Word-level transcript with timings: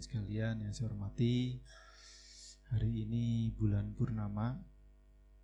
hadirin 0.00 0.24
sekalian 0.24 0.56
yang 0.64 0.72
saya 0.72 0.88
hormati, 0.88 1.60
hari 2.72 3.04
ini 3.04 3.52
bulan 3.52 3.92
purnama. 3.92 4.56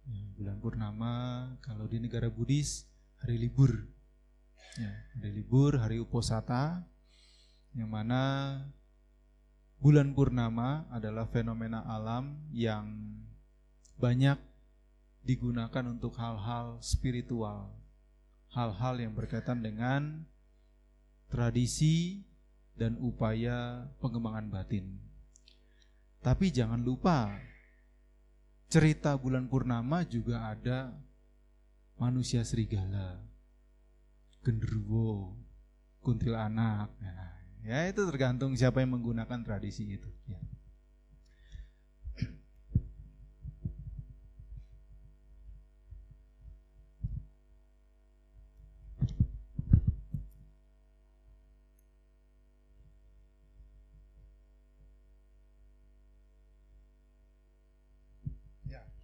Ya, 0.09 0.25
bulan 0.33 0.57
purnama 0.65 1.13
kalau 1.61 1.85
di 1.85 2.01
negara 2.01 2.33
Buddhis 2.33 2.89
hari 3.21 3.37
libur. 3.37 3.85
Ya, 4.81 4.93
hari 5.13 5.37
libur, 5.37 5.77
hari 5.77 6.01
uposata 6.01 6.89
yang 7.77 7.93
mana 7.93 8.65
bulan 9.77 10.17
purnama 10.17 10.89
adalah 10.89 11.29
fenomena 11.29 11.85
alam 11.85 12.41
yang 12.49 12.89
banyak 14.01 14.41
digunakan 15.21 15.85
untuk 15.85 16.17
hal-hal 16.17 16.81
spiritual, 16.81 17.77
hal-hal 18.57 18.95
yang 19.05 19.13
berkaitan 19.13 19.61
dengan 19.61 20.25
tradisi 21.29 22.25
dan 22.77 23.01
upaya 23.01 23.89
pengembangan 23.99 24.53
batin. 24.53 25.01
Tapi 26.21 26.53
jangan 26.53 26.81
lupa, 26.85 27.33
cerita 28.69 29.17
bulan 29.17 29.49
purnama 29.49 30.05
juga 30.05 30.53
ada 30.53 30.93
manusia 31.97 32.45
serigala, 32.45 33.17
genderuwo, 34.45 35.33
kuntilanak. 36.05 36.93
Nah, 37.01 37.33
ya 37.65 37.89
itu 37.89 38.05
tergantung 38.05 38.53
siapa 38.55 38.85
yang 38.85 39.01
menggunakan 39.01 39.41
tradisi 39.43 39.97
itu. 39.97 40.11
Ya. 40.29 40.39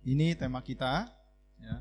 Ini 0.03 0.34
tema 0.34 0.58
kita. 0.58 1.06
Ya. 1.62 1.78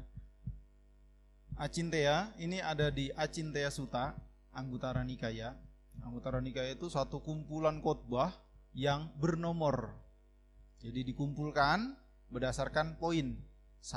Acintea, 1.58 2.30
ini 2.38 2.62
ada 2.62 2.94
di 2.94 3.10
Acintea 3.18 3.74
Suta, 3.74 4.14
Anggutara 4.54 5.02
Nikaya. 5.02 5.58
Anggutara 6.06 6.38
Nikaya 6.38 6.78
itu 6.78 6.86
satu 6.86 7.18
kumpulan 7.18 7.82
khotbah 7.82 8.30
yang 8.78 9.10
bernomor. 9.18 9.98
Jadi 10.86 11.02
dikumpulkan 11.14 11.98
berdasarkan 12.30 13.02
poin. 13.02 13.42
1, 13.82 13.90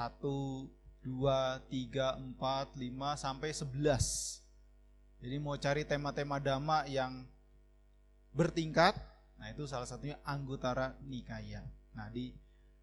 2, 1.04 1.04
3, 1.04 2.16
4, 2.16 2.80
5, 2.80 3.20
sampai 3.20 3.52
11. 3.52 4.40
Jadi 5.20 5.36
mau 5.36 5.52
cari 5.60 5.84
tema-tema 5.84 6.40
dhamma 6.40 6.88
yang 6.88 7.28
bertingkat, 8.32 8.96
nah 9.36 9.52
itu 9.52 9.68
salah 9.68 9.84
satunya 9.84 10.16
Anggutara 10.24 10.96
Nikaya. 11.04 11.60
Nah 11.92 12.08
di 12.08 12.32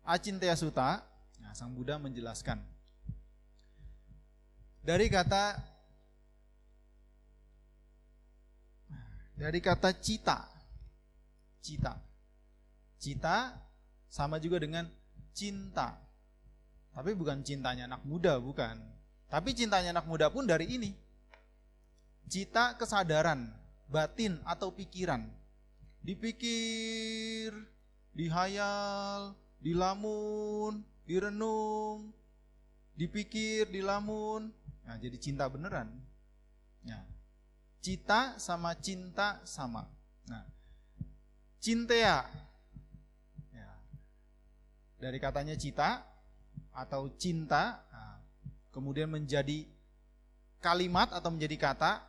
Acintea 0.05 0.53
Suta 0.53 1.10
Nah, 1.41 1.51
Sang 1.57 1.73
Buddha 1.73 1.97
menjelaskan 1.97 2.61
dari 4.81 5.07
kata 5.13 5.61
dari 9.37 9.59
kata 9.61 9.89
cita. 9.97 10.49
Cita. 11.61 11.93
Cita 13.01 13.57
sama 14.09 14.37
juga 14.37 14.61
dengan 14.61 14.85
cinta. 15.33 15.97
Tapi 16.91 17.15
bukan 17.15 17.41
cintanya 17.45 17.87
anak 17.87 18.03
muda, 18.03 18.37
bukan. 18.37 18.77
Tapi 19.31 19.55
cintanya 19.55 19.95
anak 19.95 20.05
muda 20.09 20.27
pun 20.27 20.43
dari 20.45 20.67
ini. 20.67 20.91
Cita 22.27 22.75
kesadaran, 22.75 23.49
batin 23.87 24.37
atau 24.43 24.73
pikiran. 24.75 25.23
Dipikir, 26.01 27.53
dihayal, 28.11 29.37
dilamun, 29.61 30.83
direnung, 31.05 32.13
dipikir, 32.95 33.69
dilamun. 33.69 34.53
Nah, 34.85 34.95
jadi 34.97 35.17
cinta 35.17 35.47
beneran. 35.47 35.89
Ya. 36.85 37.01
Cita 37.81 38.37
sama 38.37 38.77
cinta 38.77 39.41
sama. 39.45 39.89
Nah, 40.29 40.45
cintea. 41.61 42.25
Ya. 43.53 43.71
Dari 45.01 45.17
katanya 45.17 45.57
cita 45.57 46.05
atau 46.71 47.11
cinta, 47.17 47.81
nah, 47.91 48.17
kemudian 48.71 49.09
menjadi 49.09 49.65
kalimat 50.61 51.09
atau 51.09 51.33
menjadi 51.33 51.57
kata 51.57 52.05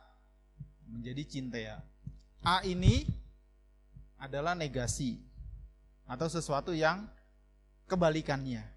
menjadi 0.85 1.23
cintea. 1.25 1.75
A 2.45 2.61
ini 2.67 3.07
adalah 4.21 4.53
negasi 4.53 5.17
atau 6.05 6.29
sesuatu 6.29 6.71
yang 6.75 7.09
kebalikannya. 7.89 8.72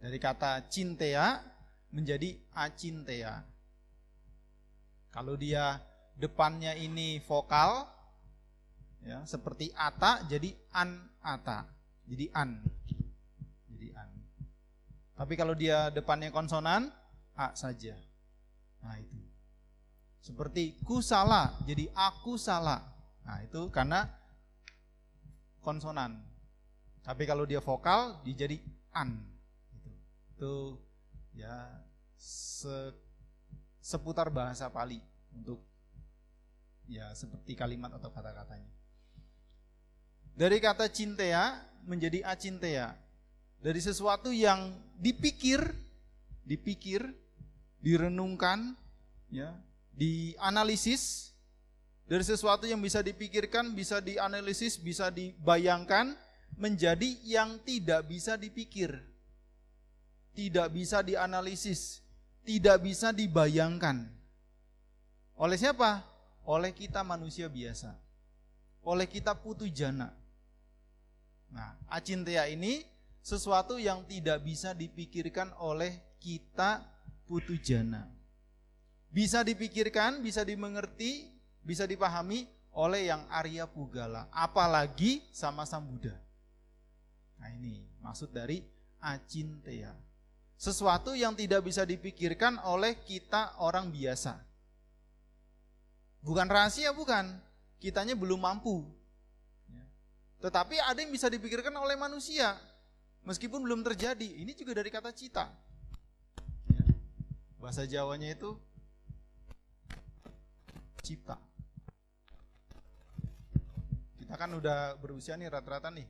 Dari 0.00 0.16
kata 0.16 0.64
cintea 0.72 1.44
menjadi 1.92 2.32
acintea. 2.56 3.44
Kalau 5.12 5.36
dia 5.36 5.76
depannya 6.16 6.72
ini 6.72 7.20
vokal, 7.20 7.84
ya 9.04 9.20
seperti 9.28 9.68
ata 9.76 10.24
jadi 10.24 10.56
an 10.72 11.04
ata, 11.20 11.68
jadi 12.08 12.32
an, 12.32 12.64
jadi 13.68 13.92
an. 13.92 14.08
Tapi 15.20 15.36
kalau 15.36 15.52
dia 15.52 15.92
depannya 15.92 16.32
konsonan, 16.32 16.88
a 17.36 17.52
saja. 17.52 17.92
Nah 18.80 18.96
itu. 18.96 19.20
Seperti 20.24 20.80
ku 20.80 21.04
salah, 21.04 21.60
jadi 21.68 21.92
aku 21.92 22.40
salah. 22.40 22.88
Nah 23.28 23.44
itu 23.44 23.68
karena 23.68 24.08
konsonan. 25.60 26.24
Tapi 27.04 27.28
kalau 27.28 27.44
dia 27.44 27.60
vokal, 27.60 28.24
dia 28.24 28.48
jadi 28.48 28.56
an 28.96 29.29
itu 30.40 30.72
ya 31.36 31.68
se, 32.16 32.96
seputar 33.76 34.32
bahasa 34.32 34.72
Pali 34.72 34.96
untuk 35.36 35.60
ya 36.88 37.12
seperti 37.12 37.52
kalimat 37.52 37.92
atau 37.92 38.08
kata-katanya. 38.08 38.72
Dari 40.32 40.56
kata 40.56 40.88
cintea 40.88 41.60
menjadi 41.84 42.24
acintea. 42.24 42.96
Dari 43.60 43.76
sesuatu 43.84 44.32
yang 44.32 44.72
dipikir, 44.96 45.60
dipikir, 46.48 47.04
direnungkan, 47.84 48.72
ya, 49.28 49.52
dianalisis 49.92 51.36
dari 52.08 52.24
sesuatu 52.24 52.64
yang 52.64 52.80
bisa 52.80 53.04
dipikirkan, 53.04 53.76
bisa 53.76 54.00
dianalisis, 54.00 54.80
bisa 54.80 55.12
dibayangkan 55.12 56.16
menjadi 56.56 57.20
yang 57.28 57.60
tidak 57.60 58.08
bisa 58.08 58.40
dipikir 58.40 59.09
tidak 60.40 60.72
bisa 60.72 61.04
dianalisis, 61.04 62.00
tidak 62.48 62.80
bisa 62.80 63.12
dibayangkan. 63.12 64.08
Oleh 65.36 65.60
siapa? 65.60 66.00
Oleh 66.48 66.72
kita 66.72 67.04
manusia 67.04 67.44
biasa. 67.52 67.92
Oleh 68.80 69.04
kita 69.04 69.36
putu 69.36 69.68
jana. 69.68 70.08
Nah, 71.52 71.76
acintea 71.92 72.48
ini 72.48 72.80
sesuatu 73.20 73.76
yang 73.76 74.00
tidak 74.08 74.40
bisa 74.40 74.72
dipikirkan 74.72 75.52
oleh 75.60 76.16
kita 76.16 76.88
putu 77.28 77.60
jana. 77.60 78.08
Bisa 79.12 79.44
dipikirkan, 79.44 80.24
bisa 80.24 80.40
dimengerti, 80.40 81.28
bisa 81.60 81.84
dipahami 81.84 82.48
oleh 82.72 83.12
yang 83.12 83.28
Arya 83.28 83.68
Pugala, 83.68 84.30
apalagi 84.32 85.20
sama 85.34 85.68
Sang 85.68 85.84
Buddha. 85.84 86.14
Nah 87.36 87.50
ini 87.52 87.82
maksud 88.00 88.30
dari 88.32 88.62
acintea. 89.02 90.09
Sesuatu 90.60 91.16
yang 91.16 91.32
tidak 91.32 91.64
bisa 91.64 91.88
dipikirkan 91.88 92.60
oleh 92.68 93.00
kita 93.00 93.56
orang 93.64 93.88
biasa. 93.88 94.36
Bukan 96.20 96.52
rahasia, 96.52 96.92
bukan. 96.92 97.32
Kitanya 97.80 98.12
belum 98.12 98.44
mampu. 98.44 98.84
Ya. 99.72 99.80
Tetapi 100.44 100.76
ada 100.84 101.00
yang 101.00 101.08
bisa 101.08 101.32
dipikirkan 101.32 101.72
oleh 101.72 101.96
manusia. 101.96 102.60
Meskipun 103.24 103.64
belum 103.64 103.80
terjadi. 103.80 104.44
Ini 104.44 104.52
juga 104.52 104.76
dari 104.76 104.92
kata 104.92 105.16
cita. 105.16 105.48
Ya. 106.68 106.84
Bahasa 107.56 107.88
Jawanya 107.88 108.28
itu 108.28 108.52
cipta. 111.00 111.40
Kita 114.20 114.36
kan 114.36 114.52
udah 114.60 114.92
berusia 115.00 115.40
nih 115.40 115.48
rata-rata 115.48 115.88
nih. 115.88 116.04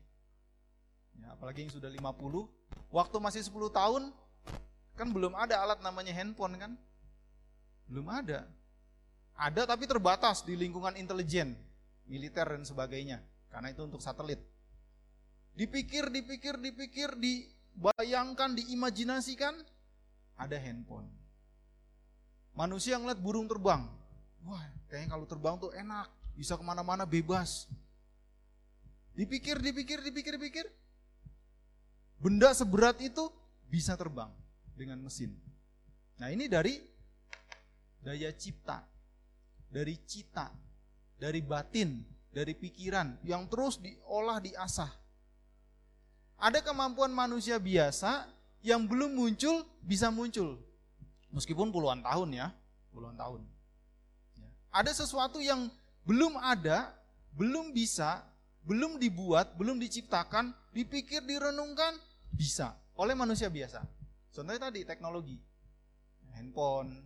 Ya, 1.22 1.38
apalagi 1.38 1.62
yang 1.62 1.70
sudah 1.70 1.86
50. 1.86 2.50
Waktu 2.90 3.16
masih 3.22 3.46
10 3.46 3.70
tahun, 3.70 4.10
Kan 5.00 5.16
belum 5.16 5.32
ada 5.32 5.64
alat 5.64 5.80
namanya 5.80 6.12
handphone 6.12 6.60
kan? 6.60 6.76
Belum 7.88 8.04
ada. 8.12 8.44
Ada 9.32 9.64
tapi 9.64 9.88
terbatas 9.88 10.44
di 10.44 10.52
lingkungan 10.52 10.92
intelijen, 10.92 11.56
militer 12.04 12.44
dan 12.44 12.68
sebagainya. 12.68 13.24
Karena 13.48 13.72
itu 13.72 13.80
untuk 13.80 14.04
satelit. 14.04 14.44
Dipikir, 15.56 16.12
dipikir, 16.12 16.60
dipikir, 16.60 17.16
dibayangkan, 17.16 18.60
diimajinasikan, 18.60 19.56
ada 20.36 20.56
handphone. 20.60 21.08
Manusia 22.52 23.00
ngeliat 23.00 23.24
burung 23.24 23.48
terbang. 23.48 23.88
Wah, 24.44 24.68
kayaknya 24.92 25.16
kalau 25.16 25.24
terbang 25.24 25.56
tuh 25.56 25.72
enak, 25.80 26.12
bisa 26.36 26.60
ke 26.60 26.64
mana-mana 26.64 27.08
bebas. 27.08 27.72
Dipikir, 29.16 29.64
dipikir, 29.64 30.04
dipikir, 30.04 30.36
dipikir. 30.36 30.66
Benda 32.20 32.52
seberat 32.52 33.00
itu 33.00 33.32
bisa 33.72 33.96
terbang 33.96 34.28
dengan 34.80 34.96
mesin. 35.04 35.36
Nah 36.16 36.32
ini 36.32 36.48
dari 36.48 36.80
daya 38.00 38.32
cipta, 38.32 38.80
dari 39.68 40.00
cita, 40.08 40.48
dari 41.20 41.44
batin, 41.44 42.00
dari 42.32 42.56
pikiran 42.56 43.20
yang 43.28 43.44
terus 43.52 43.76
diolah, 43.76 44.40
diasah. 44.40 44.88
Ada 46.40 46.64
kemampuan 46.64 47.12
manusia 47.12 47.60
biasa 47.60 48.24
yang 48.64 48.88
belum 48.88 49.12
muncul 49.12 49.68
bisa 49.84 50.08
muncul. 50.08 50.56
Meskipun 51.28 51.68
puluhan 51.68 52.00
tahun 52.00 52.40
ya, 52.40 52.48
puluhan 52.96 53.20
tahun. 53.20 53.44
Ya. 54.40 54.48
Ada 54.72 55.04
sesuatu 55.04 55.44
yang 55.44 55.68
belum 56.08 56.40
ada, 56.40 56.96
belum 57.36 57.76
bisa, 57.76 58.24
belum 58.64 58.96
dibuat, 58.96 59.52
belum 59.60 59.76
diciptakan, 59.76 60.56
dipikir, 60.72 61.20
direnungkan, 61.28 62.00
bisa 62.32 62.72
oleh 62.96 63.12
manusia 63.12 63.52
biasa. 63.52 63.99
Contohnya 64.30 64.70
tadi 64.70 64.86
teknologi, 64.86 65.38
handphone, 66.38 67.02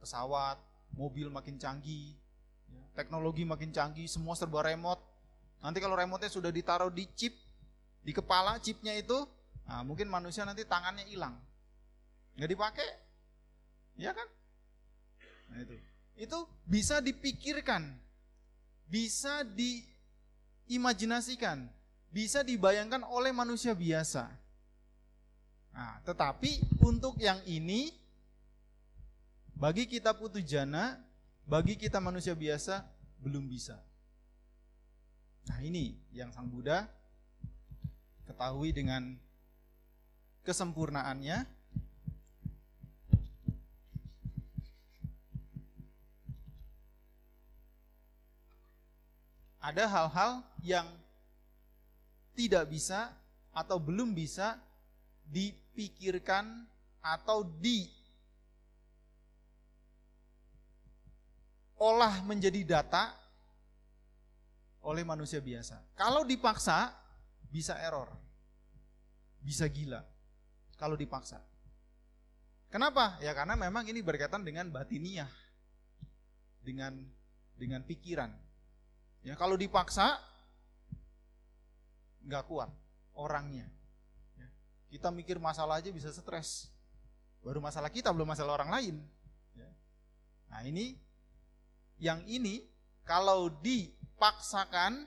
pesawat, 0.00 0.56
mobil 0.96 1.28
makin 1.28 1.60
canggih, 1.60 2.16
ya. 2.72 2.84
teknologi 2.96 3.44
makin 3.44 3.68
canggih, 3.68 4.08
semua 4.08 4.32
serba 4.32 4.64
remote. 4.64 5.00
Nanti 5.60 5.80
kalau 5.80 5.96
remote-nya 5.96 6.32
sudah 6.32 6.48
ditaruh 6.52 6.88
di 6.92 7.04
chip, 7.16 7.36
di 8.04 8.12
kepala 8.12 8.60
chipnya 8.60 8.92
itu, 8.96 9.28
nah 9.64 9.80
mungkin 9.84 10.08
manusia 10.08 10.44
nanti 10.44 10.64
tangannya 10.64 11.08
hilang, 11.08 11.36
nggak 12.36 12.50
dipakai, 12.52 12.88
ya 13.96 14.12
kan? 14.12 14.28
Nah 15.52 15.64
itu, 15.64 15.76
itu 16.16 16.38
bisa 16.68 17.00
dipikirkan, 17.00 17.96
bisa 18.88 19.40
diimajinasikan, 20.68 21.68
bisa 22.12 22.44
dibayangkan 22.44 23.04
oleh 23.08 23.32
manusia 23.32 23.72
biasa. 23.72 24.43
Nah, 25.74 25.98
tetapi 26.06 26.62
untuk 26.78 27.18
yang 27.18 27.42
ini 27.50 27.90
bagi 29.58 29.90
kita 29.90 30.14
putu 30.14 30.38
jana, 30.38 31.02
bagi 31.42 31.74
kita 31.74 31.98
manusia 31.98 32.32
biasa 32.32 32.86
belum 33.18 33.50
bisa. 33.50 33.82
Nah, 35.50 35.58
ini 35.60 35.98
yang 36.14 36.30
Sang 36.30 36.46
Buddha 36.46 36.86
ketahui 38.24 38.70
dengan 38.70 39.18
kesempurnaannya 40.46 41.42
ada 49.64 49.84
hal-hal 49.88 50.32
yang 50.60 50.84
tidak 52.36 52.68
bisa 52.68 53.10
atau 53.56 53.80
belum 53.80 54.12
bisa 54.12 54.60
dipikirkan 55.24 56.66
atau 57.04 57.44
diolah 61.76 62.20
menjadi 62.24 62.64
data 62.64 63.12
oleh 64.84 65.04
manusia 65.04 65.40
biasa. 65.40 65.80
Kalau 65.96 66.24
dipaksa 66.24 66.92
bisa 67.48 67.76
error. 67.80 68.12
Bisa 69.44 69.68
gila 69.68 70.00
kalau 70.80 70.96
dipaksa. 70.96 71.40
Kenapa? 72.72 73.20
Ya 73.22 73.30
karena 73.36 73.54
memang 73.54 73.86
ini 73.86 74.02
berkaitan 74.02 74.42
dengan 74.42 74.68
batiniah. 74.72 75.28
Dengan 76.64 76.96
dengan 77.54 77.84
pikiran. 77.84 78.32
Ya 79.22 79.36
kalau 79.36 79.54
dipaksa 79.56 80.20
nggak 82.24 82.44
kuat 82.48 82.72
orangnya. 83.14 83.68
Kita 84.94 85.10
mikir 85.10 85.42
masalah 85.42 85.82
aja 85.82 85.90
bisa 85.90 86.14
stres. 86.14 86.70
Baru 87.42 87.58
masalah 87.58 87.90
kita 87.90 88.14
belum 88.14 88.30
masalah 88.30 88.62
orang 88.62 88.70
lain. 88.70 88.94
Ya. 89.58 89.66
Nah 90.54 90.62
ini 90.62 90.94
yang 91.98 92.22
ini 92.30 92.62
kalau 93.02 93.50
dipaksakan 93.58 95.02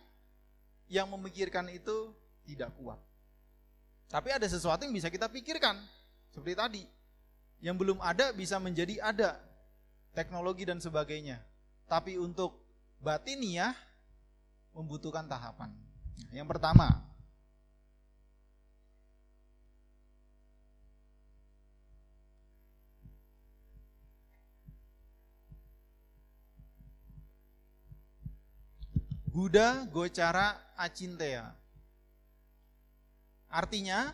yang 0.91 1.07
memikirkan 1.07 1.71
itu 1.71 2.11
tidak 2.43 2.75
kuat. 2.75 2.99
Tapi 4.11 4.35
ada 4.35 4.43
sesuatu 4.43 4.83
yang 4.83 4.91
bisa 4.91 5.07
kita 5.07 5.31
pikirkan 5.31 5.79
seperti 6.35 6.55
tadi. 6.59 6.83
Yang 7.63 7.87
belum 7.87 8.03
ada 8.03 8.35
bisa 8.35 8.59
menjadi 8.59 8.99
ada 8.99 9.39
teknologi 10.11 10.67
dan 10.67 10.83
sebagainya. 10.83 11.39
Tapi 11.87 12.19
untuk 12.19 12.59
batiniah 12.99 13.71
membutuhkan 14.75 15.31
tahapan. 15.31 15.71
Yang 16.35 16.59
pertama, 16.59 17.06
Buddha 29.37 29.85
Gocara 29.93 30.73
Acintea. 30.73 31.53
Artinya, 33.53 34.09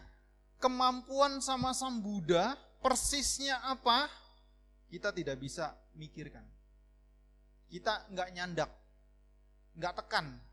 kemampuan 0.59 1.39
sama 1.39 1.71
sang 1.71 2.03
Buddha 2.03 2.59
persisnya 2.83 3.55
apa, 3.63 4.11
kita 4.91 5.15
tidak 5.15 5.39
bisa 5.39 5.71
mikirkan. 5.95 6.43
Kita 7.71 8.03
nggak 8.11 8.29
nyandak, 8.35 8.67
nggak 9.79 9.95
tekan, 10.03 10.43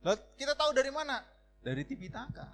Lalu 0.00 0.16
kita 0.40 0.56
tahu 0.56 0.72
dari 0.72 0.88
mana? 0.88 1.20
Dari 1.60 1.84
Tipitaka. 1.84 2.48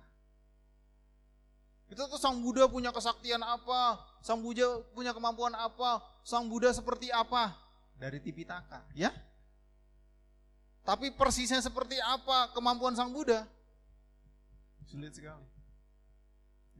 Itu 1.86 2.02
tuh 2.10 2.18
Sang 2.18 2.42
Buddha 2.42 2.66
punya 2.66 2.90
kesaktian 2.90 3.38
apa? 3.46 4.02
Sang 4.18 4.42
Buddha 4.42 4.82
punya 4.90 5.14
kemampuan 5.14 5.54
apa? 5.54 6.02
Sang 6.26 6.50
Buddha 6.50 6.74
seperti 6.74 7.14
apa? 7.14 7.54
Dari 7.94 8.18
Tipitaka, 8.18 8.82
ya? 8.98 9.14
Tapi 10.86 11.10
persisnya 11.10 11.58
seperti 11.58 11.98
apa 11.98 12.54
kemampuan 12.54 12.94
Sang 12.94 13.10
Buddha? 13.10 13.42
Sulit 14.86 15.10
sekali. 15.12 15.42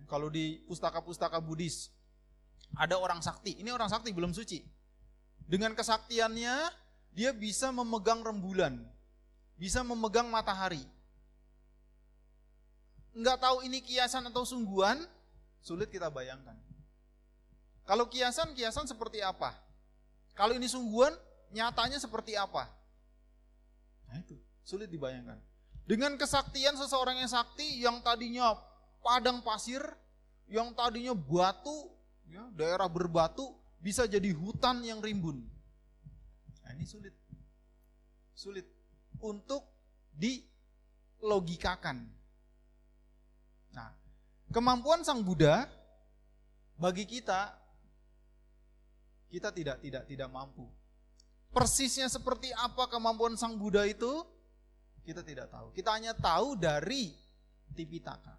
Kalau 0.06 0.30
di 0.30 0.62
pustaka-pustaka 0.70 1.42
Buddhis, 1.42 1.90
ada 2.78 2.94
orang 3.02 3.18
sakti. 3.18 3.58
Ini 3.58 3.75
orang 3.75 3.90
sakti 3.90 4.14
belum 4.14 4.30
suci. 4.30 4.62
Dengan 5.42 5.75
kesaktiannya, 5.75 6.70
dia 7.10 7.34
bisa 7.34 7.75
memegang 7.75 8.22
rembulan 8.22 8.78
bisa 9.56 9.80
memegang 9.80 10.28
matahari. 10.28 10.84
Enggak 13.16 13.40
tahu 13.40 13.64
ini 13.64 13.80
kiasan 13.80 14.28
atau 14.28 14.44
sungguhan, 14.44 15.00
sulit 15.64 15.88
kita 15.88 16.12
bayangkan. 16.12 16.54
Kalau 17.88 18.12
kiasan, 18.12 18.52
kiasan 18.52 18.84
seperti 18.84 19.25
apa? 19.25 19.56
Kalau 20.36 20.52
ini 20.52 20.68
sungguhan, 20.68 21.16
nyatanya 21.48 21.96
seperti 21.96 22.36
apa? 22.36 22.68
Nah 24.08 24.16
itu, 24.22 24.36
sulit 24.62 24.90
dibayangkan. 24.90 25.38
Dengan 25.86 26.18
kesaktian 26.18 26.75
seseorang 26.75 27.22
yang 27.22 27.30
sakti 27.30 27.82
yang 27.82 28.02
tadinya 28.02 28.58
padang 29.06 29.38
pasir, 29.46 29.78
yang 30.50 30.75
tadinya 30.75 31.14
batu, 31.14 31.90
ya, 32.26 32.42
daerah 32.54 32.90
berbatu, 32.90 33.54
bisa 33.78 34.02
jadi 34.10 34.34
hutan 34.34 34.82
yang 34.82 34.98
rimbun. 34.98 35.46
Nah, 36.66 36.70
ini 36.75 36.82
sulit. 36.82 37.14
Sulit 38.34 38.66
untuk 39.22 39.62
dilogikakan. 40.18 42.02
Nah, 43.70 43.94
kemampuan 44.50 45.06
Sang 45.06 45.22
Buddha 45.22 45.70
bagi 46.76 47.06
kita 47.08 47.54
kita 49.30 49.48
tidak 49.52 49.78
tidak 49.82 50.04
tidak 50.10 50.28
mampu. 50.30 50.66
Persisnya 51.56 52.12
seperti 52.12 52.52
apa 52.52 52.84
kemampuan 52.92 53.32
Sang 53.40 53.56
Buddha 53.56 53.88
itu 53.88 54.28
kita 55.08 55.25
tidak 55.25 55.48
tahu. 55.48 55.72
Kita 55.72 55.96
hanya 55.96 56.12
tahu 56.12 56.52
dari 56.52 57.16
Tipitaka. 57.72 58.36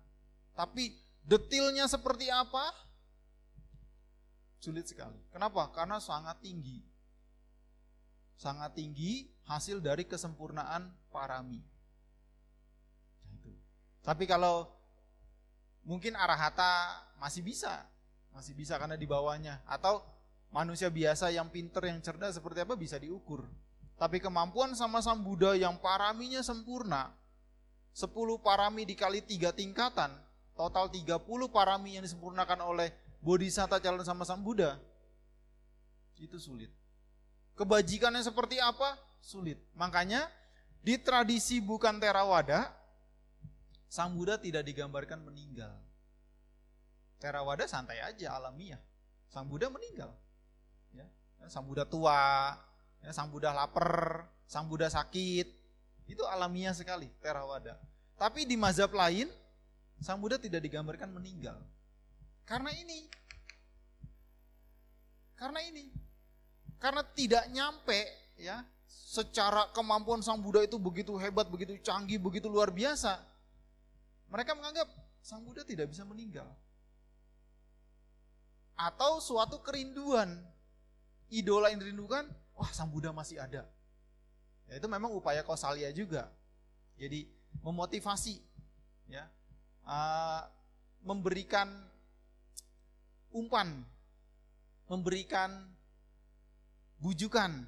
Tapi 0.53 0.93
detailnya 1.25 1.89
seperti 1.89 2.29
apa 2.29 2.69
sulit 4.61 4.85
sekali. 4.85 5.17
Kenapa? 5.33 5.69
Karena 5.73 5.97
sangat 5.97 6.43
tinggi. 6.45 6.83
Sangat 8.37 8.77
tinggi 8.77 9.25
hasil 9.49 9.81
dari 9.81 10.05
kesempurnaan 10.05 10.93
parami. 11.09 11.61
Nah, 13.25 13.31
itu. 13.33 13.53
Tapi 14.05 14.29
kalau 14.29 14.69
mungkin 15.87 16.13
arahata 16.13 17.01
masih 17.17 17.41
bisa, 17.41 17.87
masih 18.29 18.53
bisa 18.53 18.77
karena 18.77 18.93
di 18.93 19.09
bawahnya. 19.09 19.63
Atau 19.65 20.05
manusia 20.53 20.87
biasa 20.91 21.31
yang 21.33 21.51
pinter, 21.51 21.85
yang 21.87 21.99
cerdas 21.99 22.37
seperti 22.37 22.63
apa 22.63 22.73
bisa 22.77 22.97
diukur. 22.97 23.47
Tapi 23.97 24.21
kemampuan 24.21 24.77
sama 24.77 25.01
sang 25.01 25.25
Buddha 25.25 25.57
yang 25.57 25.81
paraminya 25.81 26.39
sempurna, 26.45 27.09
10 27.97 28.13
parami 28.39 28.85
dikali 28.85 29.25
tiga 29.25 29.49
tingkatan, 29.49 30.13
total 30.53 30.85
30 30.93 31.17
parami 31.49 31.97
yang 31.97 32.05
disempurnakan 32.05 32.61
oleh 32.61 32.93
Bodhisatta 33.25 33.81
calon 33.81 34.05
sama 34.05 34.21
sang 34.21 34.45
Buddha, 34.45 34.77
itu 36.21 36.37
sulit. 36.37 36.69
Kebajikannya 37.57 38.21
seperti 38.21 38.61
apa? 38.61 39.01
sulit. 39.17 39.59
Makanya 39.75 40.29
di 40.85 40.95
tradisi 41.01 41.59
bukan 41.59 41.99
Terawada 41.99 42.71
Sang 43.87 44.11
Buddha 44.15 44.35
tidak 44.35 44.67
digambarkan 44.67 45.23
meninggal. 45.23 45.71
Theravada 47.17 47.65
santai 47.65 48.03
aja 48.03 48.35
alamiah. 48.35 48.79
Sang 49.31 49.47
Buddha 49.47 49.71
meninggal. 49.71 50.11
Ya. 51.41 51.47
Sang 51.51 51.65
Buddha 51.65 51.85
tua, 51.87 52.53
ya, 53.03 53.11
Sang 53.13 53.29
Buddha 53.29 53.53
lapar, 53.53 54.25
Sang 54.47 54.65
Buddha 54.65 54.87
sakit. 54.89 55.47
Itu 56.07 56.23
alamiah 56.23 56.71
sekali 56.71 57.11
Theravada. 57.19 57.75
Tapi 58.17 58.47
di 58.47 58.55
mazhab 58.55 58.89
lain, 58.95 59.29
Sang 60.01 60.17
Buddha 60.17 60.41
tidak 60.41 60.63
digambarkan 60.63 61.11
meninggal. 61.13 61.57
Karena 62.47 62.71
ini. 62.73 63.05
Karena 65.37 65.59
ini. 65.61 65.91
Karena 66.77 67.01
tidak 67.01 67.49
nyampe 67.49 68.05
ya 68.37 68.61
secara 68.87 69.69
kemampuan 69.73 70.21
Sang 70.21 70.39
Buddha 70.39 70.63
itu 70.63 70.77
begitu 70.77 71.17
hebat, 71.17 71.49
begitu 71.49 71.75
canggih, 71.81 72.21
begitu 72.21 72.47
luar 72.47 72.69
biasa. 72.69 73.17
Mereka 74.29 74.53
menganggap 74.53 74.87
Sang 75.23 75.43
Buddha 75.43 75.65
tidak 75.65 75.91
bisa 75.91 76.07
meninggal. 76.07 76.47
Atau 78.77 79.19
suatu 79.19 79.59
kerinduan. 79.59 80.37
Idola 81.27 81.71
yang 81.71 81.83
dirindukan, 81.83 82.27
wah 82.55 82.71
Sang 82.71 82.87
Buddha 82.87 83.11
masih 83.11 83.39
ada. 83.41 83.67
Ya, 84.67 84.73
itu 84.79 84.87
memang 84.87 85.11
upaya 85.15 85.43
kausalia 85.43 85.91
juga. 85.91 86.31
Jadi 86.99 87.27
memotivasi 87.63 88.39
ya. 89.07 89.27
Uh, 89.87 90.43
memberikan 91.07 91.71
umpan, 93.31 93.87
memberikan 94.91 95.71
bujukan 96.99 97.63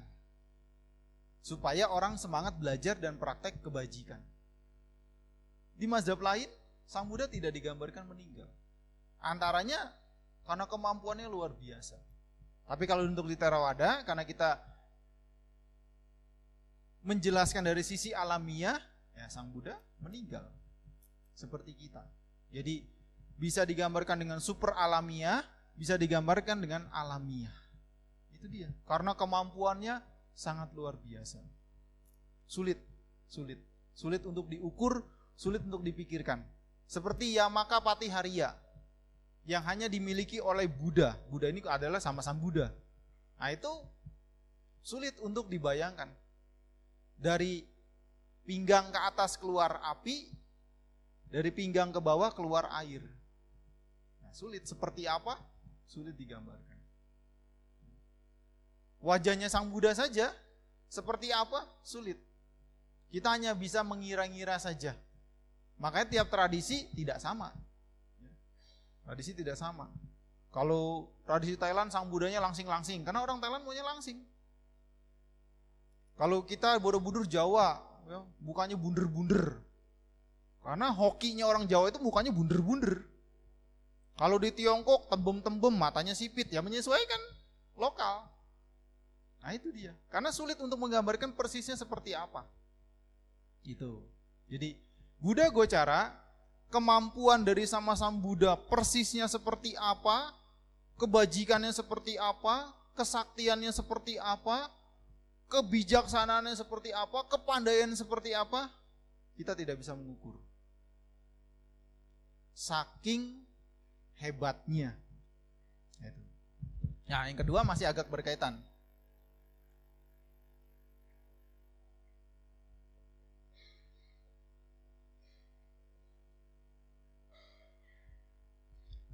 supaya 1.40 1.88
orang 1.88 2.20
semangat 2.20 2.60
belajar 2.60 3.00
dan 3.00 3.16
praktek 3.16 3.64
kebajikan. 3.64 4.20
Di 5.72 5.88
mazhab 5.88 6.20
lain, 6.20 6.48
Sang 6.84 7.08
Buddha 7.08 7.24
tidak 7.24 7.56
digambarkan 7.56 8.04
meninggal. 8.04 8.50
Antaranya 9.24 9.94
karena 10.44 10.68
kemampuannya 10.68 11.30
luar 11.30 11.56
biasa. 11.56 11.96
Tapi 12.70 12.86
kalau 12.86 13.02
untuk 13.02 13.26
di 13.26 13.34
Theravada, 13.34 14.06
karena 14.06 14.22
kita 14.22 14.62
menjelaskan 17.02 17.66
dari 17.66 17.82
sisi 17.82 18.14
alamiah, 18.14 18.78
ya 19.18 19.26
Sang 19.26 19.50
Buddha 19.50 19.74
meninggal. 19.98 20.46
Seperti 21.34 21.74
kita. 21.74 22.06
Jadi 22.54 22.86
bisa 23.34 23.66
digambarkan 23.66 24.22
dengan 24.22 24.38
super 24.38 24.70
alamiah, 24.78 25.42
bisa 25.74 25.98
digambarkan 25.98 26.62
dengan 26.62 26.86
alamiah. 26.94 27.50
Itu 28.30 28.46
dia. 28.46 28.70
Karena 28.86 29.18
kemampuannya 29.18 29.98
sangat 30.30 30.70
luar 30.70 30.94
biasa. 30.94 31.42
Sulit, 32.46 32.78
sulit, 33.26 33.58
sulit 33.98 34.22
untuk 34.22 34.46
diukur, 34.46 35.02
sulit 35.34 35.66
untuk 35.66 35.82
dipikirkan. 35.82 36.46
Seperti 36.86 37.34
Yamaka 37.34 37.82
Patiharia 37.82 38.54
yang 39.48 39.64
hanya 39.64 39.88
dimiliki 39.88 40.38
oleh 40.42 40.68
Buddha. 40.68 41.16
Buddha 41.28 41.48
ini 41.48 41.64
adalah 41.64 42.02
sama-sama 42.02 42.40
Buddha. 42.40 42.68
Nah 43.40 43.48
itu 43.52 43.72
sulit 44.84 45.16
untuk 45.20 45.48
dibayangkan. 45.48 46.08
Dari 47.20 47.64
pinggang 48.48 48.88
ke 48.88 49.00
atas 49.00 49.36
keluar 49.36 49.80
api, 49.84 50.32
dari 51.28 51.52
pinggang 51.52 51.92
ke 51.92 52.00
bawah 52.00 52.32
keluar 52.32 52.66
air. 52.80 53.04
Nah, 54.24 54.32
sulit 54.32 54.64
seperti 54.64 55.04
apa? 55.04 55.36
Sulit 55.84 56.16
digambarkan. 56.16 56.80
Wajahnya 59.00 59.48
Sang 59.48 59.68
Buddha 59.68 59.96
saja 59.96 60.32
seperti 60.88 61.32
apa? 61.32 61.64
Sulit. 61.84 62.20
Kita 63.10 63.32
hanya 63.32 63.56
bisa 63.56 63.80
mengira-ngira 63.86 64.60
saja. 64.60 64.96
Makanya 65.80 66.06
tiap 66.20 66.28
tradisi 66.28 66.86
tidak 66.92 67.18
sama. 67.22 67.50
Tradisi 69.10 69.34
tidak 69.34 69.58
sama. 69.58 69.90
Kalau 70.54 71.10
tradisi 71.26 71.58
Thailand 71.58 71.90
sang 71.90 72.06
Budanya 72.06 72.38
langsing-langsing, 72.38 73.02
karena 73.02 73.26
orang 73.26 73.42
Thailand 73.42 73.66
maunya 73.66 73.82
langsing. 73.82 74.22
Kalau 76.14 76.46
kita 76.46 76.78
Borobudur 76.78 77.26
Jawa, 77.26 77.82
ya, 78.06 78.22
bukannya 78.38 78.78
bunder-bunder. 78.78 79.58
Karena 80.62 80.94
hokinya 80.94 81.42
orang 81.50 81.66
Jawa 81.66 81.90
itu 81.90 81.98
mukanya 81.98 82.30
bunder-bunder. 82.30 83.02
Kalau 84.14 84.38
di 84.38 84.54
Tiongkok 84.54 85.10
tembem-tembem 85.10 85.74
matanya 85.74 86.14
sipit, 86.14 86.46
ya 86.46 86.62
menyesuaikan 86.62 87.18
lokal. 87.74 88.30
Nah 89.42 89.50
itu 89.50 89.74
dia. 89.74 89.90
Karena 90.06 90.30
sulit 90.30 90.54
untuk 90.62 90.78
menggambarkan 90.78 91.34
persisnya 91.34 91.74
seperti 91.74 92.14
apa. 92.14 92.46
Itu. 93.66 94.06
Jadi 94.46 94.78
Buddha 95.18 95.50
Gocara, 95.50 96.14
kemampuan 96.70 97.42
dari 97.42 97.66
sama-sama 97.66 98.14
Buddha 98.16 98.54
persisnya 98.54 99.26
seperti 99.26 99.74
apa, 99.74 100.32
kebajikannya 100.96 101.74
seperti 101.74 102.14
apa, 102.16 102.70
kesaktiannya 102.94 103.74
seperti 103.74 104.16
apa, 104.22 104.70
kebijaksanaannya 105.50 106.54
seperti 106.54 106.94
apa, 106.94 107.26
kepandaian 107.26 107.90
seperti 107.92 108.32
apa, 108.32 108.70
kita 109.34 109.58
tidak 109.58 109.82
bisa 109.82 109.92
mengukur. 109.98 110.38
Saking 112.54 113.42
hebatnya. 114.22 114.94
Nah, 117.10 117.26
yang 117.26 117.34
kedua 117.42 117.66
masih 117.66 117.90
agak 117.90 118.06
berkaitan. 118.06 118.62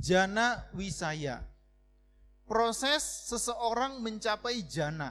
Jana 0.07 0.71
wisaya. 0.71 1.43
Proses 2.47 3.03
seseorang 3.27 3.99
mencapai 3.99 4.63
jana 4.71 5.11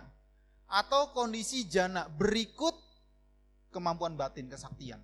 atau 0.72 1.12
kondisi 1.12 1.68
jana 1.68 2.08
berikut 2.08 2.72
kemampuan 3.76 4.16
batin, 4.16 4.48
kesaktian. 4.48 5.04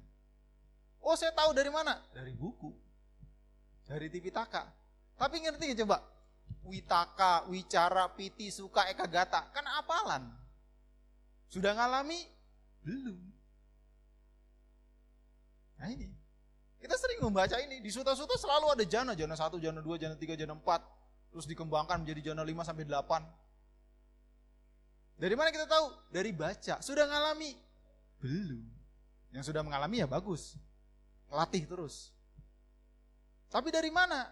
Oh 1.04 1.20
saya 1.20 1.36
tahu 1.36 1.52
dari 1.52 1.68
mana? 1.68 2.00
Dari 2.16 2.32
buku. 2.32 2.72
Dari 3.84 4.08
Tipitaka. 4.08 4.64
Tapi 5.20 5.44
ngerti 5.44 5.76
ya 5.76 5.84
coba? 5.84 6.00
Witaka, 6.64 7.52
Wicara, 7.52 8.16
Piti, 8.16 8.48
Suka, 8.48 8.88
Eka 8.88 9.12
Gata. 9.12 9.52
Kan 9.52 9.68
apalan. 9.68 10.24
Sudah 11.52 11.76
ngalami? 11.76 12.24
Belum. 12.80 13.20
Nah 15.84 15.92
ini. 15.92 16.21
Kita 16.82 16.98
sering 16.98 17.22
membaca 17.22 17.62
ini, 17.62 17.78
di 17.78 17.94
suta-suta 17.94 18.34
selalu 18.42 18.74
ada 18.74 18.84
jana, 18.90 19.14
jana 19.14 19.38
1, 19.38 19.62
jana 19.62 19.80
2, 19.86 20.02
jana 20.02 20.16
3, 20.18 20.34
jana 20.34 20.58
4, 20.58 20.82
terus 21.30 21.46
dikembangkan 21.46 22.02
menjadi 22.02 22.34
jana 22.34 22.42
5 22.42 22.66
sampai 22.66 22.90
8. 22.90 23.22
Dari 25.22 25.38
mana 25.38 25.54
kita 25.54 25.70
tahu? 25.70 25.94
Dari 26.10 26.34
baca. 26.34 26.82
Sudah 26.82 27.06
ngalami? 27.06 27.54
Belum. 28.18 28.66
Yang 29.30 29.54
sudah 29.54 29.62
mengalami 29.62 30.02
ya 30.02 30.10
bagus. 30.10 30.58
Latih 31.30 31.70
terus. 31.70 32.10
Tapi 33.54 33.70
dari 33.70 33.94
mana? 33.94 34.26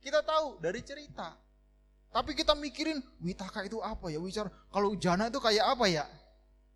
Kita 0.00 0.24
tahu 0.24 0.56
dari 0.64 0.80
cerita. 0.80 1.36
Tapi 2.08 2.32
kita 2.32 2.56
mikirin 2.56 3.00
witaka 3.20 3.68
itu 3.68 3.80
apa 3.84 4.08
ya? 4.08 4.16
Wicara 4.16 4.48
kalau 4.72 4.96
jana 4.96 5.28
itu 5.28 5.36
kayak 5.36 5.64
apa 5.76 5.84
ya? 5.88 6.04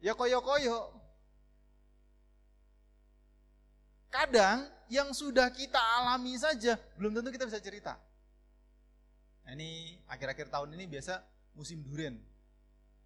Ya 0.04 0.12
koyo-koyo. 0.12 0.92
Kadang 4.12 4.75
yang 4.88 5.10
sudah 5.10 5.50
kita 5.50 5.78
alami 5.78 6.38
saja 6.38 6.78
belum 6.98 7.14
tentu 7.16 7.30
kita 7.34 7.46
bisa 7.46 7.60
cerita. 7.62 7.98
Nah, 9.46 9.54
ini 9.54 9.94
akhir-akhir 10.10 10.50
tahun 10.50 10.74
ini 10.74 10.90
biasa 10.90 11.22
musim 11.54 11.82
duren. 11.86 12.18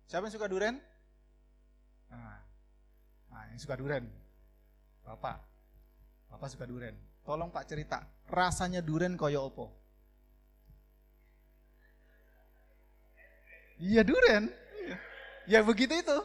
Siapa 0.09 0.27
yang 0.27 0.35
suka 0.35 0.49
duren? 0.49 0.81
Nah, 2.09 2.41
nah 3.29 3.43
yang 3.53 3.61
suka 3.61 3.77
duren. 3.77 4.09
Bapak. 5.05 5.39
Bapak 6.33 6.49
suka 6.49 6.65
duren. 6.65 6.97
Tolong 7.21 7.53
Pak 7.53 7.69
cerita, 7.69 8.01
rasanya 8.27 8.81
duren 8.81 9.21
koyo 9.21 9.53
opo? 9.53 9.71
Iya 13.81 14.01
duren. 14.05 14.49
Ya 15.45 15.61
begitu 15.61 15.93
itu. 15.97 16.19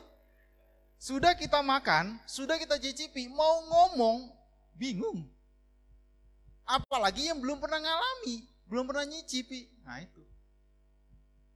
Sudah 0.96 1.36
kita 1.36 1.60
makan, 1.60 2.24
sudah 2.24 2.56
kita 2.56 2.80
cicipi, 2.80 3.28
mau 3.28 3.68
ngomong 3.68 4.32
bingung. 4.80 5.35
Apalagi 6.66 7.30
yang 7.30 7.38
belum 7.38 7.62
pernah 7.62 7.78
ngalami, 7.78 8.42
belum 8.66 8.90
pernah 8.90 9.06
nyicipi. 9.06 9.70
Nah 9.86 10.02
itu. 10.02 10.24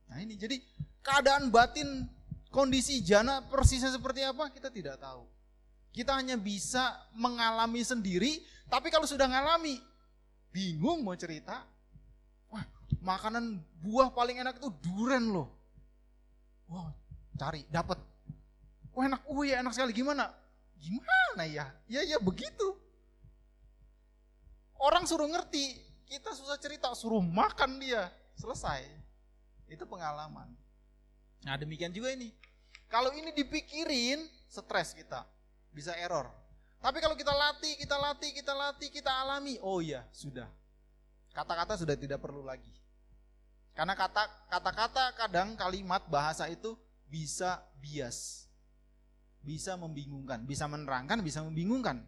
Nah 0.10 0.18
ini, 0.22 0.38
jadi 0.38 0.62
keadaan 1.02 1.50
batin 1.50 2.06
kondisi 2.54 3.02
jana 3.02 3.46
persisnya 3.46 3.94
seperti 3.94 4.22
apa 4.26 4.54
kita 4.54 4.70
tidak 4.70 5.02
tahu. 5.02 5.26
Kita 5.90 6.14
hanya 6.14 6.38
bisa 6.38 7.02
mengalami 7.18 7.82
sendiri, 7.82 8.46
tapi 8.70 8.94
kalau 8.94 9.10
sudah 9.10 9.26
ngalami, 9.26 9.82
bingung 10.54 11.02
mau 11.02 11.18
cerita. 11.18 11.66
Wah, 12.54 12.62
makanan 13.02 13.58
buah 13.82 14.14
paling 14.14 14.38
enak 14.38 14.62
itu 14.62 14.70
duren 14.86 15.34
loh. 15.34 15.50
Wah, 16.70 16.94
cari, 17.34 17.66
dapat. 17.74 17.98
Wah 18.94 19.10
enak, 19.10 19.26
oh 19.26 19.42
ya 19.42 19.66
enak 19.66 19.74
sekali. 19.74 19.98
Gimana? 19.98 20.30
Gimana 20.78 21.44
ya? 21.50 21.74
Ya 21.90 22.06
ya 22.06 22.22
begitu. 22.22 22.78
Suruh 25.06 25.28
ngerti, 25.28 25.76
kita 26.08 26.32
susah 26.34 26.58
cerita, 26.58 26.90
suruh 26.96 27.22
makan 27.22 27.78
dia, 27.84 28.08
selesai. 28.40 28.88
Itu 29.68 29.86
pengalaman. 29.86 30.50
Nah 31.46 31.56
demikian 31.60 31.92
juga 31.94 32.16
ini. 32.16 32.32
Kalau 32.90 33.14
ini 33.14 33.30
dipikirin, 33.36 34.26
stres 34.50 34.98
kita, 34.98 35.28
bisa 35.70 35.94
error. 35.94 36.26
Tapi 36.80 36.98
kalau 37.04 37.14
kita 37.14 37.30
latih, 37.30 37.76
kita 37.78 37.96
latih, 38.00 38.32
kita 38.34 38.54
latih, 38.56 38.90
kita 38.90 39.12
alami, 39.12 39.60
oh 39.62 39.84
iya, 39.84 40.08
sudah. 40.16 40.48
Kata-kata 41.36 41.78
sudah 41.78 41.94
tidak 41.94 42.24
perlu 42.24 42.42
lagi. 42.42 42.72
Karena 43.78 43.94
kata 43.94 44.26
kata-kata 44.50 45.14
kadang 45.16 45.54
kalimat 45.54 46.04
bahasa 46.10 46.50
itu 46.50 46.74
bisa 47.06 47.62
bias. 47.78 48.50
Bisa 49.40 49.78
membingungkan, 49.80 50.44
bisa 50.44 50.66
menerangkan, 50.68 51.22
bisa 51.24 51.46
membingungkan. 51.46 52.04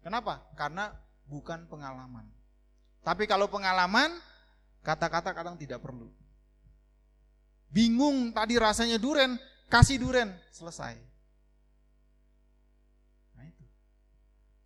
Kenapa? 0.00 0.40
Karena 0.56 0.94
bukan 1.26 1.66
pengalaman. 1.68 2.26
Tapi 3.02 3.26
kalau 3.26 3.50
pengalaman, 3.50 4.14
kata-kata 4.86 5.34
kadang 5.34 5.58
tidak 5.58 5.82
perlu. 5.82 6.06
Bingung 7.72 8.30
tadi 8.30 8.60
rasanya 8.60 9.00
duren, 9.00 9.40
kasih 9.66 9.98
duren, 9.98 10.30
selesai. 10.52 10.94
Nah 13.34 13.44
itu. 13.48 13.64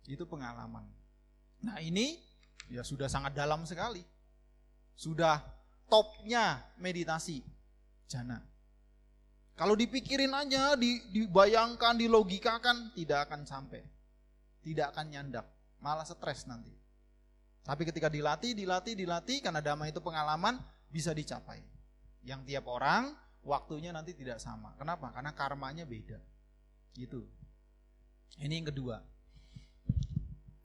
Itu 0.05 0.23
pengalaman. 0.29 0.85
Nah 1.63 1.81
ini 1.81 2.19
ya 2.69 2.85
sudah 2.85 3.09
sangat 3.09 3.33
dalam 3.33 3.65
sekali. 3.65 4.05
Sudah 4.93 5.41
topnya 5.87 6.61
meditasi 6.77 7.41
jana. 8.05 8.43
Kalau 9.57 9.73
dipikirin 9.73 10.29
aja, 10.37 10.77
dibayangkan, 11.09 11.97
dilogikakan, 11.97 12.93
tidak 12.93 13.25
akan 13.25 13.41
sampai. 13.49 13.81
Tidak 14.61 14.93
akan 14.93 15.05
nyandak, 15.09 15.47
malah 15.81 16.05
stres 16.05 16.45
nanti. 16.49 16.73
Tapi 17.67 17.83
ketika 17.83 18.07
dilatih, 18.07 18.55
dilatih, 18.55 18.95
dilatih, 18.95 19.43
karena 19.43 19.59
damai 19.59 19.91
itu 19.91 19.99
pengalaman, 19.99 20.55
bisa 20.87 21.11
dicapai. 21.11 21.59
Yang 22.23 22.47
tiap 22.47 22.65
orang, 22.71 23.11
waktunya 23.43 23.91
nanti 23.91 24.15
tidak 24.15 24.39
sama. 24.39 24.71
Kenapa? 24.79 25.11
Karena 25.11 25.35
karmanya 25.35 25.83
beda. 25.83 26.19
Gitu. 26.95 27.27
Ini 28.39 28.63
yang 28.63 28.67
kedua. 28.71 29.03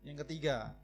Yang 0.02 0.26
ketiga, 0.26 0.74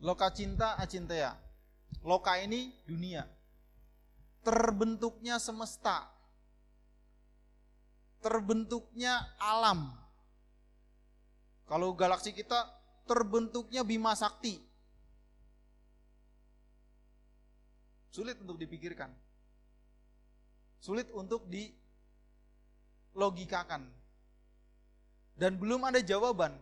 Loka 0.00 0.32
cinta 0.32 0.80
acintea. 0.80 1.36
Loka 2.00 2.40
ini 2.40 2.72
dunia. 2.88 3.28
Terbentuknya 4.40 5.36
semesta. 5.36 6.08
Terbentuknya 8.24 9.20
alam. 9.36 9.92
Kalau 11.68 11.92
galaksi 11.92 12.32
kita 12.32 12.64
terbentuknya 13.04 13.84
Bima 13.84 14.16
Sakti. 14.16 14.56
Sulit 18.10 18.40
untuk 18.40 18.56
dipikirkan. 18.58 19.12
Sulit 20.80 21.12
untuk 21.12 21.44
dilogikakan. 23.12 23.84
Dan 25.36 25.60
belum 25.60 25.84
ada 25.84 26.00
jawaban. 26.00 26.56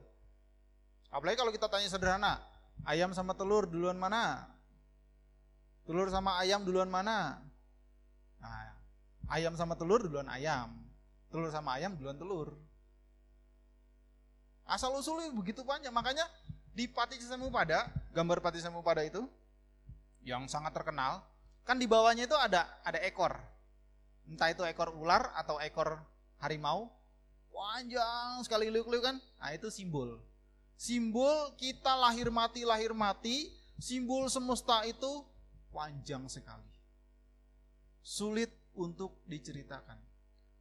Apalagi 1.09 1.41
kalau 1.41 1.55
kita 1.55 1.71
tanya 1.73 1.89
sederhana, 1.89 2.37
Ayam 2.87 3.11
sama 3.17 3.35
telur 3.35 3.67
duluan 3.67 3.99
mana? 3.99 4.47
Telur 5.89 6.13
sama 6.13 6.37
ayam 6.37 6.63
duluan 6.69 6.93
mana? 6.93 7.41
Nah, 8.39 8.77
ayam 9.33 9.57
sama 9.57 9.73
telur 9.75 10.05
duluan 10.05 10.29
ayam. 10.29 10.75
Telur 11.33 11.49
sama 11.49 11.81
ayam 11.81 11.97
duluan 11.97 12.21
telur. 12.21 12.55
Asal 14.69 14.93
usulnya 14.93 15.33
begitu 15.33 15.65
banyak. 15.65 15.89
Makanya 15.89 16.29
di 16.77 16.85
Pati 16.87 17.17
pada 17.49 17.89
gambar 18.13 18.39
Pati 18.45 18.61
pada 18.63 19.03
itu 19.03 19.25
yang 20.23 20.45
sangat 20.45 20.77
terkenal, 20.77 21.25
kan 21.65 21.81
di 21.81 21.89
bawahnya 21.89 22.29
itu 22.29 22.37
ada 22.37 22.69
ada 22.85 23.01
ekor. 23.01 23.33
Entah 24.29 24.53
itu 24.53 24.61
ekor 24.69 24.93
ular 24.93 25.33
atau 25.41 25.57
ekor 25.57 26.05
harimau. 26.45 26.93
Panjang 27.49 28.45
sekali 28.47 28.71
liuk-liuk 28.71 29.03
kan? 29.03 29.17
Nah, 29.41 29.51
itu 29.51 29.67
simbol 29.73 30.21
simbol 30.79 31.59
kita 31.59 31.99
lahir 31.99 32.31
mati 32.31 32.63
lahir 32.63 32.95
mati, 32.95 33.51
simbol 33.83 34.31
semesta 34.31 34.87
itu 34.87 35.27
panjang 35.75 36.31
sekali. 36.31 36.71
Sulit 38.01 38.55
untuk 38.79 39.21
diceritakan. 39.27 39.99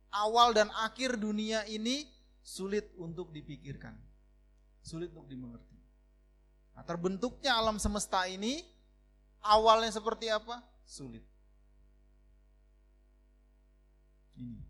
Awal 0.10 0.58
dan 0.58 0.74
akhir 0.74 1.22
dunia 1.22 1.64
ini 1.70 2.10
sulit 2.42 2.90
untuk 2.98 3.30
dipikirkan. 3.30 3.94
Sulit 4.82 5.14
untuk 5.14 5.30
dimengerti. 5.30 5.78
Nah, 6.74 6.84
terbentuknya 6.84 7.54
alam 7.54 7.78
semesta 7.78 8.26
ini 8.26 8.66
awalnya 9.46 9.94
seperti 9.94 10.34
apa? 10.34 10.66
Sulit. 10.88 11.22
Ini. 14.38 14.64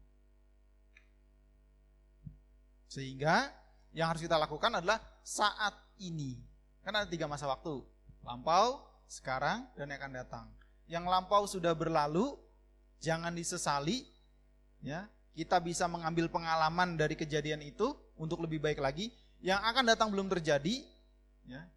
Sehingga 2.87 3.51
yang 3.93 4.09
harus 4.09 4.23
kita 4.23 4.39
lakukan 4.39 4.79
adalah 4.79 4.97
saat 5.27 5.75
ini. 5.99 6.39
Kan 6.87 6.95
ada 6.95 7.03
tiga 7.03 7.27
masa 7.27 7.51
waktu. 7.51 7.83
Lampau, 8.23 8.79
sekarang, 9.11 9.67
dan 9.75 9.91
yang 9.91 9.99
akan 9.99 10.13
datang. 10.15 10.47
Yang 10.87 11.05
lampau 11.11 11.43
sudah 11.43 11.75
berlalu, 11.75 12.39
jangan 13.03 13.35
disesali. 13.35 14.07
Ya, 14.79 15.11
kita 15.35 15.59
bisa 15.59 15.83
mengambil 15.91 16.31
pengalaman 16.31 16.95
dari 16.95 17.19
kejadian 17.19 17.59
itu 17.59 17.91
untuk 18.15 18.39
lebih 18.39 18.63
baik 18.63 18.79
lagi. 18.79 19.11
Yang 19.43 19.67
akan 19.67 19.83
datang 19.83 20.07
belum 20.15 20.31
terjadi. 20.31 20.87
Ya, 21.43 21.67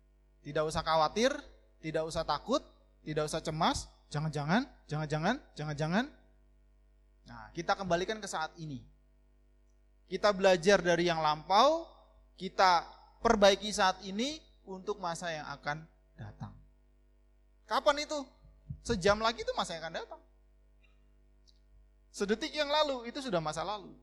tidak 0.46 0.70
usah 0.70 0.86
khawatir, 0.86 1.34
tidak 1.82 2.06
usah 2.06 2.22
takut, 2.22 2.62
tidak 3.02 3.26
usah 3.26 3.42
cemas. 3.42 3.90
Jangan-jangan, 4.14 4.66
jangan-jangan, 4.86 5.42
jangan-jangan. 5.58 6.04
Nah, 7.26 7.50
kita 7.54 7.74
kembalikan 7.74 8.22
ke 8.22 8.26
saat 8.30 8.54
ini. 8.62 8.82
Kita 10.10 10.34
belajar 10.34 10.82
dari 10.82 11.06
yang 11.06 11.22
lampau, 11.22 11.86
kita 12.34 12.99
perbaiki 13.20 13.70
saat 13.70 14.00
ini 14.02 14.40
untuk 14.64 14.98
masa 14.98 15.28
yang 15.30 15.46
akan 15.52 15.84
datang. 16.16 16.52
Kapan 17.68 18.02
itu? 18.04 18.18
Sejam 18.80 19.20
lagi 19.20 19.44
itu 19.44 19.52
masa 19.54 19.76
yang 19.76 19.84
akan 19.86 19.96
datang. 20.00 20.20
Sedetik 22.10 22.50
yang 22.50 22.66
lalu 22.66 23.06
itu 23.06 23.22
sudah 23.22 23.38
masa 23.38 23.62
lalu. 23.62 23.94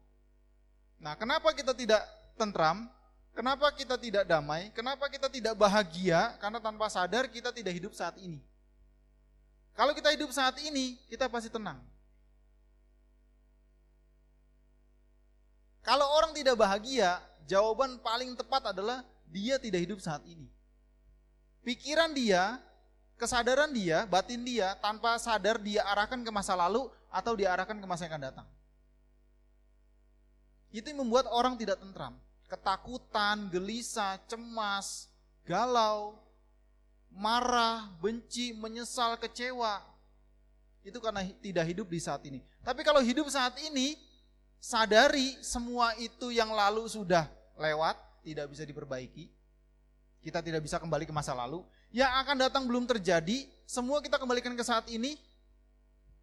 Nah, 0.97 1.13
kenapa 1.19 1.51
kita 1.51 1.75
tidak 1.75 1.99
tentram? 2.39 2.87
Kenapa 3.35 3.69
kita 3.69 3.99
tidak 4.01 4.25
damai? 4.25 4.73
Kenapa 4.73 5.05
kita 5.11 5.29
tidak 5.29 5.53
bahagia? 5.53 6.33
Karena 6.41 6.57
tanpa 6.57 6.89
sadar 6.89 7.29
kita 7.29 7.53
tidak 7.53 7.75
hidup 7.77 7.93
saat 7.93 8.17
ini. 8.17 8.41
Kalau 9.77 9.93
kita 9.93 10.09
hidup 10.09 10.33
saat 10.33 10.57
ini, 10.65 10.97
kita 11.05 11.29
pasti 11.29 11.53
tenang. 11.53 11.77
Kalau 15.85 16.09
orang 16.17 16.33
tidak 16.33 16.57
bahagia, 16.57 17.21
jawaban 17.47 17.97
paling 18.03 18.35
tepat 18.35 18.75
adalah 18.75 19.07
dia 19.31 19.55
tidak 19.57 19.87
hidup 19.87 19.99
saat 20.03 20.21
ini. 20.27 20.45
Pikiran 21.63 22.11
dia, 22.11 22.59
kesadaran 23.15 23.71
dia, 23.71 24.03
batin 24.07 24.43
dia, 24.43 24.75
tanpa 24.83 25.15
sadar 25.17 25.59
dia 25.59 25.83
arahkan 25.87 26.19
ke 26.19 26.31
masa 26.31 26.53
lalu 26.53 26.91
atau 27.07 27.33
diarahkan 27.33 27.79
ke 27.79 27.87
masa 27.87 28.05
yang 28.05 28.15
akan 28.15 28.23
datang. 28.23 28.47
Itu 30.71 30.91
yang 30.91 31.03
membuat 31.03 31.31
orang 31.31 31.55
tidak 31.55 31.79
tentram. 31.79 32.15
Ketakutan, 32.47 33.51
gelisah, 33.51 34.19
cemas, 34.27 35.11
galau, 35.43 36.15
marah, 37.11 37.91
benci, 37.99 38.55
menyesal, 38.55 39.19
kecewa. 39.19 39.83
Itu 40.83 41.03
karena 41.03 41.27
tidak 41.43 41.67
hidup 41.67 41.87
di 41.91 41.99
saat 41.99 42.23
ini. 42.23 42.39
Tapi 42.63 42.83
kalau 42.87 43.03
hidup 43.03 43.27
saat 43.27 43.59
ini, 43.59 43.99
sadari 44.55 45.35
semua 45.43 45.91
itu 45.99 46.31
yang 46.31 46.47
lalu 46.55 46.87
sudah 46.87 47.27
lewat, 47.57 47.97
tidak 48.23 48.47
bisa 48.53 48.63
diperbaiki. 48.63 49.29
Kita 50.21 50.41
tidak 50.41 50.65
bisa 50.65 50.81
kembali 50.81 51.05
ke 51.05 51.13
masa 51.13 51.37
lalu. 51.37 51.61
Yang 51.93 52.11
akan 52.25 52.37
datang 52.37 52.63
belum 52.67 52.83
terjadi, 52.89 53.47
semua 53.63 54.01
kita 54.01 54.19
kembalikan 54.19 54.53
ke 54.53 54.63
saat 54.65 54.87
ini. 54.91 55.15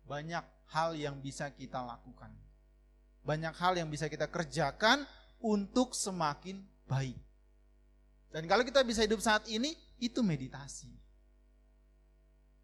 Banyak 0.04 0.44
hal 0.72 0.94
yang 0.98 1.16
bisa 1.18 1.48
kita 1.48 1.80
lakukan. 1.80 2.28
Banyak 3.24 3.54
hal 3.56 3.72
yang 3.80 3.88
bisa 3.88 4.04
kita 4.10 4.28
kerjakan 4.28 5.08
untuk 5.40 5.96
semakin 5.96 6.60
baik. 6.84 7.16
Dan 8.28 8.44
kalau 8.50 8.66
kita 8.66 8.84
bisa 8.84 9.00
hidup 9.06 9.22
saat 9.22 9.46
ini, 9.48 9.72
itu 10.02 10.20
meditasi. 10.20 10.90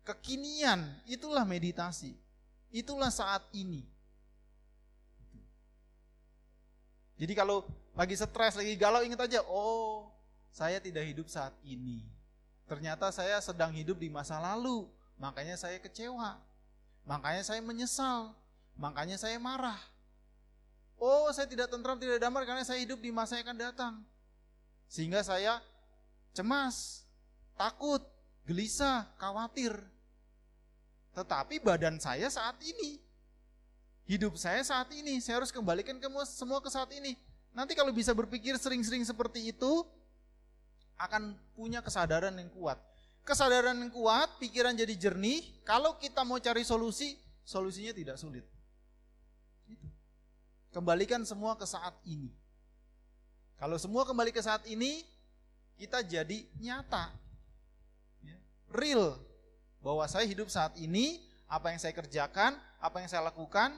Kekinian, 0.05 0.83
itulah 1.07 1.47
meditasi. 1.47 2.19
Itulah 2.75 3.09
saat 3.09 3.47
ini. 3.55 3.87
Jadi 7.21 7.33
kalau 7.37 7.69
lagi 7.95 8.15
stres, 8.15 8.55
lagi 8.55 8.75
galau, 8.79 9.03
ingat 9.03 9.27
aja, 9.27 9.41
oh 9.47 10.11
saya 10.51 10.83
tidak 10.83 11.07
hidup 11.07 11.27
saat 11.31 11.55
ini. 11.63 12.03
Ternyata 12.67 13.11
saya 13.11 13.39
sedang 13.43 13.75
hidup 13.75 13.99
di 13.99 14.11
masa 14.11 14.39
lalu. 14.39 14.87
makanya 15.21 15.53
saya 15.53 15.77
kecewa. 15.77 16.41
Makanya 17.05 17.45
saya 17.45 17.61
menyesal. 17.61 18.33
Makanya 18.81 19.21
saya 19.21 19.37
marah. 19.37 19.77
Oh, 21.01 21.29
saya 21.33 21.49
tidak 21.49 21.69
tentram, 21.73 21.97
tidak 21.97 22.21
damai 22.21 22.45
karena 22.45 22.65
saya 22.65 22.81
hidup 22.81 23.01
di 23.01 23.13
masa 23.13 23.37
yang 23.37 23.49
akan 23.49 23.59
datang. 23.61 23.95
Sehingga 24.89 25.21
saya 25.25 25.61
cemas, 26.37 27.05
takut, 27.57 28.01
gelisah, 28.45 29.09
khawatir. 29.17 29.77
Tetapi 31.17 31.61
badan 31.61 32.01
saya 32.01 32.29
saat 32.29 32.57
ini, 32.65 33.01
hidup 34.09 34.37
saya 34.37 34.61
saat 34.65 34.89
ini, 34.93 35.21
saya 35.21 35.41
harus 35.41 35.53
kembalikan 35.53 35.97
ke 36.01 36.09
semua 36.29 36.61
ke 36.61 36.69
saat 36.69 36.89
ini. 36.97 37.17
Nanti 37.51 37.75
kalau 37.75 37.91
bisa 37.91 38.15
berpikir 38.15 38.55
sering-sering 38.57 39.03
seperti 39.03 39.51
itu, 39.51 39.83
akan 41.01 41.33
punya 41.57 41.81
kesadaran 41.81 42.37
yang 42.37 42.53
kuat. 42.53 42.77
Kesadaran 43.25 43.77
yang 43.81 43.93
kuat, 43.93 44.37
pikiran 44.37 44.77
jadi 44.77 44.93
jernih. 44.97 45.41
Kalau 45.65 45.97
kita 45.97 46.23
mau 46.23 46.37
cari 46.37 46.63
solusi, 46.63 47.17
solusinya 47.43 47.97
tidak 47.97 48.17
sulit. 48.21 48.45
Kembalikan 50.71 51.27
semua 51.27 51.59
ke 51.59 51.67
saat 51.67 51.97
ini. 52.07 52.31
Kalau 53.59 53.77
semua 53.77 54.07
kembali 54.07 54.31
ke 54.31 54.41
saat 54.41 54.63
ini, 54.71 55.03
kita 55.77 56.01
jadi 56.05 56.47
nyata. 56.61 57.11
Ya, 58.25 58.39
real. 58.71 59.19
Bahwa 59.83 60.05
saya 60.07 60.25
hidup 60.29 60.47
saat 60.53 60.77
ini, 60.79 61.21
apa 61.51 61.75
yang 61.75 61.81
saya 61.83 61.93
kerjakan, 61.97 62.55
apa 62.79 62.97
yang 63.03 63.09
saya 63.11 63.27
lakukan, 63.27 63.75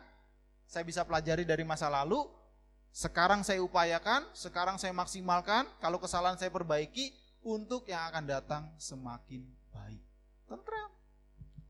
saya 0.68 0.84
bisa 0.84 1.02
pelajari 1.02 1.42
dari 1.48 1.64
masa 1.64 1.88
lalu, 1.88 2.28
sekarang 2.92 3.40
saya 3.40 3.64
upayakan, 3.64 4.28
sekarang 4.36 4.76
saya 4.76 4.92
maksimalkan, 4.92 5.64
kalau 5.80 5.96
kesalahan 5.96 6.36
saya 6.36 6.52
perbaiki, 6.52 7.16
untuk 7.40 7.88
yang 7.88 8.04
akan 8.12 8.24
datang 8.28 8.62
semakin 8.76 9.42
baik. 9.72 10.04
Tentram, 10.44 10.92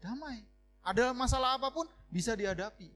damai. 0.02 0.42
Ada 0.82 1.14
masalah 1.14 1.54
apa 1.54 1.70
pun 1.70 1.86
bisa 2.10 2.34
dihadapi. 2.34 2.90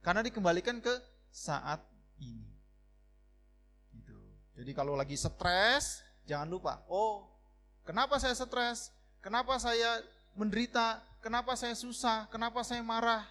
Karena 0.00 0.24
dikembalikan 0.24 0.80
ke 0.80 0.94
saat 1.28 1.84
ini. 2.16 2.48
Gitu. 3.92 4.16
Jadi 4.56 4.72
kalau 4.72 4.96
lagi 4.96 5.14
stres, 5.14 6.00
jangan 6.24 6.48
lupa, 6.48 6.80
oh 6.88 7.28
kenapa 7.84 8.16
saya 8.16 8.32
stres? 8.32 8.88
Kenapa 9.20 9.60
saya 9.60 10.00
menderita? 10.32 11.04
Kenapa 11.20 11.52
saya 11.60 11.76
susah? 11.76 12.24
Kenapa 12.32 12.64
saya 12.64 12.80
marah? 12.80 13.28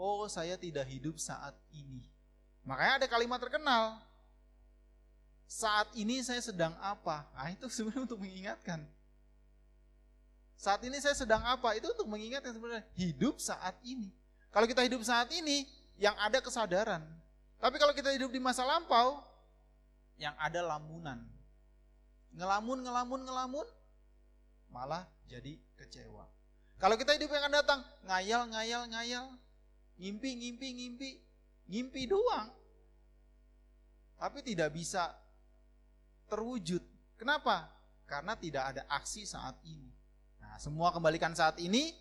Oh 0.00 0.24
saya 0.24 0.56
tidak 0.56 0.88
hidup 0.88 1.20
saat 1.20 1.52
ini. 1.68 2.07
Makanya 2.68 3.00
ada 3.00 3.08
kalimat 3.08 3.40
terkenal, 3.40 3.96
saat 5.48 5.88
ini 5.96 6.20
saya 6.20 6.44
sedang 6.44 6.76
apa? 6.84 7.24
Ah 7.32 7.48
itu 7.48 7.64
sebenarnya 7.74 8.04
untuk 8.04 8.20
mengingatkan. 8.20 8.84
Saat 10.60 10.84
ini 10.84 11.00
saya 11.00 11.16
sedang 11.16 11.40
apa? 11.48 11.72
Itu 11.80 11.88
untuk 11.96 12.04
mengingatkan 12.04 12.52
sebenarnya 12.52 12.84
hidup 13.00 13.40
saat 13.40 13.72
ini. 13.80 14.12
Kalau 14.52 14.68
kita 14.68 14.84
hidup 14.84 15.00
saat 15.00 15.32
ini, 15.32 15.64
yang 15.96 16.12
ada 16.20 16.44
kesadaran. 16.44 17.00
Tapi 17.56 17.76
kalau 17.80 17.96
kita 17.96 18.12
hidup 18.12 18.28
di 18.28 18.42
masa 18.42 18.68
lampau, 18.68 19.24
yang 20.20 20.34
ada 20.36 20.60
lamunan. 20.60 21.24
Ngelamun, 22.34 22.84
ngelamun, 22.84 23.20
ngelamun, 23.24 23.66
malah 24.68 25.08
jadi 25.30 25.56
kecewa. 25.78 26.26
Kalau 26.78 26.94
kita 27.00 27.16
hidup 27.16 27.32
yang 27.32 27.42
akan 27.48 27.54
datang, 27.54 27.80
ngayal, 28.06 28.42
ngayal, 28.50 28.82
ngayal, 28.92 29.26
ngimpi, 29.98 30.30
ngimpi, 30.36 30.68
ngimpi, 30.74 31.10
ngimpi 31.66 32.02
doang. 32.06 32.57
Tapi 34.18 34.42
tidak 34.42 34.74
bisa 34.74 35.14
terwujud. 36.26 36.82
Kenapa? 37.14 37.70
Karena 38.04 38.34
tidak 38.34 38.74
ada 38.74 38.82
aksi 38.90 39.22
saat 39.24 39.54
ini. 39.62 39.88
Nah, 40.42 40.58
semua 40.58 40.90
kembalikan 40.90 41.32
saat 41.38 41.56
ini, 41.62 41.94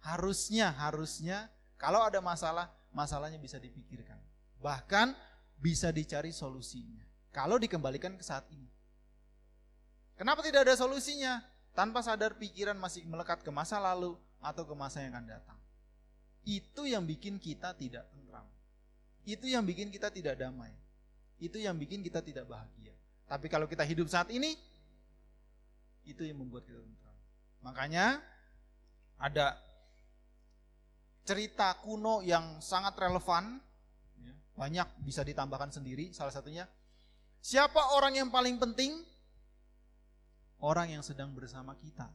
harusnya, 0.00 0.72
harusnya 0.72 1.52
kalau 1.78 2.02
ada 2.02 2.18
masalah, 2.18 2.72
masalahnya 2.90 3.38
bisa 3.38 3.60
dipikirkan. 3.60 4.18
Bahkan 4.58 5.14
bisa 5.60 5.94
dicari 5.94 6.34
solusinya. 6.34 7.06
Kalau 7.30 7.54
dikembalikan 7.60 8.18
ke 8.18 8.24
saat 8.26 8.48
ini. 8.50 8.66
Kenapa 10.18 10.42
tidak 10.42 10.66
ada 10.66 10.74
solusinya? 10.74 11.38
Tanpa 11.78 12.02
sadar 12.02 12.34
pikiran 12.34 12.74
masih 12.74 13.06
melekat 13.06 13.46
ke 13.46 13.50
masa 13.54 13.78
lalu 13.78 14.18
atau 14.42 14.66
ke 14.66 14.74
masa 14.74 14.98
yang 14.98 15.14
akan 15.14 15.30
datang. 15.30 15.58
Itu 16.42 16.90
yang 16.90 17.06
bikin 17.06 17.38
kita 17.38 17.70
tidak 17.78 18.10
tentram. 18.10 18.46
Itu 19.24 19.46
yang 19.48 19.66
bikin 19.66 19.88
kita 19.88 20.12
tidak 20.12 20.38
damai. 20.38 20.70
Itu 21.38 21.58
yang 21.62 21.78
bikin 21.78 22.02
kita 22.02 22.22
tidak 22.22 22.50
bahagia. 22.50 22.94
Tapi 23.28 23.46
kalau 23.46 23.70
kita 23.70 23.86
hidup 23.86 24.08
saat 24.10 24.32
ini, 24.34 24.56
itu 26.08 26.24
yang 26.24 26.40
membuat 26.40 26.64
kita 26.64 26.80
tentram. 26.80 27.16
Makanya 27.60 28.24
ada 29.20 29.60
cerita 31.28 31.76
kuno 31.84 32.24
yang 32.24 32.56
sangat 32.64 32.96
relevan, 32.96 33.60
ya, 34.16 34.32
banyak 34.56 34.88
bisa 35.04 35.20
ditambahkan 35.20 35.68
sendiri. 35.68 36.08
Salah 36.16 36.32
satunya, 36.32 36.64
siapa 37.44 37.92
orang 37.92 38.16
yang 38.16 38.32
paling 38.32 38.56
penting? 38.56 39.04
Orang 40.58 40.90
yang 40.90 41.04
sedang 41.04 41.36
bersama 41.36 41.76
kita. 41.76 42.08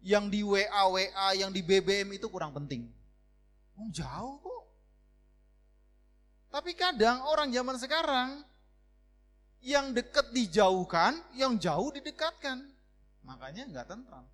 Yang 0.00 0.24
di 0.30 0.40
WA 0.46 0.82
WA, 0.86 1.28
yang 1.34 1.50
di 1.50 1.60
BBM 1.60 2.14
itu 2.14 2.30
kurang 2.30 2.54
penting. 2.54 2.86
Oh, 3.76 3.90
jauh 3.90 4.38
kok. 4.40 4.55
Tapi 6.56 6.72
kadang 6.72 7.20
orang 7.28 7.52
zaman 7.52 7.76
sekarang 7.76 8.40
yang 9.60 9.92
dekat 9.92 10.32
dijauhkan, 10.32 11.20
yang 11.36 11.60
jauh 11.60 11.92
didekatkan. 11.92 12.64
Makanya 13.28 13.68
nggak 13.68 13.92
tentram. 13.92 14.24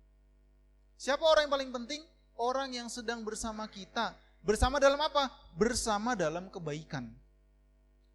Siapa 0.95 1.19
orang 1.19 1.51
yang 1.51 1.53
paling 1.59 1.71
penting? 1.75 2.01
orang 2.37 2.73
yang 2.73 2.89
sedang 2.89 3.21
bersama 3.21 3.69
kita. 3.69 4.15
Bersama 4.43 4.81
dalam 4.81 4.99
apa? 4.99 5.31
Bersama 5.55 6.17
dalam 6.17 6.49
kebaikan. 6.51 7.07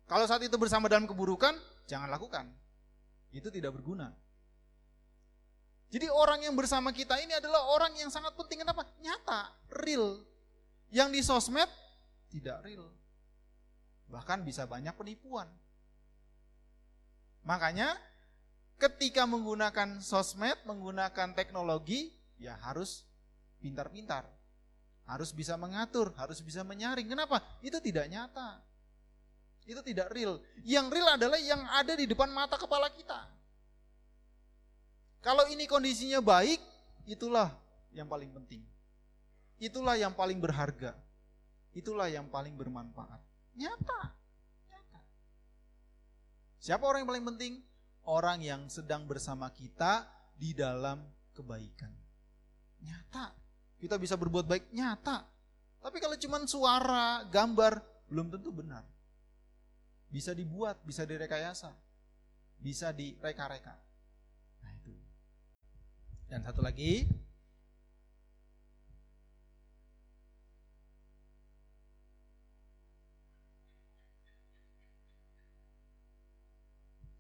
Kalau 0.09 0.25
saat 0.25 0.45
itu 0.45 0.57
bersama 0.57 0.89
dalam 0.89 1.09
keburukan, 1.09 1.57
jangan 1.89 2.09
lakukan. 2.09 2.49
Itu 3.33 3.53
tidak 3.53 3.77
berguna. 3.77 4.13
Jadi 5.89 6.05
orang 6.13 6.45
yang 6.45 6.53
bersama 6.53 6.93
kita 6.93 7.17
ini 7.17 7.33
adalah 7.33 7.65
orang 7.73 7.97
yang 7.97 8.13
sangat 8.13 8.37
penting. 8.37 8.61
Kenapa? 8.61 8.85
Nyata, 9.01 9.57
real. 9.85 10.21
Yang 10.93 11.09
di 11.13 11.21
sosmed 11.25 11.69
tidak 12.29 12.61
real. 12.65 12.93
Bahkan 14.09 14.45
bisa 14.45 14.65
banyak 14.65 14.93
penipuan. 14.97 15.49
Makanya 17.45 17.97
ketika 18.81 19.25
menggunakan 19.29 20.01
sosmed, 20.01 20.57
menggunakan 20.65 21.33
teknologi, 21.33 22.13
ya 22.41 22.57
harus 22.65 23.05
pintar-pintar. 23.61 24.25
Harus 25.09 25.33
bisa 25.33 25.57
mengatur, 25.57 26.13
harus 26.21 26.41
bisa 26.45 26.61
menyaring. 26.65 27.09
Kenapa? 27.09 27.41
Itu 27.65 27.81
tidak 27.81 28.09
nyata. 28.13 28.61
Itu 29.65 29.81
tidak 29.85 30.13
real. 30.13 30.41
Yang 30.65 30.87
real 30.93 31.09
adalah 31.17 31.41
yang 31.41 31.61
ada 31.69 31.93
di 31.97 32.09
depan 32.09 32.29
mata 32.33 32.57
kepala 32.57 32.89
kita. 32.93 33.29
Kalau 35.21 35.45
ini 35.53 35.69
kondisinya 35.69 36.25
baik, 36.25 36.61
itulah 37.05 37.53
yang 37.93 38.09
paling 38.09 38.33
penting. 38.33 38.65
Itulah 39.59 39.99
yang 39.99 40.15
paling 40.15 40.39
berharga. 40.39 40.95
Itulah 41.75 42.09
yang 42.09 42.31
paling 42.31 42.55
bermanfaat. 42.55 43.28
Nyata. 43.59 44.01
Nyata. 44.71 45.01
Siapa 46.63 46.85
orang 46.87 47.03
yang 47.03 47.11
paling 47.11 47.27
penting? 47.35 47.53
Orang 48.07 48.39
yang 48.41 48.71
sedang 48.71 49.05
bersama 49.05 49.51
kita 49.51 50.07
di 50.39 50.55
dalam 50.55 51.03
kebaikan. 51.35 51.91
Nyata. 52.87 53.35
Kita 53.79 53.99
bisa 53.99 54.15
berbuat 54.15 54.47
baik 54.47 54.71
nyata. 54.71 55.27
Tapi 55.79 55.99
kalau 55.99 56.15
cuma 56.19 56.39
suara, 56.47 57.23
gambar, 57.31 57.83
belum 58.11 58.31
tentu 58.31 58.51
benar. 58.51 58.83
Bisa 60.11 60.35
dibuat, 60.35 60.79
bisa 60.83 61.07
direkayasa. 61.07 61.75
Bisa 62.59 62.91
direka-reka. 62.91 63.75
Nah 64.63 64.73
itu. 64.75 64.95
Dan 66.27 66.43
satu 66.43 66.59
lagi, 66.59 67.07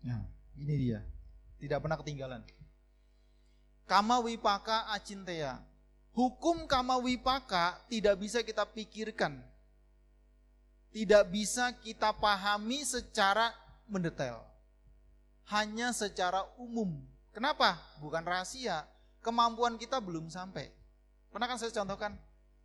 Nah, 0.09 0.25
ini 0.57 0.75
dia. 0.89 1.05
Tidak 1.61 1.77
pernah 1.85 2.01
ketinggalan. 2.01 2.41
Kama 3.85 4.25
wipaka 4.25 4.89
acintea 4.97 5.61
hukum 6.19 6.67
kama 6.67 6.99
wipaka 6.99 7.79
tidak 7.87 8.19
bisa 8.19 8.43
kita 8.43 8.67
pikirkan. 8.67 9.39
Tidak 10.91 11.23
bisa 11.31 11.71
kita 11.79 12.11
pahami 12.11 12.83
secara 12.83 13.55
mendetail. 13.87 14.43
Hanya 15.47 15.95
secara 15.95 16.43
umum. 16.59 16.91
Kenapa? 17.31 17.79
Bukan 18.03 18.27
rahasia. 18.27 18.83
Kemampuan 19.23 19.79
kita 19.79 20.03
belum 20.03 20.27
sampai. 20.27 20.75
Pernah 21.31 21.47
kan 21.47 21.61
saya 21.61 21.71
contohkan, 21.71 22.17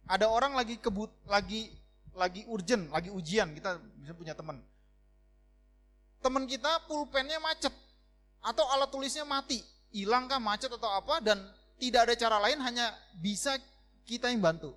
ada 0.08 0.32
orang 0.32 0.56
lagi 0.56 0.80
kebut, 0.80 1.12
lagi 1.28 1.70
lagi 2.16 2.48
urgent, 2.48 2.90
lagi 2.90 3.12
ujian, 3.12 3.52
kita 3.52 3.78
bisa 4.00 4.14
punya 4.16 4.34
teman. 4.34 4.64
Teman 6.24 6.48
kita 6.48 6.88
pulpennya 6.88 7.36
macet 7.44 7.76
atau 8.40 8.64
alat 8.72 8.88
tulisnya 8.88 9.28
mati, 9.28 9.60
hilangkah 9.92 10.40
macet 10.40 10.72
atau 10.72 10.88
apa 10.88 11.20
dan 11.20 11.44
tidak 11.76 12.08
ada 12.08 12.16
cara 12.16 12.38
lain 12.40 12.64
hanya 12.64 12.96
bisa 13.20 13.60
kita 14.08 14.32
yang 14.32 14.40
bantu. 14.40 14.72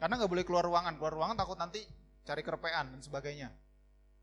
Karena 0.00 0.16
nggak 0.16 0.30
boleh 0.32 0.44
keluar 0.48 0.64
ruangan, 0.64 0.96
keluar 0.96 1.12
ruangan 1.12 1.36
takut 1.36 1.60
nanti 1.60 1.84
cari 2.24 2.40
kerepean 2.40 2.96
dan 2.96 3.00
sebagainya. 3.04 3.48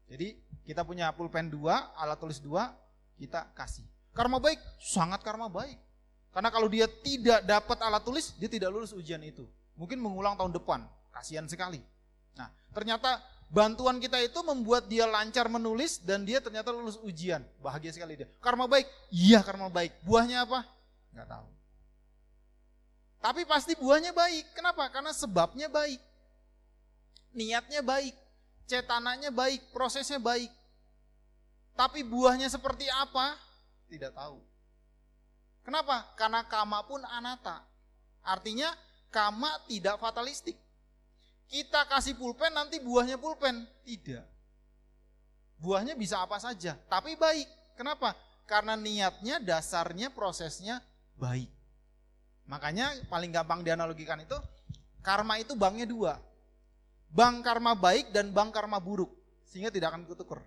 Jadi 0.09 0.33
kita 0.65 0.81
punya 0.81 1.13
pulpen 1.13 1.53
dua, 1.53 1.93
alat 1.93 2.17
tulis 2.17 2.41
dua, 2.41 2.73
kita 3.21 3.53
kasih. 3.53 3.85
Karma 4.13 4.37
baik, 4.37 4.57
sangat 4.81 5.21
karma 5.21 5.49
baik. 5.49 5.77
Karena 6.33 6.49
kalau 6.49 6.65
dia 6.69 6.89
tidak 6.89 7.45
dapat 7.45 7.77
alat 7.85 8.01
tulis, 8.01 8.33
dia 8.41 8.49
tidak 8.49 8.73
lulus 8.73 8.93
ujian 8.93 9.21
itu. 9.21 9.45
Mungkin 9.77 10.01
mengulang 10.01 10.33
tahun 10.37 10.53
depan, 10.53 10.85
kasihan 11.13 11.45
sekali. 11.45 11.81
Nah, 12.37 12.49
ternyata 12.73 13.21
bantuan 13.53 14.01
kita 14.01 14.17
itu 14.17 14.41
membuat 14.41 14.89
dia 14.89 15.05
lancar 15.05 15.45
menulis 15.45 16.01
dan 16.01 16.25
dia 16.25 16.41
ternyata 16.41 16.73
lulus 16.73 16.97
ujian. 17.05 17.45
Bahagia 17.61 17.93
sekali 17.93 18.17
dia. 18.17 18.27
Karma 18.41 18.65
baik? 18.65 18.89
Iya 19.13 19.45
karma 19.45 19.69
baik. 19.69 19.93
Buahnya 20.01 20.41
apa? 20.41 20.65
Nggak 21.13 21.29
tahu. 21.29 21.47
Tapi 23.21 23.41
pasti 23.45 23.77
buahnya 23.77 24.11
baik. 24.11 24.57
Kenapa? 24.57 24.89
Karena 24.89 25.13
sebabnya 25.13 25.69
baik. 25.69 26.01
Niatnya 27.37 27.85
baik. 27.85 28.17
Cetananya 28.65 29.29
baik. 29.29 29.69
Prosesnya 29.69 30.17
baik. 30.17 30.49
Tapi 31.77 32.01
buahnya 32.01 32.49
seperti 32.49 32.89
apa? 32.89 33.37
Tidak 33.87 34.11
tahu. 34.11 34.41
Kenapa? 35.63 36.09
Karena 36.17 36.43
kama 36.43 36.83
pun 36.83 36.99
anata. 37.05 37.63
Artinya 38.25 38.73
kama 39.13 39.47
tidak 39.69 40.01
fatalistik. 40.01 40.57
Kita 41.53 41.85
kasih 41.85 42.17
pulpen 42.17 42.49
nanti 42.49 42.81
buahnya 42.81 43.21
pulpen. 43.21 43.61
Tidak. 43.85 44.25
Buahnya 45.61 45.93
bisa 45.93 46.17
apa 46.17 46.41
saja, 46.41 46.73
tapi 46.89 47.13
baik. 47.13 47.45
Kenapa? 47.77 48.17
Karena 48.49 48.73
niatnya, 48.73 49.37
dasarnya, 49.37 50.09
prosesnya 50.09 50.81
baik. 51.13 51.47
Makanya 52.49 53.05
paling 53.05 53.29
gampang 53.29 53.61
dianalogikan 53.61 54.17
itu, 54.17 54.33
karma 55.05 55.37
itu 55.37 55.53
banknya 55.53 55.85
dua. 55.85 56.17
Bank 57.13 57.45
karma 57.45 57.77
baik 57.77 58.09
dan 58.09 58.33
bank 58.33 58.49
karma 58.49 58.81
buruk. 58.81 59.13
Sehingga 59.45 59.69
tidak 59.69 59.93
akan 59.93 60.09
ketuker. 60.09 60.41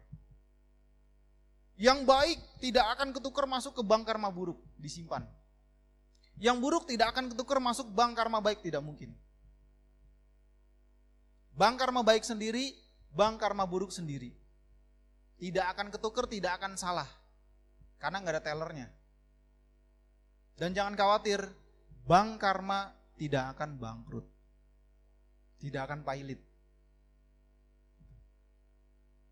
Yang 1.79 2.03
baik 2.03 2.38
tidak 2.59 2.87
akan 2.99 3.14
ketuker 3.14 3.47
masuk 3.47 3.79
ke 3.79 3.83
bank 3.87 4.03
karma 4.11 4.27
buruk, 4.27 4.59
disimpan. 4.75 5.23
Yang 6.37 6.57
buruk 6.59 6.85
tidak 6.90 7.14
akan 7.14 7.31
ketuker 7.31 7.62
masuk 7.62 7.87
bank 7.95 8.19
karma 8.19 8.42
baik, 8.42 8.59
tidak 8.66 8.83
mungkin. 8.83 9.14
Bank 11.57 11.81
karma 11.81 12.05
baik 12.05 12.21
sendiri, 12.21 12.77
bank 13.16 13.40
karma 13.40 13.64
buruk 13.64 13.88
sendiri. 13.88 14.29
Tidak 15.40 15.64
akan 15.73 15.88
ketuker, 15.88 16.29
tidak 16.29 16.61
akan 16.61 16.77
salah. 16.77 17.09
Karena 17.97 18.21
nggak 18.21 18.35
ada 18.37 18.45
tellernya. 18.45 18.88
Dan 20.61 20.77
jangan 20.77 20.92
khawatir, 20.92 21.40
bank 22.05 22.45
karma 22.45 22.92
tidak 23.16 23.57
akan 23.57 23.81
bangkrut. 23.81 24.29
Tidak 25.57 25.81
akan 25.81 26.05
pailit. 26.05 26.40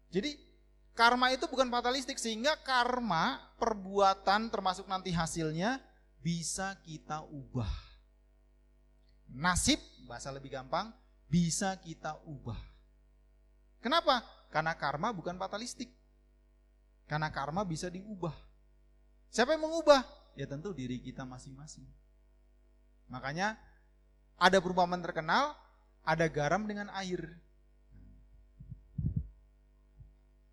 Jadi 0.08 0.32
karma 0.96 1.28
itu 1.28 1.44
bukan 1.44 1.68
fatalistik 1.68 2.16
sehingga 2.16 2.56
karma 2.64 3.52
perbuatan 3.60 4.48
termasuk 4.48 4.88
nanti 4.88 5.12
hasilnya 5.12 5.76
bisa 6.24 6.80
kita 6.80 7.20
ubah. 7.28 7.72
Nasib 9.28 9.76
bahasa 10.08 10.32
lebih 10.32 10.56
gampang 10.56 11.03
bisa 11.28 11.76
kita 11.80 12.20
ubah. 12.24 12.58
Kenapa? 13.80 14.24
Karena 14.48 14.72
karma 14.78 15.12
bukan 15.12 15.37
fatalistik. 15.37 15.92
Karena 17.04 17.28
karma 17.28 17.66
bisa 17.68 17.92
diubah. 17.92 18.32
Siapa 19.28 19.52
yang 19.52 19.68
mengubah? 19.68 20.00
Ya 20.38 20.48
tentu 20.48 20.72
diri 20.72 21.02
kita 21.02 21.26
masing-masing. 21.28 21.84
Makanya 23.12 23.60
ada 24.40 24.58
perumpamaan 24.58 25.04
terkenal, 25.04 25.52
ada 26.02 26.26
garam 26.30 26.64
dengan 26.64 26.88
air. 26.96 27.20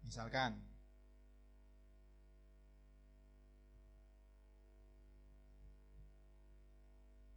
Misalkan 0.04 0.60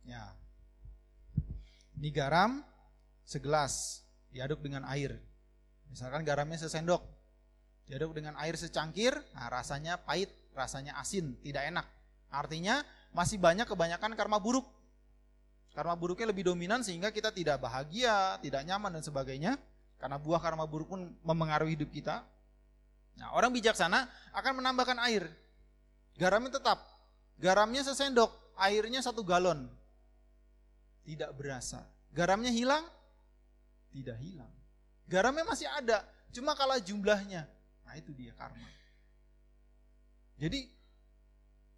Ya. 0.04 0.36
Ini 1.96 2.12
garam 2.12 2.60
segelas 3.24 4.04
diaduk 4.30 4.60
dengan 4.60 4.84
air. 4.88 5.18
Misalkan 5.90 6.22
garamnya 6.22 6.60
sesendok. 6.60 7.04
Diaduk 7.84 8.16
dengan 8.16 8.32
air 8.40 8.56
secangkir, 8.56 9.12
nah 9.36 9.52
rasanya 9.52 10.00
pahit, 10.00 10.32
rasanya 10.56 10.96
asin, 10.96 11.36
tidak 11.44 11.68
enak. 11.68 11.86
Artinya 12.32 12.80
masih 13.12 13.36
banyak 13.36 13.68
kebanyakan 13.68 14.16
karma 14.16 14.40
buruk. 14.40 14.64
Karma 15.76 15.92
buruknya 15.92 16.30
lebih 16.32 16.48
dominan 16.48 16.80
sehingga 16.80 17.12
kita 17.12 17.34
tidak 17.34 17.60
bahagia, 17.60 18.40
tidak 18.40 18.64
nyaman 18.64 18.94
dan 18.94 19.02
sebagainya. 19.04 19.52
Karena 20.00 20.16
buah 20.16 20.40
karma 20.40 20.64
buruk 20.64 20.96
pun 20.96 21.12
memengaruhi 21.22 21.76
hidup 21.76 21.90
kita. 21.92 22.24
Nah, 23.20 23.30
orang 23.36 23.54
bijaksana 23.54 24.06
akan 24.34 24.52
menambahkan 24.64 24.98
air. 25.06 25.30
Garamnya 26.18 26.58
tetap. 26.58 26.78
Garamnya 27.38 27.82
sesendok, 27.82 28.30
airnya 28.58 29.02
satu 29.02 29.26
galon. 29.26 29.66
Tidak 31.04 31.30
berasa. 31.34 31.84
Garamnya 32.14 32.54
hilang? 32.54 32.86
Tidak 33.94 34.18
hilang. 34.18 34.50
Garamnya 35.06 35.46
masih 35.46 35.70
ada, 35.70 36.02
cuma 36.34 36.58
kalah 36.58 36.82
jumlahnya. 36.82 37.46
Nah 37.86 37.94
itu 37.94 38.10
dia 38.10 38.34
karma. 38.34 38.66
Jadi 40.34 40.66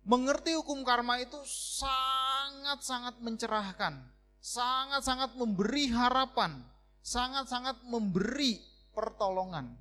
mengerti 0.08 0.56
hukum 0.56 0.80
karma 0.80 1.20
itu 1.20 1.36
sangat-sangat 1.44 3.20
mencerahkan, 3.20 4.00
sangat-sangat 4.40 5.36
memberi 5.36 5.92
harapan, 5.92 6.64
sangat-sangat 7.04 7.84
memberi 7.84 8.64
pertolongan. 8.96 9.76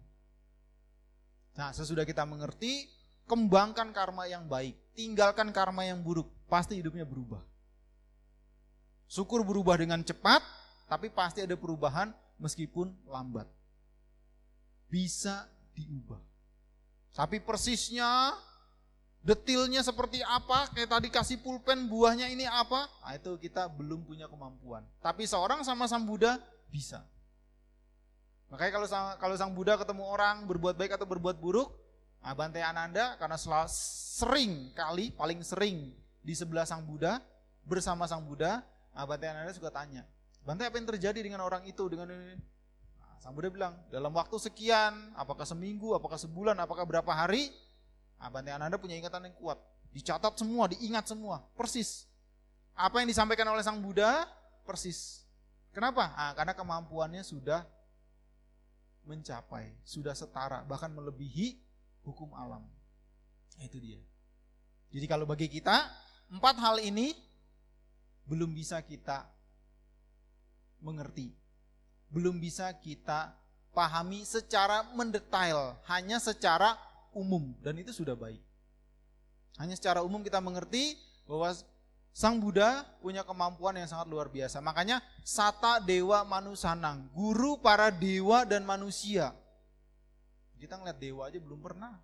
Nah, 1.56 1.72
sesudah 1.72 2.04
kita 2.04 2.28
mengerti, 2.28 2.92
kembangkan 3.32 3.96
karma 3.96 4.28
yang 4.28 4.44
baik, 4.52 4.76
tinggalkan 4.92 5.56
karma 5.56 5.88
yang 5.88 6.04
buruk, 6.04 6.28
pasti 6.52 6.84
hidupnya 6.84 7.08
berubah. 7.08 7.40
Syukur 9.08 9.48
berubah 9.48 9.80
dengan 9.80 10.04
cepat, 10.04 10.44
tapi 10.92 11.08
pasti 11.08 11.48
ada 11.48 11.56
perubahan 11.56 12.12
meskipun 12.40 12.94
lambat. 13.08 13.48
Bisa 14.92 15.48
diubah. 15.76 16.22
Tapi 17.16 17.40
persisnya, 17.40 18.36
detilnya 19.24 19.80
seperti 19.82 20.20
apa, 20.22 20.68
kayak 20.76 20.90
tadi 20.92 21.08
kasih 21.08 21.40
pulpen 21.40 21.88
buahnya 21.88 22.28
ini 22.28 22.44
apa, 22.44 22.92
nah 23.02 23.16
itu 23.16 23.40
kita 23.40 23.72
belum 23.72 24.04
punya 24.04 24.28
kemampuan. 24.28 24.84
Tapi 25.00 25.24
seorang 25.24 25.64
sama 25.64 25.88
Sang 25.88 26.04
Buddha 26.04 26.38
bisa. 26.68 27.08
Makanya 28.52 28.72
kalau 28.72 28.88
sang, 28.88 29.06
kalau 29.18 29.36
Sang 29.40 29.52
Buddha 29.56 29.80
ketemu 29.80 30.04
orang 30.06 30.46
berbuat 30.46 30.78
baik 30.78 31.00
atau 31.00 31.08
berbuat 31.10 31.42
buruk, 31.42 31.72
nah 32.22 32.36
Bante 32.38 32.62
Ananda 32.62 33.18
karena 33.18 33.40
sering 33.40 34.76
kali, 34.76 35.10
paling 35.16 35.42
sering 35.42 35.96
di 36.22 36.34
sebelah 36.38 36.68
Sang 36.68 36.86
Buddha, 36.86 37.24
bersama 37.66 38.06
Sang 38.06 38.22
Buddha, 38.22 38.62
nah 38.94 39.04
Bante 39.10 39.26
Ananda 39.26 39.56
suka 39.56 39.74
tanya, 39.74 40.06
Bante 40.46 40.62
apa 40.62 40.78
yang 40.78 40.86
terjadi 40.86 41.26
dengan 41.26 41.42
orang 41.42 41.66
itu 41.66 41.90
dengan 41.90 42.06
ini? 42.14 42.38
Nah, 43.02 43.18
Sang 43.18 43.34
Buddha 43.34 43.50
bilang, 43.50 43.74
dalam 43.90 44.14
waktu 44.14 44.38
sekian, 44.38 44.94
apakah 45.18 45.42
seminggu, 45.42 45.98
apakah 45.98 46.22
sebulan, 46.22 46.54
apakah 46.62 46.86
berapa 46.86 47.10
hari, 47.10 47.50
nah, 48.22 48.30
Bante 48.30 48.54
Ananda 48.54 48.78
punya 48.78 48.94
ingatan 48.94 49.26
yang 49.26 49.36
kuat. 49.42 49.58
Dicatat 49.90 50.38
semua, 50.38 50.70
diingat 50.70 51.10
semua, 51.10 51.42
persis. 51.58 52.06
Apa 52.78 53.02
yang 53.02 53.10
disampaikan 53.10 53.50
oleh 53.50 53.66
Sang 53.66 53.82
Buddha, 53.82 54.30
persis. 54.70 55.26
Kenapa? 55.74 56.14
Nah, 56.14 56.38
karena 56.38 56.54
kemampuannya 56.54 57.26
sudah 57.26 57.66
mencapai, 59.02 59.74
sudah 59.82 60.14
setara, 60.14 60.62
bahkan 60.62 60.94
melebihi 60.94 61.58
hukum 62.06 62.30
alam. 62.38 62.62
Nah, 63.58 63.64
itu 63.66 63.82
dia. 63.82 63.98
Jadi 64.94 65.10
kalau 65.10 65.26
bagi 65.26 65.50
kita, 65.50 65.90
empat 66.30 66.62
hal 66.62 66.78
ini 66.86 67.18
belum 68.30 68.54
bisa 68.54 68.78
kita 68.86 69.35
mengerti. 70.86 71.34
Belum 72.14 72.38
bisa 72.38 72.70
kita 72.78 73.34
pahami 73.74 74.22
secara 74.22 74.86
mendetail, 74.94 75.74
hanya 75.90 76.22
secara 76.22 76.78
umum 77.12 77.58
dan 77.66 77.82
itu 77.82 77.90
sudah 77.90 78.14
baik. 78.14 78.40
Hanya 79.58 79.74
secara 79.74 80.06
umum 80.06 80.22
kita 80.22 80.38
mengerti 80.38 80.94
bahwa 81.26 81.50
Sang 82.16 82.40
Buddha 82.40 82.88
punya 83.04 83.28
kemampuan 83.28 83.76
yang 83.76 83.92
sangat 83.92 84.08
luar 84.08 84.32
biasa. 84.32 84.64
Makanya 84.64 85.04
Sata 85.20 85.84
Dewa 85.84 86.24
Manusanang, 86.24 87.12
guru 87.12 87.60
para 87.60 87.92
dewa 87.92 88.48
dan 88.48 88.64
manusia. 88.64 89.36
Kita 90.56 90.80
ngeliat 90.80 90.96
dewa 90.96 91.28
aja 91.28 91.36
belum 91.44 91.60
pernah. 91.60 92.00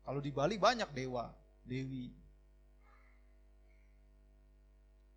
Kalau 0.00 0.24
di 0.24 0.32
Bali 0.32 0.56
banyak 0.56 0.88
dewa, 0.96 1.28
dewi. 1.60 2.08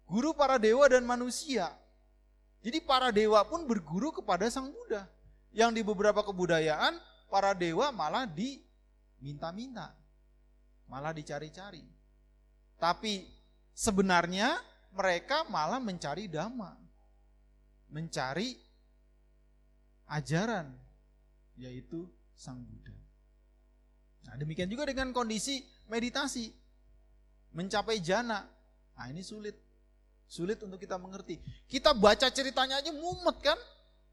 Guru 0.10 0.36
para 0.36 0.60
dewa 0.60 0.84
dan 0.92 1.08
manusia. 1.08 1.72
Jadi 2.60 2.84
para 2.84 3.10
dewa 3.16 3.40
pun 3.48 3.64
berguru 3.64 4.12
kepada 4.12 4.48
Sang 4.52 4.68
Buddha. 4.68 5.08
Yang 5.56 5.80
di 5.80 5.82
beberapa 5.82 6.22
kebudayaan 6.22 7.00
para 7.32 7.56
dewa 7.56 7.90
malah 7.96 8.28
diminta-minta. 8.28 9.96
Malah 10.92 11.16
dicari-cari. 11.16 11.82
Tapi 12.76 13.28
sebenarnya 13.72 14.60
mereka 14.92 15.48
malah 15.48 15.80
mencari 15.80 16.28
dhamma. 16.28 16.76
Mencari 17.90 18.60
ajaran 20.12 20.70
yaitu 21.56 22.08
Sang 22.36 22.60
Buddha. 22.60 22.96
Nah, 24.30 24.36
demikian 24.38 24.70
juga 24.70 24.86
dengan 24.86 25.16
kondisi 25.16 25.64
meditasi. 25.88 26.52
Mencapai 27.56 27.98
jana. 28.04 28.46
Nah, 28.94 29.08
ini 29.10 29.24
sulit. 29.26 29.69
Sulit 30.30 30.62
untuk 30.62 30.78
kita 30.78 31.02
mengerti. 31.02 31.42
Kita 31.66 31.98
baca 31.98 32.30
ceritanya 32.30 32.78
aja 32.78 32.94
mumet 32.94 33.42
kan? 33.42 33.58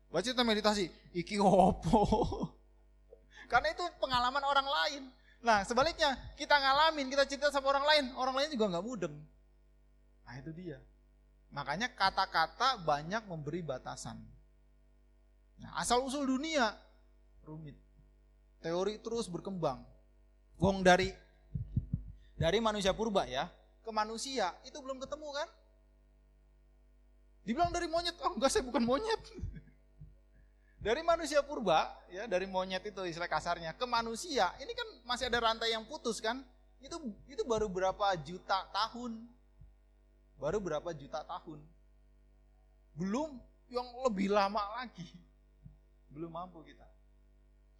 Baca 0.09 0.25
cerita 0.25 0.41
meditasi, 0.41 0.89
iki 1.13 1.37
opo. 1.37 2.09
Karena 3.53 3.69
itu 3.69 3.85
pengalaman 4.01 4.41
orang 4.41 4.65
lain. 4.65 5.03
Nah, 5.45 5.61
sebaliknya 5.69 6.17
kita 6.41 6.57
ngalamin, 6.57 7.13
kita 7.13 7.29
cerita 7.29 7.53
sama 7.53 7.69
orang 7.69 7.85
lain, 7.85 8.05
orang 8.17 8.35
lain 8.41 8.49
juga 8.57 8.73
nggak 8.73 8.87
mudeng. 8.89 9.15
Nah, 10.25 10.35
itu 10.41 10.51
dia. 10.57 10.81
Makanya 11.53 11.93
kata-kata 11.93 12.81
banyak 12.81 13.29
memberi 13.29 13.61
batasan. 13.61 14.17
Nah, 15.61 15.77
asal 15.77 16.01
usul 16.01 16.25
dunia 16.25 16.73
rumit. 17.45 17.77
Teori 18.65 18.99
terus 19.05 19.29
berkembang. 19.29 19.85
Wong 20.57 20.81
dari 20.81 21.13
dari 22.41 22.59
manusia 22.65 22.97
purba 22.97 23.29
ya 23.29 23.49
ke 23.85 23.91
manusia 23.93 24.57
itu 24.65 24.81
belum 24.81 24.97
ketemu 24.99 25.29
kan? 25.37 25.49
Dibilang 27.47 27.71
dari 27.71 27.87
monyet, 27.87 28.19
oh 28.27 28.35
enggak 28.35 28.51
saya 28.51 28.67
bukan 28.67 28.83
monyet. 28.83 29.23
dari 30.87 31.03
manusia 31.03 31.43
purba 31.43 31.95
ya 32.11 32.27
dari 32.31 32.47
monyet 32.47 32.83
itu 32.87 33.03
istilah 33.07 33.27
kasarnya 33.27 33.75
ke 33.75 33.83
manusia 33.91 34.55
ini 34.63 34.71
kan 34.71 34.87
masih 35.03 35.27
ada 35.27 35.39
rantai 35.43 35.71
yang 35.71 35.87
putus 35.87 36.19
kan? 36.19 36.43
Itu 36.83 36.99
itu 37.31 37.47
baru 37.47 37.71
berapa 37.71 38.19
juta 38.23 38.67
tahun? 38.75 39.23
Baru 40.37 40.59
berapa 40.59 40.91
juta 40.93 41.23
tahun? 41.23 41.63
Belum 42.99 43.39
yang 43.71 43.87
lebih 44.05 44.35
lama 44.35 44.63
lagi. 44.83 45.07
Belum 46.11 46.35
mampu 46.35 46.67
kita. 46.67 46.87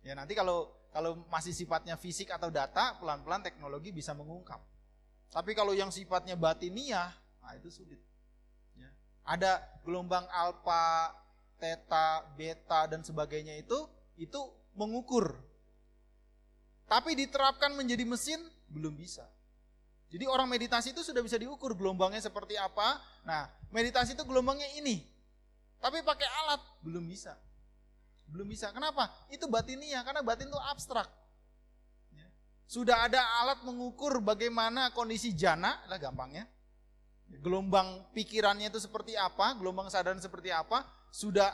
Ya 0.07 0.15
nanti 0.15 0.39
kalau 0.39 0.71
kalau 0.95 1.27
masih 1.29 1.53
sifatnya 1.53 1.99
fisik 1.99 2.33
atau 2.33 2.49
data, 2.49 2.97
pelan-pelan 3.03 3.43
teknologi 3.45 3.93
bisa 3.93 4.15
mengungkap. 4.15 4.63
Tapi 5.29 5.53
kalau 5.53 5.77
yang 5.77 5.93
sifatnya 5.93 6.39
batiniah, 6.39 7.13
nah 7.43 7.53
itu 7.59 7.69
sulit. 7.69 8.01
Ada 9.27 9.59
gelombang 9.83 10.25
alfa, 10.31 11.13
theta, 11.59 12.23
beta 12.39 12.87
dan 12.87 13.03
sebagainya 13.03 13.59
itu 13.59 13.87
itu 14.17 14.41
mengukur. 14.79 15.35
Tapi 16.87 17.19
diterapkan 17.19 17.75
menjadi 17.75 18.07
mesin 18.07 18.39
belum 18.71 18.95
bisa. 18.95 19.27
Jadi 20.07 20.23
orang 20.31 20.47
meditasi 20.47 20.95
itu 20.95 21.03
sudah 21.03 21.19
bisa 21.19 21.35
diukur 21.35 21.75
gelombangnya 21.75 22.23
seperti 22.23 22.55
apa. 22.55 23.03
Nah, 23.27 23.51
meditasi 23.75 24.15
itu 24.15 24.23
gelombangnya 24.23 24.71
ini. 24.79 25.03
Tapi 25.83 26.01
pakai 26.07 26.29
alat 26.47 26.63
belum 26.87 27.05
bisa. 27.11 27.35
Belum 28.31 28.47
bisa. 28.47 28.71
Kenapa? 28.71 29.11
Itu 29.31 29.51
batinia, 29.51 30.03
karena 30.07 30.23
batin 30.23 30.47
itu 30.47 30.59
abstrak. 30.59 31.11
Ya. 32.15 32.27
Sudah 32.71 33.07
ada 33.11 33.23
alat 33.43 33.63
mengukur 33.67 34.23
bagaimana 34.23 34.95
kondisi 34.95 35.35
jana, 35.35 35.83
lah 35.91 35.99
gampangnya. 35.99 36.47
Gelombang 37.27 38.07
pikirannya 38.15 38.71
itu 38.71 38.79
seperti 38.83 39.19
apa, 39.19 39.55
gelombang 39.59 39.91
sadaran 39.91 40.23
seperti 40.23 40.51
apa, 40.55 40.87
sudah 41.11 41.51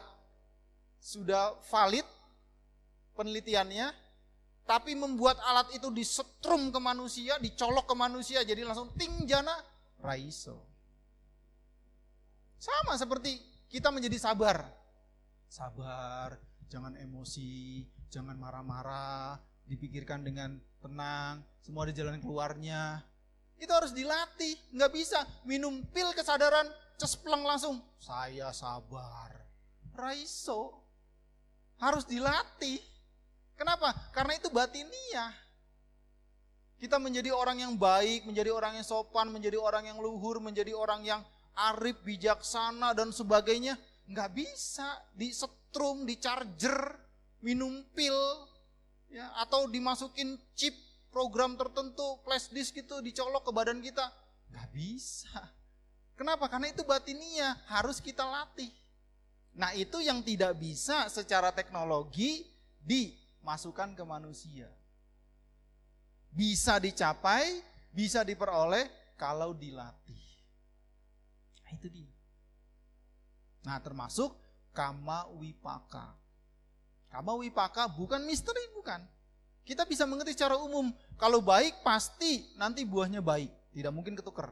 sudah 1.02 1.58
valid 1.68 2.04
penelitiannya, 3.16 3.92
tapi 4.64 4.94
membuat 4.94 5.36
alat 5.42 5.72
itu 5.74 5.90
disetrum 5.90 6.70
ke 6.70 6.80
manusia, 6.80 7.36
dicolok 7.40 7.88
ke 7.90 7.94
manusia, 7.96 8.40
jadi 8.44 8.62
langsung 8.64 8.92
ting 8.96 9.24
jana, 9.28 9.52
raiso. 10.00 10.60
Sama 12.62 12.94
seperti 12.94 13.42
kita 13.66 13.90
menjadi 13.90 14.16
sabar. 14.22 14.62
Sabar, 15.50 16.38
jangan 16.70 16.94
emosi, 16.96 17.84
jangan 18.08 18.38
marah-marah, 18.38 19.36
dipikirkan 19.66 20.22
dengan 20.24 20.56
tenang, 20.80 21.42
semua 21.60 21.84
ada 21.84 21.92
jalan 21.92 22.22
keluarnya. 22.22 23.02
Itu 23.62 23.70
harus 23.70 23.94
dilatih, 23.94 24.74
nggak 24.74 24.90
bisa 24.90 25.22
minum 25.46 25.86
pil 25.94 26.10
kesadaran, 26.18 26.66
cespleng 26.98 27.46
langsung, 27.46 27.78
saya 28.02 28.50
sabar. 28.50 29.30
Raiso, 29.94 30.82
harus 31.78 32.02
dilatih. 32.02 32.82
Kenapa? 33.54 33.94
Karena 34.10 34.34
itu 34.34 34.50
batiniah. 34.50 35.30
Kita 36.82 36.98
menjadi 36.98 37.30
orang 37.30 37.62
yang 37.62 37.78
baik, 37.78 38.26
menjadi 38.26 38.50
orang 38.50 38.82
yang 38.82 38.82
sopan, 38.82 39.30
menjadi 39.30 39.54
orang 39.62 39.86
yang 39.86 40.02
luhur, 40.02 40.42
menjadi 40.42 40.74
orang 40.74 41.06
yang 41.06 41.22
arif, 41.54 42.02
bijaksana, 42.02 42.90
dan 42.98 43.14
sebagainya. 43.14 43.78
Nggak 44.10 44.30
bisa 44.34 45.06
di 45.14 45.30
setrum, 45.30 46.02
di 46.02 46.18
charger, 46.18 46.98
minum 47.46 47.86
pil, 47.94 48.18
ya, 49.06 49.30
atau 49.38 49.70
dimasukin 49.70 50.34
chip 50.58 50.74
program 51.12 51.54
tertentu, 51.60 52.18
flash 52.24 52.48
disk 52.48 52.80
itu 52.80 53.04
dicolok 53.04 53.44
ke 53.44 53.52
badan 53.52 53.84
kita. 53.84 54.08
Nggak 54.48 54.68
bisa. 54.72 55.38
Kenapa? 56.16 56.48
Karena 56.48 56.72
itu 56.72 56.82
batinia, 56.82 57.60
harus 57.68 58.00
kita 58.00 58.24
latih. 58.24 58.72
Nah 59.52 59.76
itu 59.76 60.00
yang 60.00 60.24
tidak 60.24 60.56
bisa 60.56 61.12
secara 61.12 61.52
teknologi 61.52 62.48
dimasukkan 62.80 63.92
ke 63.92 64.04
manusia. 64.08 64.68
Bisa 66.32 66.80
dicapai, 66.80 67.60
bisa 67.92 68.24
diperoleh 68.24 68.88
kalau 69.20 69.52
dilatih. 69.52 70.24
Nah 71.60 71.70
itu 71.76 71.92
dia. 71.92 72.12
Nah 73.68 73.76
termasuk 73.84 74.32
kama 74.72 75.28
wipaka. 75.36 76.16
Kama 77.12 77.36
wipaka 77.36 77.92
bukan 77.92 78.24
misteri, 78.24 78.64
bukan. 78.72 79.04
Kita 79.62 79.86
bisa 79.86 80.02
mengerti 80.04 80.34
secara 80.34 80.58
umum. 80.58 80.90
Kalau 81.14 81.38
baik 81.38 81.86
pasti 81.86 82.50
nanti 82.58 82.82
buahnya 82.82 83.22
baik. 83.22 83.50
Tidak 83.72 83.92
mungkin 83.94 84.18
ketukar. 84.18 84.50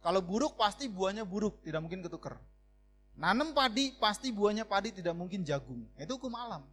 Kalau 0.00 0.24
buruk 0.24 0.56
pasti 0.56 0.88
buahnya 0.88 1.28
buruk. 1.28 1.60
Tidak 1.60 1.80
mungkin 1.80 2.00
ketukar. 2.00 2.40
Nanam 3.18 3.50
padi 3.52 3.92
pasti 3.98 4.30
buahnya 4.30 4.64
padi 4.64 4.94
tidak 4.94 5.12
mungkin 5.12 5.44
jagung. 5.44 5.84
Itu 5.98 6.16
hukum 6.16 6.32
alam. 6.38 6.64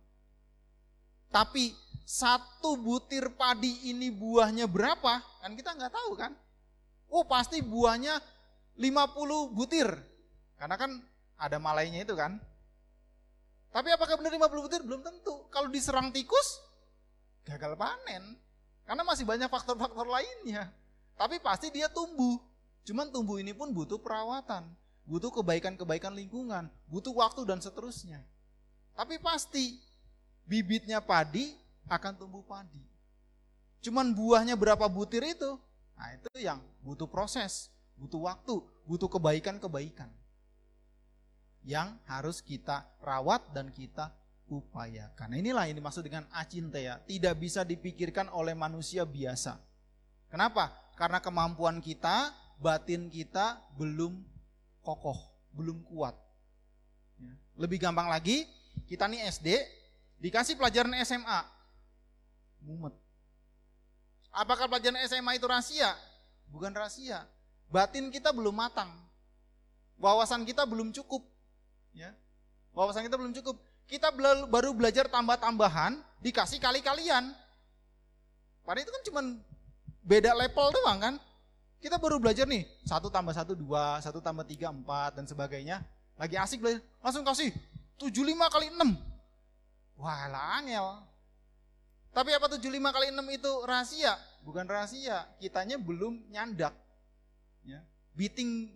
Tapi 1.34 1.74
satu 2.06 2.78
butir 2.80 3.34
padi 3.34 3.92
ini 3.92 4.14
buahnya 4.14 4.70
berapa? 4.70 5.20
Kan 5.42 5.58
kita 5.58 5.74
nggak 5.74 5.92
tahu 5.92 6.14
kan. 6.16 6.32
Oh 7.12 7.26
pasti 7.28 7.60
buahnya 7.60 8.22
50 8.78 9.52
butir. 9.52 9.90
Karena 10.56 10.80
kan 10.80 10.96
ada 11.36 11.58
malainya 11.60 12.08
itu 12.08 12.16
kan. 12.16 12.40
Tapi 13.76 13.92
apakah 13.92 14.16
benar 14.16 14.32
50 14.32 14.66
butir? 14.70 14.82
Belum 14.86 15.04
tentu. 15.04 15.50
Kalau 15.52 15.68
diserang 15.68 16.14
tikus, 16.16 16.64
gagal 17.46 17.78
panen. 17.78 18.36
Karena 18.86 19.02
masih 19.06 19.26
banyak 19.26 19.50
faktor-faktor 19.50 20.06
lainnya. 20.06 20.70
Tapi 21.16 21.40
pasti 21.40 21.72
dia 21.72 21.90
tumbuh. 21.90 22.38
Cuman 22.86 23.10
tumbuh 23.10 23.42
ini 23.42 23.54
pun 23.54 23.72
butuh 23.72 23.98
perawatan. 23.98 24.66
Butuh 25.06 25.30
kebaikan-kebaikan 25.30 26.14
lingkungan. 26.14 26.70
Butuh 26.90 27.14
waktu 27.14 27.46
dan 27.46 27.62
seterusnya. 27.62 28.22
Tapi 28.94 29.18
pasti 29.22 29.82
bibitnya 30.46 31.02
padi 31.02 31.54
akan 31.90 32.14
tumbuh 32.18 32.46
padi. 32.46 32.82
Cuman 33.82 34.14
buahnya 34.14 34.58
berapa 34.58 34.86
butir 34.90 35.22
itu? 35.22 35.58
Nah 35.96 36.10
itu 36.14 36.30
yang 36.42 36.60
butuh 36.82 37.06
proses, 37.06 37.70
butuh 37.96 38.26
waktu, 38.26 38.60
butuh 38.84 39.08
kebaikan-kebaikan 39.08 40.10
yang 41.66 41.98
harus 42.06 42.46
kita 42.46 42.86
rawat 43.02 43.42
dan 43.50 43.74
kita 43.74 44.14
upayakan. 44.46 45.28
Nah, 45.34 45.38
inilah 45.42 45.64
yang 45.66 45.78
dimaksud 45.82 46.06
dengan 46.06 46.30
acintea, 46.30 47.02
tidak 47.10 47.36
bisa 47.42 47.66
dipikirkan 47.66 48.30
oleh 48.30 48.54
manusia 48.54 49.02
biasa. 49.02 49.58
Kenapa? 50.30 50.70
Karena 50.96 51.18
kemampuan 51.20 51.82
kita, 51.82 52.32
batin 52.62 53.10
kita 53.10 53.60
belum 53.76 54.22
kokoh, 54.86 55.18
belum 55.52 55.82
kuat. 55.90 56.14
Ya. 57.18 57.34
Lebih 57.58 57.82
gampang 57.82 58.08
lagi, 58.08 58.46
kita 58.86 59.10
nih 59.10 59.26
SD, 59.28 59.50
dikasih 60.22 60.56
pelajaran 60.56 60.94
SMA, 61.02 61.42
mumet. 62.62 62.94
Apakah 64.36 64.70
pelajaran 64.70 65.00
SMA 65.08 65.40
itu 65.40 65.48
rahasia? 65.48 65.96
Bukan 66.52 66.70
rahasia. 66.76 67.26
Batin 67.72 68.14
kita 68.14 68.30
belum 68.30 68.54
matang. 68.54 68.92
Wawasan 69.98 70.44
kita 70.44 70.68
belum 70.68 70.92
cukup. 70.92 71.24
Ya. 71.96 72.12
Wawasan 72.76 73.08
kita 73.08 73.16
belum 73.16 73.32
cukup. 73.32 73.56
Kita 73.86 74.10
baru 74.50 74.74
belajar 74.74 75.06
tambah-tambahan, 75.06 76.02
dikasih 76.22 76.58
kali-kalian. 76.58 77.34
Padahal 78.66 78.82
itu 78.82 78.92
kan 78.92 79.04
cuma 79.06 79.22
beda 80.02 80.34
level 80.34 80.68
doang 80.74 80.98
kan. 80.98 81.16
Kita 81.78 82.02
baru 82.02 82.18
belajar 82.18 82.50
nih, 82.50 82.66
satu 82.82 83.14
tambah 83.14 83.30
satu 83.30 83.54
dua, 83.54 84.02
satu 84.02 84.18
tambah 84.18 84.42
tiga 84.42 84.74
empat 84.74 85.22
dan 85.22 85.30
sebagainya. 85.30 85.86
Lagi 86.18 86.34
asik 86.34 86.66
belajar, 86.66 86.82
langsung 86.98 87.22
kasih 87.22 87.54
tujuh 88.02 88.26
lima 88.26 88.50
kali 88.50 88.74
enam. 88.74 88.98
Wah 89.96 90.26
lah 90.28 90.60
angel. 90.60 90.88
Tapi 92.10 92.32
apa 92.32 92.48
tujuh 92.58 92.72
lima 92.72 92.90
kali 92.90 93.12
enam 93.12 93.28
itu 93.30 93.52
rahasia? 93.68 94.18
Bukan 94.42 94.66
rahasia, 94.66 95.30
kitanya 95.38 95.78
belum 95.78 96.26
nyandak. 96.32 96.74
Ya. 97.66 97.82
beating 98.14 98.70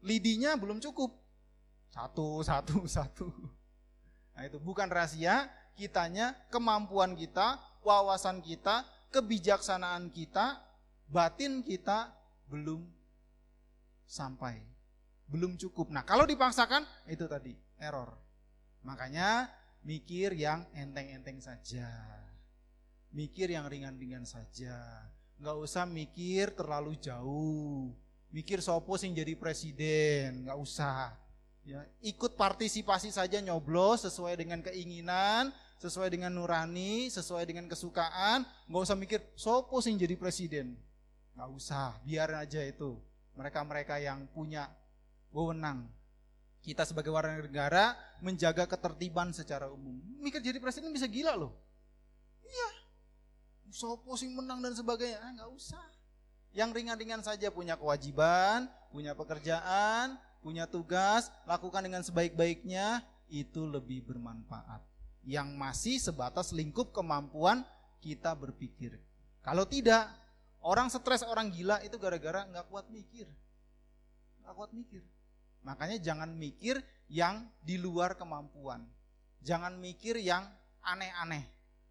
lidinya 0.00 0.56
belum 0.56 0.80
cukup. 0.80 1.12
Satu, 1.92 2.42
satu, 2.42 2.84
satu. 2.88 3.28
Nah 4.40 4.48
itu 4.48 4.56
bukan 4.56 4.88
rahasia, 4.88 5.52
kitanya, 5.76 6.32
kemampuan 6.48 7.12
kita, 7.12 7.60
wawasan 7.84 8.40
kita, 8.40 8.88
kebijaksanaan 9.12 10.08
kita, 10.08 10.56
batin 11.12 11.60
kita 11.60 12.08
belum 12.48 12.80
sampai. 14.08 14.64
Belum 15.28 15.60
cukup. 15.60 15.92
Nah 15.92 16.08
kalau 16.08 16.24
dipaksakan, 16.24 16.88
itu 17.04 17.28
tadi, 17.28 17.52
error. 17.76 18.16
Makanya 18.80 19.52
mikir 19.84 20.32
yang 20.32 20.64
enteng-enteng 20.72 21.36
saja. 21.44 21.92
Mikir 23.12 23.52
yang 23.52 23.68
ringan-ringan 23.68 24.24
saja. 24.24 25.04
Nggak 25.36 25.56
usah 25.60 25.84
mikir 25.84 26.56
terlalu 26.56 26.96
jauh. 26.96 27.92
Mikir 28.32 28.64
sopo 28.64 28.96
sing 28.96 29.12
jadi 29.12 29.36
presiden, 29.36 30.48
nggak 30.48 30.56
usah. 30.56 31.12
Ya, 31.60 31.84
ikut 32.00 32.40
partisipasi 32.40 33.12
saja 33.12 33.36
nyoblos 33.44 34.08
sesuai 34.08 34.40
dengan 34.40 34.64
keinginan, 34.64 35.52
sesuai 35.76 36.08
dengan 36.08 36.32
nurani, 36.32 37.12
sesuai 37.12 37.44
dengan 37.44 37.68
kesukaan. 37.68 38.48
Nggak 38.68 38.82
usah 38.84 38.96
mikir 38.96 39.20
sopo 39.36 39.80
sing 39.84 40.00
jadi 40.00 40.16
presiden. 40.16 40.76
Nggak 41.36 41.50
usah, 41.52 42.00
biar 42.04 42.32
aja 42.32 42.64
itu. 42.64 42.96
Mereka-mereka 43.36 44.00
yang 44.00 44.24
punya 44.32 44.72
wewenang 45.30 45.88
kita 46.60 46.84
sebagai 46.84 47.08
warga 47.08 47.40
negara 47.40 47.96
menjaga 48.20 48.68
ketertiban 48.68 49.32
secara 49.32 49.72
umum. 49.72 49.96
Mikir 50.20 50.44
jadi 50.44 50.60
presiden 50.60 50.92
bisa 50.92 51.08
gila 51.08 51.32
loh. 51.32 51.56
Iya. 52.44 52.68
Sopo 53.72 54.16
sing 54.20 54.36
menang 54.36 54.60
dan 54.60 54.76
sebagainya. 54.76 55.16
Ah, 55.24 55.30
nggak 55.32 55.50
usah. 55.56 55.84
Yang 56.52 56.82
ringan-ringan 56.82 57.22
saja 57.22 57.48
punya 57.48 57.78
kewajiban, 57.78 58.66
punya 58.90 59.14
pekerjaan, 59.14 60.18
punya 60.40 60.64
tugas, 60.66 61.28
lakukan 61.44 61.84
dengan 61.84 62.02
sebaik-baiknya, 62.04 63.04
itu 63.30 63.64
lebih 63.64 64.04
bermanfaat. 64.04 64.82
Yang 65.22 65.48
masih 65.54 65.96
sebatas 66.00 66.50
lingkup 66.50 66.90
kemampuan 66.90 67.62
kita 68.00 68.32
berpikir. 68.32 68.96
Kalau 69.44 69.68
tidak, 69.68 70.08
orang 70.64 70.88
stres, 70.88 71.24
orang 71.24 71.52
gila 71.52 71.80
itu 71.84 71.96
gara-gara 72.00 72.44
nggak 72.48 72.66
kuat 72.68 72.88
mikir. 72.88 73.28
Nggak 74.42 74.54
kuat 74.56 74.72
mikir. 74.72 75.04
Makanya 75.60 76.00
jangan 76.00 76.32
mikir 76.32 76.80
yang 77.12 77.44
di 77.60 77.76
luar 77.76 78.16
kemampuan. 78.16 78.88
Jangan 79.44 79.76
mikir 79.76 80.16
yang 80.20 80.48
aneh-aneh. 80.80 81.44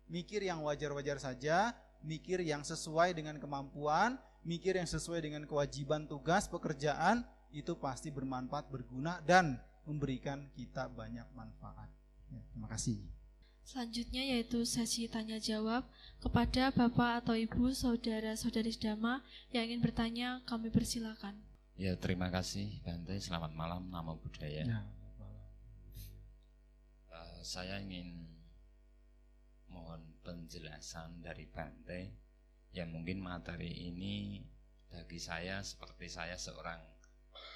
Mikir 0.10 0.42
yang 0.42 0.66
wajar-wajar 0.66 1.22
saja, 1.22 1.78
mikir 2.02 2.42
yang 2.42 2.66
sesuai 2.66 3.14
dengan 3.14 3.38
kemampuan, 3.38 4.18
mikir 4.42 4.74
yang 4.74 4.90
sesuai 4.90 5.22
dengan 5.22 5.46
kewajiban 5.46 6.10
tugas 6.10 6.50
pekerjaan, 6.50 7.22
itu 7.50 7.74
pasti 7.78 8.14
bermanfaat, 8.14 8.70
berguna 8.70 9.22
dan 9.26 9.58
memberikan 9.86 10.46
kita 10.54 10.86
banyak 10.90 11.26
manfaat. 11.34 11.90
Ya, 12.30 12.42
terima 12.54 12.70
kasih. 12.70 13.02
Selanjutnya 13.70 14.26
yaitu 14.26 14.66
sesi 14.66 15.06
tanya 15.06 15.38
jawab 15.38 15.86
kepada 16.18 16.74
Bapak 16.74 17.22
atau 17.22 17.38
Ibu 17.38 17.70
saudara-saudari 17.70 18.74
sedama 18.74 19.22
yang 19.54 19.70
ingin 19.70 19.82
bertanya 19.82 20.42
kami 20.50 20.74
persilakan. 20.74 21.38
Ya 21.78 21.94
terima 21.96 22.34
kasih 22.34 22.82
Bante, 22.82 23.14
selamat 23.22 23.54
malam, 23.54 23.86
nama 23.94 24.18
budaya. 24.18 24.66
Ya, 24.66 24.82
uh, 27.14 27.40
saya 27.46 27.78
ingin 27.78 28.26
mohon 29.70 30.02
penjelasan 30.26 31.22
dari 31.22 31.46
Bante 31.46 32.10
yang 32.74 32.90
mungkin 32.90 33.22
materi 33.22 33.70
ini 33.70 34.42
bagi 34.90 35.22
saya 35.22 35.62
seperti 35.62 36.10
saya 36.10 36.42
seorang 36.42 36.82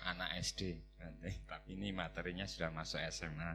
anak 0.04 0.40
SD 0.44 0.84
Bante, 1.00 1.44
tapi 1.48 1.80
ini 1.80 1.96
materinya 1.96 2.44
sudah 2.44 2.70
masuk 2.70 3.00
SMA. 3.10 3.52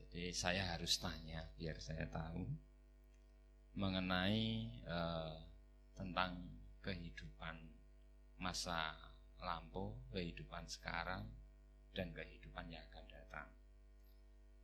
Jadi 0.00 0.30
saya 0.36 0.76
harus 0.76 1.00
tanya 1.00 1.42
biar 1.56 1.80
saya 1.80 2.06
tahu 2.06 2.44
mengenai 3.74 4.70
uh, 4.86 5.34
tentang 5.96 6.38
kehidupan 6.84 7.56
masa 8.38 8.94
lampu 9.40 9.96
kehidupan 10.12 10.68
sekarang 10.70 11.26
dan 11.94 12.12
kehidupan 12.12 12.70
yang 12.70 12.84
akan 12.92 13.06
datang. 13.08 13.48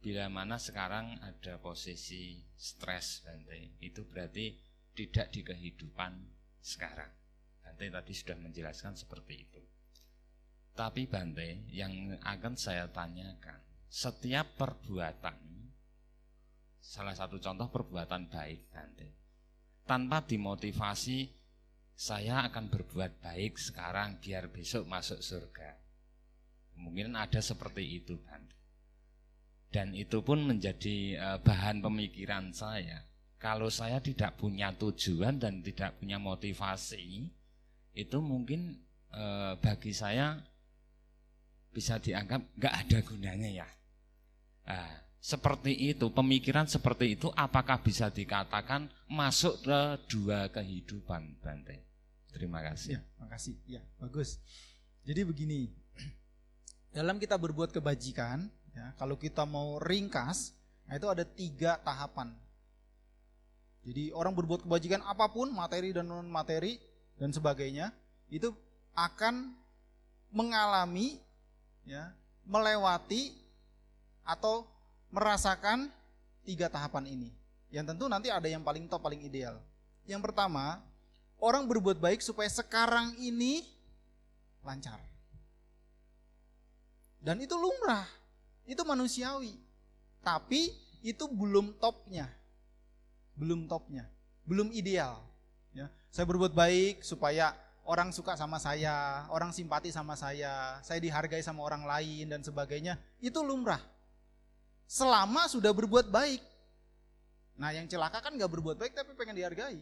Bila 0.00 0.32
mana 0.32 0.56
sekarang 0.56 1.20
ada 1.20 1.60
posisi 1.60 2.40
stres 2.56 3.20
Bante, 3.24 3.76
itu 3.84 4.04
berarti 4.08 4.56
tidak 4.96 5.28
di 5.32 5.40
kehidupan 5.44 6.12
sekarang. 6.60 7.12
Bante 7.60 7.86
tadi 7.88 8.12
sudah 8.16 8.36
menjelaskan 8.40 8.96
seperti 8.96 9.34
itu. 9.44 9.69
Tapi 10.74 11.04
Bante, 11.10 11.66
yang 11.68 12.16
akan 12.24 12.54
saya 12.56 12.88
tanyakan, 12.88 13.58
setiap 13.90 14.56
perbuatan, 14.56 15.36
salah 16.80 17.12
satu 17.12 17.36
contoh 17.36 17.68
perbuatan 17.68 18.30
baik 18.30 18.70
Bante, 18.72 19.08
tanpa 19.84 20.22
dimotivasi 20.24 21.40
saya 22.00 22.48
akan 22.48 22.72
berbuat 22.72 23.20
baik 23.20 23.60
sekarang 23.60 24.16
biar 24.24 24.48
besok 24.48 24.88
masuk 24.88 25.20
surga. 25.20 25.76
Mungkin 26.80 27.12
ada 27.12 27.44
seperti 27.44 28.00
itu 28.00 28.16
kan. 28.24 28.40
Dan 29.68 29.92
itu 29.92 30.24
pun 30.24 30.40
menjadi 30.48 31.20
eh, 31.20 31.38
bahan 31.44 31.84
pemikiran 31.84 32.56
saya. 32.56 33.04
Kalau 33.36 33.68
saya 33.68 34.00
tidak 34.00 34.40
punya 34.40 34.72
tujuan 34.72 35.36
dan 35.36 35.60
tidak 35.60 36.00
punya 36.00 36.16
motivasi, 36.16 37.28
itu 37.92 38.18
mungkin 38.24 38.80
eh, 39.12 39.52
bagi 39.60 39.92
saya 39.92 40.40
bisa 41.70 41.98
dianggap 42.02 42.42
nggak 42.58 42.74
ada 42.86 42.98
gunanya 43.06 43.50
ya. 43.64 43.68
Nah, 44.66 44.90
seperti 45.20 45.76
itu, 45.92 46.08
pemikiran 46.08 46.64
seperti 46.64 47.18
itu 47.18 47.28
apakah 47.36 47.84
bisa 47.84 48.08
dikatakan 48.08 48.88
masuk 49.10 49.60
ke 49.60 49.80
dua 50.08 50.48
kehidupan 50.48 51.36
Bante? 51.44 51.84
Terima 52.32 52.62
kasih. 52.64 52.96
Ya, 52.96 53.00
makasih. 53.18 53.54
Ya, 53.66 53.82
bagus. 54.00 54.38
Jadi 55.04 55.20
begini, 55.26 55.68
dalam 56.94 57.18
kita 57.20 57.34
berbuat 57.36 57.74
kebajikan, 57.74 58.48
ya, 58.72 58.94
kalau 58.96 59.18
kita 59.18 59.44
mau 59.44 59.76
ringkas, 59.82 60.54
nah 60.86 60.96
itu 60.96 61.06
ada 61.10 61.26
tiga 61.26 61.76
tahapan. 61.82 62.32
Jadi 63.84 64.12
orang 64.12 64.36
berbuat 64.36 64.64
kebajikan 64.64 65.00
apa 65.04 65.28
pun, 65.32 65.52
materi 65.52 65.92
dan 65.92 66.08
non 66.08 66.28
materi 66.28 66.76
dan 67.16 67.32
sebagainya, 67.32 67.92
itu 68.28 68.52
akan 68.96 69.56
mengalami, 70.30 71.18
ya, 71.84 72.12
melewati 72.44 73.34
atau 74.24 74.66
merasakan 75.10 75.90
tiga 76.46 76.70
tahapan 76.70 77.06
ini. 77.10 77.30
Yang 77.70 77.94
tentu 77.94 78.04
nanti 78.10 78.28
ada 78.30 78.46
yang 78.50 78.62
paling 78.66 78.90
top, 78.90 79.02
paling 79.06 79.22
ideal. 79.22 79.62
Yang 80.06 80.30
pertama, 80.30 80.82
orang 81.38 81.66
berbuat 81.70 82.02
baik 82.02 82.18
supaya 82.18 82.50
sekarang 82.50 83.14
ini 83.18 83.62
lancar. 84.66 84.98
Dan 87.20 87.38
itu 87.44 87.52
lumrah, 87.54 88.08
itu 88.64 88.80
manusiawi. 88.82 89.54
Tapi 90.24 90.72
itu 91.04 91.24
belum 91.28 91.76
topnya. 91.76 92.28
Belum 93.36 93.68
topnya, 93.70 94.08
belum 94.44 94.72
ideal. 94.72 95.20
Ya, 95.70 95.86
saya 96.10 96.26
berbuat 96.26 96.52
baik 96.52 97.06
supaya 97.06 97.54
orang 97.86 98.12
suka 98.12 98.36
sama 98.36 98.60
saya, 98.60 99.24
orang 99.32 99.54
simpati 99.54 99.88
sama 99.92 100.14
saya, 100.18 100.80
saya 100.84 100.98
dihargai 101.00 101.40
sama 101.40 101.64
orang 101.64 101.84
lain 101.84 102.28
dan 102.28 102.40
sebagainya. 102.44 103.00
Itu 103.22 103.40
lumrah. 103.40 103.80
Selama 104.90 105.46
sudah 105.46 105.70
berbuat 105.70 106.10
baik. 106.10 106.42
Nah 107.60 107.70
yang 107.76 107.86
celaka 107.86 108.24
kan 108.24 108.34
gak 108.34 108.50
berbuat 108.50 108.76
baik 108.80 108.92
tapi 108.96 109.12
pengen 109.14 109.38
dihargai. 109.38 109.80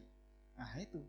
Nah 0.58 0.70
itu. 0.82 1.00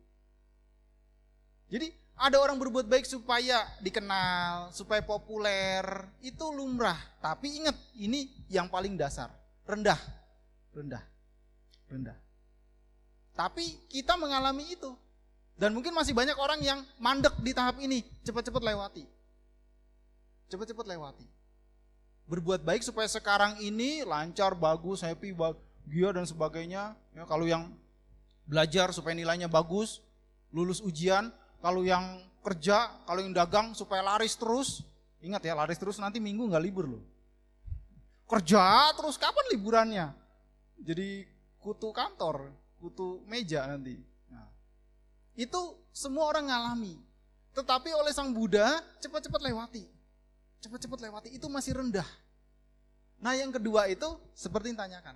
Jadi 1.69 1.93
ada 2.19 2.35
orang 2.41 2.59
berbuat 2.59 2.83
baik 2.89 3.07
supaya 3.07 3.63
dikenal, 3.79 4.75
supaya 4.75 4.99
populer, 4.99 5.85
itu 6.19 6.43
lumrah. 6.51 6.99
Tapi 7.23 7.63
ingat, 7.63 7.77
ini 7.95 8.27
yang 8.51 8.67
paling 8.67 8.99
dasar, 8.99 9.31
rendah, 9.63 9.95
rendah, 10.75 10.99
rendah. 11.87 12.17
Tapi 13.39 13.87
kita 13.87 14.19
mengalami 14.19 14.75
itu. 14.75 14.91
Dan 15.59 15.75
mungkin 15.75 15.91
masih 15.91 16.15
banyak 16.15 16.39
orang 16.39 16.63
yang 16.63 16.79
mandek 17.03 17.35
di 17.43 17.51
tahap 17.51 17.83
ini, 17.83 17.99
cepat-cepat 18.23 18.63
lewati. 18.63 19.03
Cepat-cepat 20.47 20.87
lewati. 20.87 21.27
Berbuat 22.31 22.63
baik 22.63 22.79
supaya 22.79 23.11
sekarang 23.11 23.59
ini 23.59 24.07
lancar, 24.07 24.55
bagus, 24.55 25.03
happy, 25.03 25.35
bahagia 25.35 26.15
dan 26.15 26.23
sebagainya. 26.23 26.95
Ya, 27.11 27.27
kalau 27.27 27.43
yang 27.43 27.75
belajar 28.47 28.95
supaya 28.95 29.19
nilainya 29.19 29.51
bagus, 29.51 29.99
lulus 30.55 30.79
ujian, 30.79 31.27
kalau 31.59 31.83
yang 31.83 32.23
kerja, 32.39 32.87
kalau 33.03 33.19
yang 33.19 33.35
dagang 33.35 33.75
supaya 33.75 33.99
laris 33.99 34.39
terus, 34.39 34.87
ingat 35.19 35.43
ya 35.43 35.59
laris 35.59 35.75
terus 35.75 35.99
nanti 35.99 36.23
minggu 36.23 36.47
nggak 36.47 36.63
libur 36.63 36.87
loh. 36.87 37.03
Kerja 38.31 38.95
terus 38.95 39.19
kapan 39.19 39.45
liburannya? 39.51 40.07
Jadi 40.79 41.27
kutu 41.59 41.91
kantor, 41.91 42.47
kutu 42.79 43.19
meja 43.27 43.67
nanti. 43.67 44.08
Itu 45.39 45.79
semua 45.95 46.27
orang 46.27 46.51
ngalami. 46.51 46.99
Tetapi 47.55 47.95
oleh 47.95 48.11
sang 48.11 48.35
Buddha 48.35 48.83
cepat-cepat 48.99 49.39
lewati. 49.39 49.87
Cepat-cepat 50.59 50.99
lewati 50.99 51.29
itu 51.31 51.47
masih 51.47 51.79
rendah. 51.79 52.03
Nah 53.23 53.39
yang 53.39 53.47
kedua 53.47 53.87
itu 53.87 54.19
seperti 54.35 54.75
yang 54.75 54.83
tanyakan. 54.83 55.15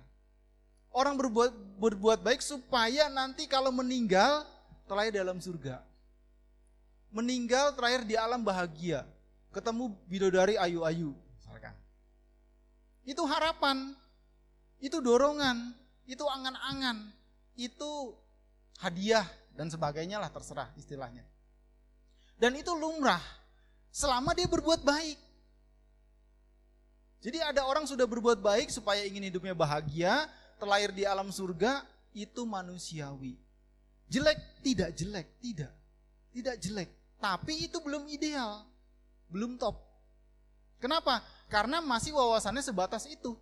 Orang 0.88 1.20
berbuat 1.20 1.52
berbuat 1.76 2.24
baik 2.24 2.40
supaya 2.40 3.12
nanti 3.12 3.44
kalau 3.44 3.68
meninggal 3.68 4.48
terakhir 4.88 5.20
dalam 5.20 5.36
surga. 5.44 5.84
Meninggal 7.12 7.76
terakhir 7.76 8.08
di 8.08 8.16
alam 8.16 8.40
bahagia. 8.40 9.04
Ketemu 9.52 9.92
bidodari 10.08 10.56
ayu-ayu. 10.56 11.12
Itu 13.04 13.28
harapan. 13.28 13.92
Itu 14.80 15.04
dorongan. 15.04 15.76
Itu 16.08 16.24
angan-angan. 16.24 17.12
Itu 17.54 18.16
hadiah 18.80 19.28
dan 19.54 19.70
sebagainya 19.70 20.18
lah 20.18 20.30
terserah 20.30 20.70
istilahnya. 20.74 21.22
Dan 22.34 22.58
itu 22.58 22.74
lumrah 22.74 23.22
selama 23.94 24.34
dia 24.34 24.50
berbuat 24.50 24.82
baik. 24.82 25.18
Jadi 27.24 27.40
ada 27.40 27.64
orang 27.64 27.88
sudah 27.88 28.04
berbuat 28.04 28.42
baik 28.42 28.68
supaya 28.68 29.00
ingin 29.06 29.32
hidupnya 29.32 29.56
bahagia, 29.56 30.28
terlahir 30.60 30.92
di 30.92 31.08
alam 31.08 31.32
surga, 31.32 31.80
itu 32.12 32.44
manusiawi. 32.44 33.40
Jelek? 34.12 34.60
Tidak 34.60 34.90
jelek, 34.92 35.26
tidak. 35.40 35.72
Tidak 36.34 36.56
jelek. 36.60 36.90
Tapi 37.16 37.64
itu 37.64 37.80
belum 37.80 38.04
ideal. 38.12 38.68
Belum 39.32 39.56
top. 39.56 39.80
Kenapa? 40.76 41.24
Karena 41.48 41.80
masih 41.80 42.12
wawasannya 42.12 42.60
sebatas 42.60 43.08
itu. 43.08 43.32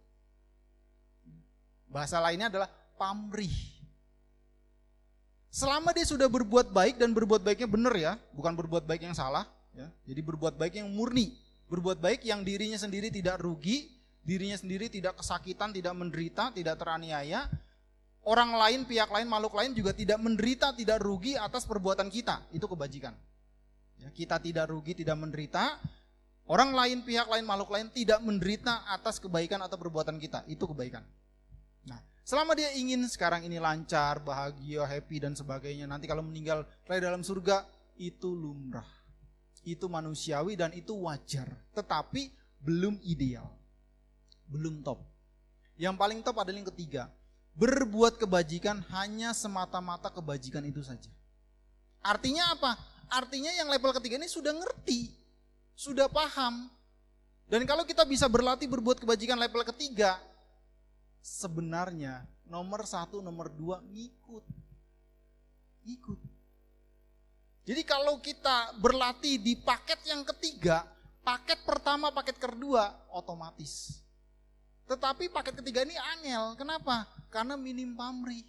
Bahasa 1.91 2.23
lainnya 2.23 2.47
adalah 2.47 2.71
pamrih. 2.95 3.72
Selama 5.53 5.93
dia 5.93 6.09
sudah 6.09 6.33
berbuat 6.33 6.73
baik 6.73 6.97
dan 6.97 7.13
berbuat 7.13 7.45
baiknya 7.45 7.69
benar 7.69 7.93
ya, 7.93 8.17
bukan 8.33 8.57
berbuat 8.57 8.89
baik 8.89 9.05
yang 9.05 9.13
salah, 9.13 9.45
ya. 9.77 9.85
Jadi 10.09 10.25
berbuat 10.25 10.57
baik 10.57 10.81
yang 10.81 10.89
murni, 10.89 11.37
berbuat 11.69 12.01
baik 12.01 12.25
yang 12.25 12.41
dirinya 12.41 12.81
sendiri 12.81 13.13
tidak 13.13 13.37
rugi, 13.45 13.93
dirinya 14.25 14.57
sendiri 14.57 14.89
tidak 14.89 15.21
kesakitan, 15.21 15.69
tidak 15.77 15.93
menderita, 15.93 16.57
tidak 16.57 16.81
teraniaya, 16.81 17.53
orang 18.25 18.57
lain, 18.57 18.81
pihak 18.89 19.13
lain, 19.13 19.29
makhluk 19.29 19.53
lain 19.53 19.77
juga 19.77 19.93
tidak 19.93 20.17
menderita, 20.25 20.73
tidak 20.73 21.05
rugi 21.05 21.37
atas 21.37 21.69
perbuatan 21.69 22.09
kita. 22.09 22.49
Itu 22.49 22.65
kebajikan. 22.65 23.13
Ya, 24.01 24.09
kita 24.09 24.41
tidak 24.41 24.73
rugi, 24.73 24.97
tidak 24.97 25.21
menderita. 25.21 25.77
Orang 26.49 26.73
lain, 26.73 27.05
pihak 27.05 27.29
lain, 27.29 27.45
makhluk 27.45 27.71
lain 27.71 27.93
tidak 27.93 28.25
menderita 28.25 28.89
atas 28.89 29.21
kebaikan 29.21 29.61
atau 29.63 29.77
perbuatan 29.77 30.17
kita. 30.17 30.49
Itu 30.49 30.65
kebaikan. 30.65 31.05
Nah, 31.87 32.01
selama 32.23 32.55
dia 32.57 32.71
ingin 32.75 33.05
sekarang 33.11 33.45
ini 33.47 33.59
lancar, 33.59 34.23
bahagia, 34.23 34.87
happy 34.87 35.23
dan 35.23 35.35
sebagainya, 35.37 35.87
nanti 35.87 36.07
kalau 36.07 36.23
meninggal 36.23 36.67
terakhir 36.87 37.11
dalam 37.11 37.23
surga, 37.27 37.67
itu 37.99 38.33
lumrah. 38.33 38.89
Itu 39.63 39.87
manusiawi 39.87 40.59
dan 40.59 40.75
itu 40.75 40.95
wajar. 41.07 41.47
Tetapi 41.75 42.35
belum 42.63 42.99
ideal 43.07 43.63
belum 44.53 44.85
top. 44.85 45.01
Yang 45.81 45.97
paling 45.97 46.19
top 46.21 46.37
adalah 46.37 46.61
yang 46.61 46.69
ketiga. 46.69 47.09
Berbuat 47.57 48.21
kebajikan 48.21 48.85
hanya 48.93 49.33
semata-mata 49.33 50.13
kebajikan 50.13 50.65
itu 50.69 50.85
saja. 50.85 51.09
Artinya 52.05 52.53
apa? 52.53 52.77
Artinya 53.09 53.53
yang 53.57 53.69
level 53.69 53.93
ketiga 53.97 54.21
ini 54.21 54.29
sudah 54.29 54.53
ngerti, 54.53 55.13
sudah 55.77 56.09
paham. 56.09 56.69
Dan 57.49 57.69
kalau 57.69 57.85
kita 57.85 58.09
bisa 58.09 58.25
berlatih 58.29 58.69
berbuat 58.69 59.01
kebajikan 59.05 59.37
level 59.37 59.61
ketiga, 59.69 60.17
sebenarnya 61.23 62.27
nomor 62.51 62.83
satu, 62.85 63.23
nomor 63.23 63.49
dua 63.49 63.79
ngikut. 63.81 64.45
Ngikut. 65.87 66.21
Jadi 67.63 67.83
kalau 67.87 68.19
kita 68.19 68.75
berlatih 68.83 69.39
di 69.39 69.55
paket 69.55 70.03
yang 70.11 70.27
ketiga, 70.27 70.83
paket 71.23 71.63
pertama, 71.63 72.11
paket 72.11 72.37
kedua, 72.43 72.91
otomatis. 73.15 74.03
Tetapi 74.91 75.31
paket 75.31 75.63
ketiga 75.63 75.87
ini 75.87 75.95
angel. 76.19 76.59
Kenapa? 76.59 77.07
Karena 77.31 77.55
minim 77.55 77.95
pamrih. 77.95 78.43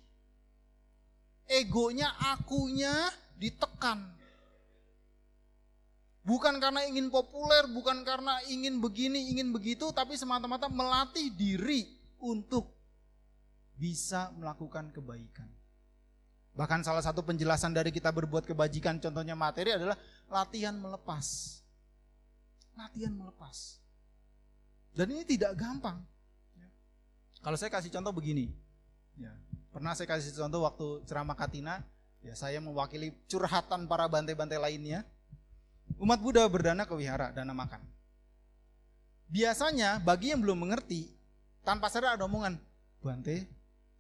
Egonya, 1.46 2.10
akunya 2.34 3.14
ditekan. 3.38 4.02
Bukan 6.24 6.58
karena 6.58 6.88
ingin 6.88 7.12
populer, 7.14 7.68
bukan 7.70 8.02
karena 8.02 8.40
ingin 8.48 8.80
begini, 8.80 9.30
ingin 9.36 9.52
begitu, 9.52 9.92
tapi 9.92 10.16
semata-mata 10.16 10.72
melatih 10.72 11.30
diri 11.36 12.03
untuk 12.24 12.72
bisa 13.76 14.32
melakukan 14.40 14.96
kebaikan. 14.96 15.52
Bahkan 16.56 16.86
salah 16.86 17.04
satu 17.04 17.26
penjelasan 17.26 17.76
dari 17.76 17.92
kita 17.92 18.14
berbuat 18.14 18.48
kebajikan, 18.48 19.02
contohnya 19.02 19.36
materi 19.36 19.76
adalah 19.76 20.00
latihan 20.32 20.78
melepas. 20.78 21.60
Latihan 22.78 23.12
melepas. 23.12 23.82
Dan 24.94 25.10
ini 25.12 25.26
tidak 25.26 25.58
gampang. 25.58 26.00
Kalau 27.44 27.58
saya 27.60 27.74
kasih 27.74 27.92
contoh 27.92 28.16
begini, 28.16 28.54
ya, 29.20 29.34
pernah 29.74 29.92
saya 29.98 30.08
kasih 30.08 30.32
contoh 30.32 30.64
waktu 30.64 30.88
ceramah 31.10 31.36
Katina, 31.36 31.84
ya 32.24 32.38
saya 32.40 32.64
mewakili 32.64 33.12
curhatan 33.28 33.90
para 33.90 34.08
bantai-bantai 34.08 34.62
lainnya. 34.62 35.04
Umat 36.00 36.24
Buddha 36.24 36.48
berdana 36.48 36.88
ke 36.88 36.96
wihara, 36.96 37.36
dana 37.36 37.52
makan. 37.52 37.84
Biasanya 39.28 40.00
bagi 40.00 40.32
yang 40.32 40.40
belum 40.40 40.64
mengerti, 40.64 41.12
tanpa 41.64 41.88
sadar 41.88 42.20
ada 42.20 42.28
omongan, 42.28 42.60
Bante, 43.00 43.48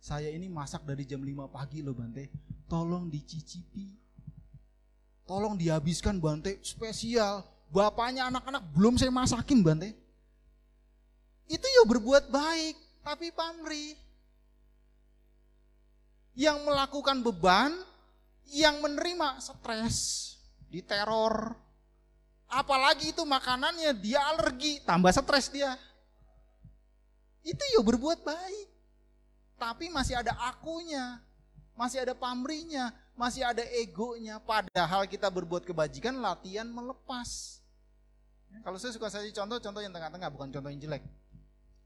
saya 0.03 0.27
ini 0.31 0.51
masak 0.51 0.83
dari 0.83 1.07
jam 1.07 1.23
5 1.23 1.47
pagi 1.47 1.79
loh 1.79 1.95
Bante, 1.95 2.27
tolong 2.67 3.07
dicicipi. 3.07 3.87
Tolong 5.23 5.55
dihabiskan 5.55 6.19
Bante, 6.19 6.59
spesial. 6.59 7.47
Bapaknya 7.71 8.27
anak-anak 8.27 8.63
belum 8.75 8.99
saya 8.99 9.09
masakin 9.09 9.63
Bante. 9.63 9.95
Itu 11.47 11.63
ya 11.63 11.83
berbuat 11.87 12.27
baik 12.27 12.75
tapi 13.03 13.31
pamrih. 13.31 13.95
Yang 16.35 16.57
melakukan 16.67 17.23
beban, 17.23 17.71
yang 18.51 18.83
menerima 18.83 19.39
stres, 19.39 19.97
diteror. 20.67 21.55
Apalagi 22.51 23.15
itu 23.15 23.23
makanannya 23.23 23.95
dia 23.97 24.19
alergi, 24.33 24.81
tambah 24.83 25.13
stres 25.13 25.47
dia. 25.53 25.77
Itu 27.43 27.63
ya 27.75 27.83
berbuat 27.83 28.23
baik. 28.23 28.67
Tapi 29.59 29.91
masih 29.91 30.19
ada 30.19 30.33
akunya, 30.47 31.19
masih 31.75 32.03
ada 32.03 32.15
pamrihnya, 32.15 32.91
masih 33.13 33.43
ada 33.45 33.61
egonya. 33.79 34.39
Padahal 34.39 35.05
kita 35.05 35.27
berbuat 35.29 35.67
kebajikan 35.67 36.17
latihan 36.19 36.67
melepas. 36.67 37.61
Kalau 38.63 38.77
saya 38.77 38.93
suka 38.95 39.09
saya 39.09 39.25
contoh, 39.33 39.57
contoh 39.59 39.81
yang 39.81 39.93
tengah-tengah, 39.93 40.29
bukan 40.29 40.49
contoh 40.51 40.69
yang 40.69 40.81
jelek. 40.81 41.03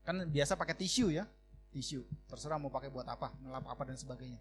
Kan 0.04 0.24
biasa 0.28 0.56
pakai 0.60 0.76
tisu 0.76 1.16
ya, 1.16 1.24
tisu. 1.72 2.04
Terserah 2.28 2.60
mau 2.60 2.72
pakai 2.72 2.92
buat 2.92 3.08
apa, 3.08 3.32
ngelap 3.40 3.66
apa 3.72 3.84
dan 3.88 3.98
sebagainya. 4.00 4.40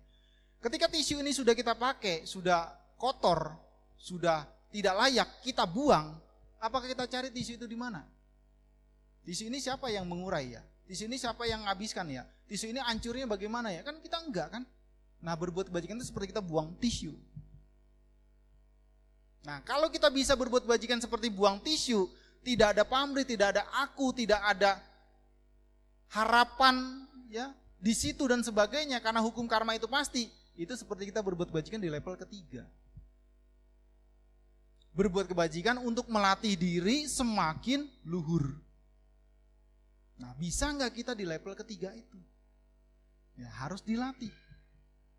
Ketika 0.59 0.91
tisu 0.91 1.23
ini 1.23 1.31
sudah 1.31 1.55
kita 1.55 1.79
pakai, 1.79 2.27
sudah 2.27 2.67
kotor, 2.99 3.55
sudah 3.95 4.43
tidak 4.75 4.95
layak, 4.97 5.29
kita 5.45 5.65
buang. 5.69 6.19
Apakah 6.59 6.89
kita 6.89 7.07
cari 7.07 7.31
tisu 7.31 7.61
itu 7.63 7.67
di 7.69 7.79
mana? 7.79 8.03
Tisu 9.23 9.47
ini 9.47 9.63
siapa 9.63 9.87
yang 9.93 10.09
mengurai 10.09 10.59
ya? 10.59 10.63
Tisu 10.87 11.11
ini 11.11 11.19
siapa 11.19 11.47
yang 11.51 11.67
menghabiskan 11.67 12.07
ya? 12.07 12.23
Tisu 12.47 12.71
ini 12.71 12.79
hancurnya 12.79 13.27
bagaimana 13.27 13.75
ya? 13.75 13.83
Kan 13.83 13.99
kita 13.99 14.23
enggak 14.23 14.55
kan? 14.55 14.63
Nah 15.19 15.35
berbuat 15.35 15.71
kebajikan 15.71 15.99
itu 15.99 16.07
seperti 16.09 16.31
kita 16.31 16.43
buang 16.43 16.79
tisu. 16.79 17.11
Nah 19.43 19.63
kalau 19.67 19.91
kita 19.91 20.11
bisa 20.11 20.39
berbuat 20.39 20.63
kebajikan 20.63 21.03
seperti 21.03 21.27
buang 21.31 21.59
tisu, 21.59 22.07
tidak 22.47 22.79
ada 22.79 22.87
pamrih, 22.87 23.27
tidak 23.27 23.59
ada 23.59 23.67
aku, 23.83 24.15
tidak 24.15 24.39
ada 24.47 24.79
harapan 26.15 27.07
ya 27.27 27.51
di 27.77 27.93
situ 27.93 28.23
dan 28.31 28.41
sebagainya 28.41 29.03
karena 29.03 29.19
hukum 29.21 29.45
karma 29.51 29.75
itu 29.75 29.91
pasti 29.91 30.31
itu 30.57 30.73
seperti 30.73 31.11
kita 31.11 31.21
berbuat 31.21 31.51
kebajikan 31.51 31.83
di 31.83 31.91
level 31.91 32.15
ketiga 32.17 32.65
berbuat 34.97 35.29
kebajikan 35.29 35.77
untuk 35.85 36.09
melatih 36.09 36.57
diri 36.57 37.05
semakin 37.05 37.85
luhur 38.09 38.57
nah 40.17 40.33
bisa 40.37 40.73
nggak 40.73 40.93
kita 40.97 41.13
di 41.13 41.29
level 41.29 41.53
ketiga 41.53 41.93
itu 41.93 42.19
ya 43.37 43.49
harus 43.65 43.85
dilatih 43.85 44.33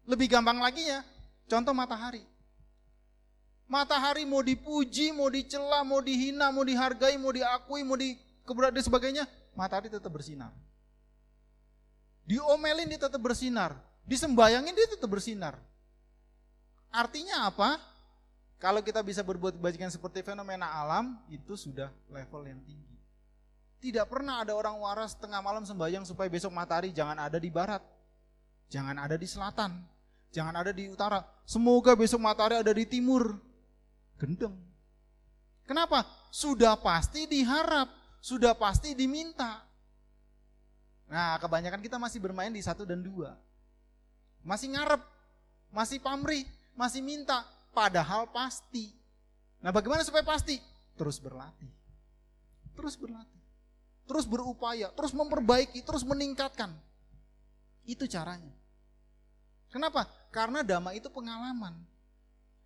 lebih 0.09 0.27
gampang 0.29 0.57
lagi 0.57 0.81
ya 0.81 1.05
contoh 1.45 1.73
matahari 1.73 2.25
matahari 3.69 4.25
mau 4.25 4.41
dipuji 4.41 5.13
mau 5.13 5.29
dicela 5.29 5.85
mau 5.85 6.01
dihina 6.01 6.49
mau 6.49 6.65
dihargai 6.65 7.15
mau 7.21 7.29
diakui 7.29 7.85
mau 7.85 7.99
di 7.99 8.17
dan 8.47 8.83
sebagainya 8.83 9.23
matahari 9.53 9.91
tetap 9.91 10.09
bersinar 10.09 10.49
Diomelin 12.27 12.91
dia 12.91 12.99
tetap 12.99 13.23
bersinar. 13.23 13.71
Disembayangin 14.03 14.75
dia 14.75 14.87
tetap 14.91 15.07
bersinar. 15.07 15.55
Artinya 16.91 17.47
apa? 17.47 17.79
Kalau 18.59 18.83
kita 18.83 18.99
bisa 18.99 19.23
berbuat 19.23 19.55
kebajikan 19.55 19.87
seperti 19.87 20.27
fenomena 20.27 20.67
alam, 20.67 21.15
itu 21.31 21.55
sudah 21.55 21.87
level 22.11 22.43
yang 22.43 22.59
tinggi. 22.67 22.96
Tidak 23.77 24.05
pernah 24.09 24.41
ada 24.41 24.57
orang 24.57 24.77
waras 24.81 25.13
tengah 25.13 25.37
malam 25.37 25.61
sembahyang 25.61 26.01
supaya 26.01 26.25
besok 26.27 26.49
matahari 26.49 26.89
jangan 26.89 27.17
ada 27.21 27.37
di 27.37 27.49
barat. 27.53 27.81
Jangan 28.73 28.97
ada 28.97 29.15
di 29.15 29.27
selatan. 29.29 29.71
Jangan 30.33 30.53
ada 30.59 30.71
di 30.73 30.89
utara. 30.89 31.23
Semoga 31.45 31.93
besok 31.93 32.19
matahari 32.19 32.57
ada 32.59 32.73
di 32.73 32.85
timur. 32.89 33.37
Gendeng. 34.17 34.57
Kenapa? 35.67 36.07
Sudah 36.33 36.79
pasti 36.79 37.27
diharap, 37.27 37.91
sudah 38.23 38.55
pasti 38.57 38.95
diminta. 38.95 39.67
Nah, 41.07 41.39
kebanyakan 41.39 41.79
kita 41.79 41.95
masih 41.99 42.19
bermain 42.19 42.51
di 42.51 42.63
satu 42.63 42.83
dan 42.83 42.99
dua. 42.99 43.35
Masih 44.43 44.71
ngarep, 44.75 45.03
masih 45.71 45.99
pamrih, 45.99 46.43
masih 46.75 47.03
minta, 47.03 47.43
padahal 47.75 48.27
pasti. 48.31 48.91
Nah, 49.59 49.71
bagaimana 49.71 50.03
supaya 50.03 50.23
pasti? 50.23 50.59
Terus 50.95 51.19
berlatih. 51.19 51.71
Terus 52.75 52.95
berlatih. 52.95 53.36
Terus 54.07 54.23
berupaya, 54.23 54.87
terus 54.95 55.11
memperbaiki, 55.11 55.83
terus 55.83 56.07
meningkatkan. 56.07 56.71
Itu 57.83 58.07
caranya. 58.07 58.55
Kenapa? 59.67 60.07
Karena 60.31 60.63
dhamma 60.63 60.95
itu 60.95 61.11
pengalaman. 61.11 61.75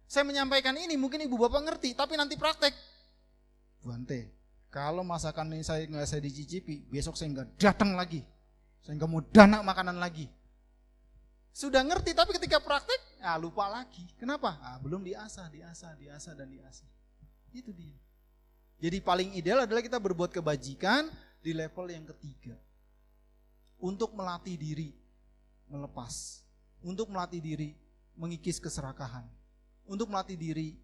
Saya 0.05 0.21
menyampaikan 0.27 0.77
ini 0.77 0.93
mungkin 0.99 1.25
ibu 1.25 1.39
bapak 1.41 1.65
ngerti, 1.65 1.97
tapi 1.97 2.13
nanti 2.13 2.37
praktek. 2.37 2.75
Buante, 3.81 4.29
kalau 4.69 5.01
masakan 5.01 5.49
ini 5.57 5.65
saya 5.65 5.89
nggak 5.89 6.05
saya 6.05 6.21
dicicipi, 6.21 6.85
besok 6.85 7.17
saya 7.17 7.33
nggak 7.33 7.57
datang 7.57 7.97
lagi. 7.97 8.21
Saya 8.85 9.01
nggak 9.01 9.09
mau 9.09 9.21
dana 9.25 9.65
makanan 9.65 9.97
lagi. 9.97 10.29
Sudah 11.51 11.81
ngerti, 11.83 12.13
tapi 12.15 12.37
ketika 12.37 12.61
praktek, 12.61 13.23
ah 13.25 13.35
lupa 13.35 13.67
lagi. 13.67 14.05
Kenapa? 14.15 14.61
Ah, 14.61 14.77
belum 14.79 15.03
diasah, 15.03 15.49
diasah, 15.51 15.97
diasah, 15.97 16.33
dan 16.37 16.47
diasah. 16.53 16.87
Itu 17.51 17.73
dia. 17.75 17.97
Jadi 18.81 18.97
paling 19.03 19.37
ideal 19.37 19.63
adalah 19.67 19.83
kita 19.83 20.01
berbuat 20.01 20.33
kebajikan 20.33 21.11
di 21.41 21.51
level 21.51 21.89
yang 21.89 22.05
ketiga. 22.05 22.55
Untuk 23.81 24.13
melatih 24.13 24.55
diri 24.55 24.93
melepas. 25.67 26.45
Untuk 26.85 27.09
melatih 27.09 27.41
diri 27.41 27.73
mengikis 28.13 28.61
keserakahan. 28.61 29.25
Untuk 29.89 30.07
melatih 30.07 30.37
diri 30.37 30.77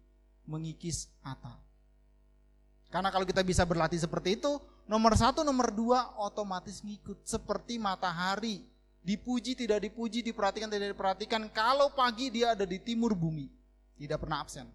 mengikis 0.44 1.06
ata. 1.22 1.54
Karena 2.90 3.12
kalau 3.14 3.28
kita 3.28 3.44
bisa 3.46 3.62
berlatih 3.62 4.00
seperti 4.00 4.40
itu, 4.40 4.58
nomor 4.88 5.14
satu, 5.14 5.46
nomor 5.46 5.70
dua 5.70 6.10
otomatis 6.18 6.80
ngikut. 6.80 7.22
Seperti 7.22 7.76
matahari, 7.76 8.64
dipuji 9.04 9.54
tidak 9.54 9.84
dipuji, 9.84 10.24
diperhatikan 10.24 10.72
tidak 10.72 10.96
diperhatikan. 10.96 11.46
Kalau 11.52 11.92
pagi 11.92 12.32
dia 12.32 12.56
ada 12.56 12.64
di 12.64 12.80
timur 12.80 13.12
bumi, 13.12 13.46
tidak 14.00 14.24
pernah 14.24 14.40
absen. 14.42 14.66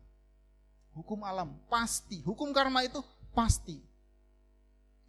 Hukum 0.94 1.26
alam 1.26 1.58
pasti, 1.68 2.22
hukum 2.22 2.54
karma 2.54 2.86
itu 2.86 3.02
pasti. 3.34 3.82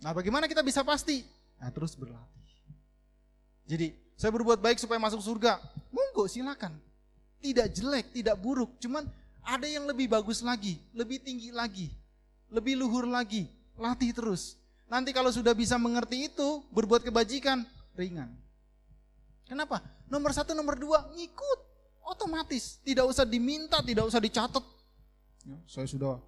Nah 0.05 0.12
bagaimana 0.12 0.44
kita 0.44 0.61
bisa 0.61 0.84
pasti? 0.84 1.24
Nah 1.57 1.72
terus 1.72 1.96
berlatih. 1.96 2.44
Jadi 3.64 3.96
saya 4.20 4.28
berbuat 4.28 4.61
baik 4.61 4.76
supaya 4.76 5.00
masuk 5.00 5.24
surga, 5.24 5.57
monggo 5.88 6.28
silakan. 6.28 6.76
Tidak 7.40 7.72
jelek, 7.72 8.12
tidak 8.12 8.36
buruk, 8.36 8.76
cuman 8.76 9.09
ada 9.40 9.64
yang 9.64 9.88
lebih 9.88 10.12
bagus 10.12 10.44
lagi, 10.44 10.76
lebih 10.92 11.20
tinggi 11.20 11.48
lagi 11.52 11.88
lebih 12.55 12.78
luhur 12.78 13.11
lagi, 13.11 13.50
latih 13.74 14.14
terus. 14.14 14.55
Nanti 14.86 15.11
kalau 15.11 15.34
sudah 15.34 15.50
bisa 15.57 15.74
mengerti 15.74 16.30
itu, 16.30 16.62
berbuat 16.70 17.02
kebajikan, 17.02 17.66
ringan. 17.98 18.30
Kenapa? 19.50 19.82
Nomor 20.07 20.30
satu, 20.30 20.55
nomor 20.55 20.78
dua, 20.78 21.02
ngikut. 21.18 21.61
Otomatis, 22.05 22.78
tidak 22.84 23.09
usah 23.09 23.24
diminta, 23.26 23.80
tidak 23.80 24.07
usah 24.07 24.20
dicatat. 24.20 24.61
Ya, 25.44 25.57
saya 25.64 25.88
sudah 25.88 26.20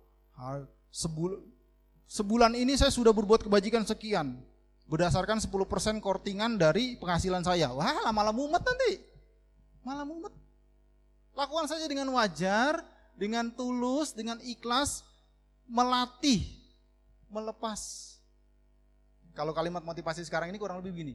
sebulan, 0.89 1.37
sebulan 2.07 2.55
ini 2.55 2.75
saya 2.79 2.91
sudah 2.91 3.11
berbuat 3.11 3.47
kebajikan 3.47 3.87
sekian. 3.87 4.39
Berdasarkan 4.87 5.43
10% 5.43 5.51
kortingan 5.99 6.63
dari 6.63 6.95
penghasilan 6.95 7.43
saya. 7.43 7.75
Wah, 7.75 8.15
malah 8.15 8.31
mumet 8.31 8.63
nanti. 8.63 9.03
Malah 9.83 10.07
mumet. 10.07 10.31
Lakukan 11.35 11.67
saja 11.67 11.91
dengan 11.91 12.07
wajar, 12.15 12.81
dengan 13.19 13.51
tulus, 13.51 14.15
dengan 14.15 14.39
ikhlas, 14.47 15.03
melatih, 15.67 16.47
melepas. 17.27 18.15
Kalau 19.35 19.53
kalimat 19.53 19.83
motivasi 19.83 20.23
sekarang 20.25 20.55
ini 20.55 20.57
kurang 20.57 20.81
lebih 20.81 20.95
begini. 20.97 21.15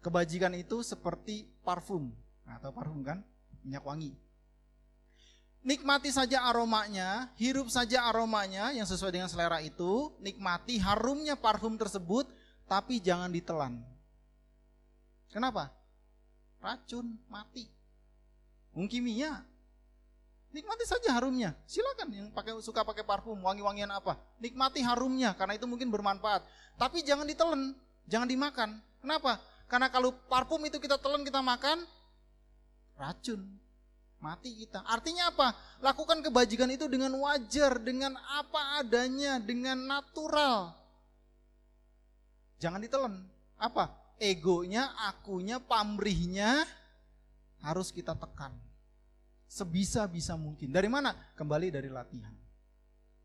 Kebajikan 0.00 0.56
itu 0.56 0.80
seperti 0.80 1.44
parfum, 1.60 2.08
atau 2.48 2.72
parfum 2.72 3.04
kan, 3.04 3.20
minyak 3.60 3.84
wangi. 3.84 4.16
Nikmati 5.60 6.08
saja 6.08 6.48
aromanya, 6.48 7.28
hirup 7.36 7.68
saja 7.68 8.08
aromanya 8.08 8.72
yang 8.72 8.88
sesuai 8.88 9.12
dengan 9.12 9.28
selera 9.28 9.60
itu, 9.60 10.08
nikmati 10.24 10.80
harumnya 10.80 11.36
parfum 11.36 11.76
tersebut, 11.76 12.24
tapi 12.64 12.96
jangan 12.96 13.28
ditelan. 13.28 13.76
Kenapa? 15.28 15.68
Racun, 16.64 17.12
mati. 17.28 17.68
Mungkimia, 18.72 19.44
Nikmati 20.50 20.82
saja 20.82 21.14
harumnya. 21.14 21.54
Silakan 21.62 22.10
yang 22.10 22.28
pakai 22.34 22.58
suka 22.58 22.82
pakai 22.82 23.06
parfum, 23.06 23.38
wangi-wangian 23.38 23.86
apa. 23.86 24.18
Nikmati 24.42 24.82
harumnya 24.82 25.30
karena 25.38 25.54
itu 25.54 25.62
mungkin 25.70 25.94
bermanfaat. 25.94 26.42
Tapi 26.74 27.06
jangan 27.06 27.22
ditelan, 27.22 27.70
jangan 28.10 28.26
dimakan. 28.26 28.82
Kenapa? 28.98 29.38
Karena 29.70 29.86
kalau 29.86 30.10
parfum 30.26 30.58
itu 30.66 30.82
kita 30.82 30.98
telan, 30.98 31.22
kita 31.22 31.38
makan 31.38 31.86
racun. 32.98 33.46
Mati 34.20 34.52
kita. 34.52 34.84
Artinya 34.84 35.32
apa? 35.32 35.56
Lakukan 35.80 36.20
kebajikan 36.20 36.68
itu 36.68 36.84
dengan 36.92 37.16
wajar, 37.24 37.80
dengan 37.80 38.14
apa 38.36 38.84
adanya, 38.84 39.40
dengan 39.40 39.80
natural. 39.80 40.76
Jangan 42.60 42.84
ditelan. 42.84 43.24
Apa? 43.56 43.96
Egonya, 44.20 44.92
akunya, 45.08 45.56
pamrihnya 45.56 46.68
harus 47.64 47.88
kita 47.88 48.12
tekan 48.12 48.52
sebisa-bisa 49.50 50.38
mungkin. 50.38 50.70
Dari 50.70 50.86
mana? 50.86 51.10
Kembali 51.34 51.74
dari 51.74 51.90
latihan. 51.90 52.30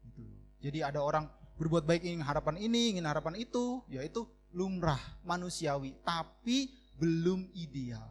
Gitu. 0.01 0.25
Jadi 0.65 0.81
ada 0.81 1.05
orang 1.05 1.29
berbuat 1.61 1.85
baik 1.85 2.01
ingin 2.09 2.25
harapan 2.25 2.57
ini, 2.57 2.97
ingin 2.97 3.05
harapan 3.05 3.37
itu, 3.37 3.85
yaitu 3.87 4.25
lumrah, 4.51 4.99
manusiawi, 5.21 5.93
tapi 6.01 6.73
belum 6.97 7.45
ideal. 7.53 8.09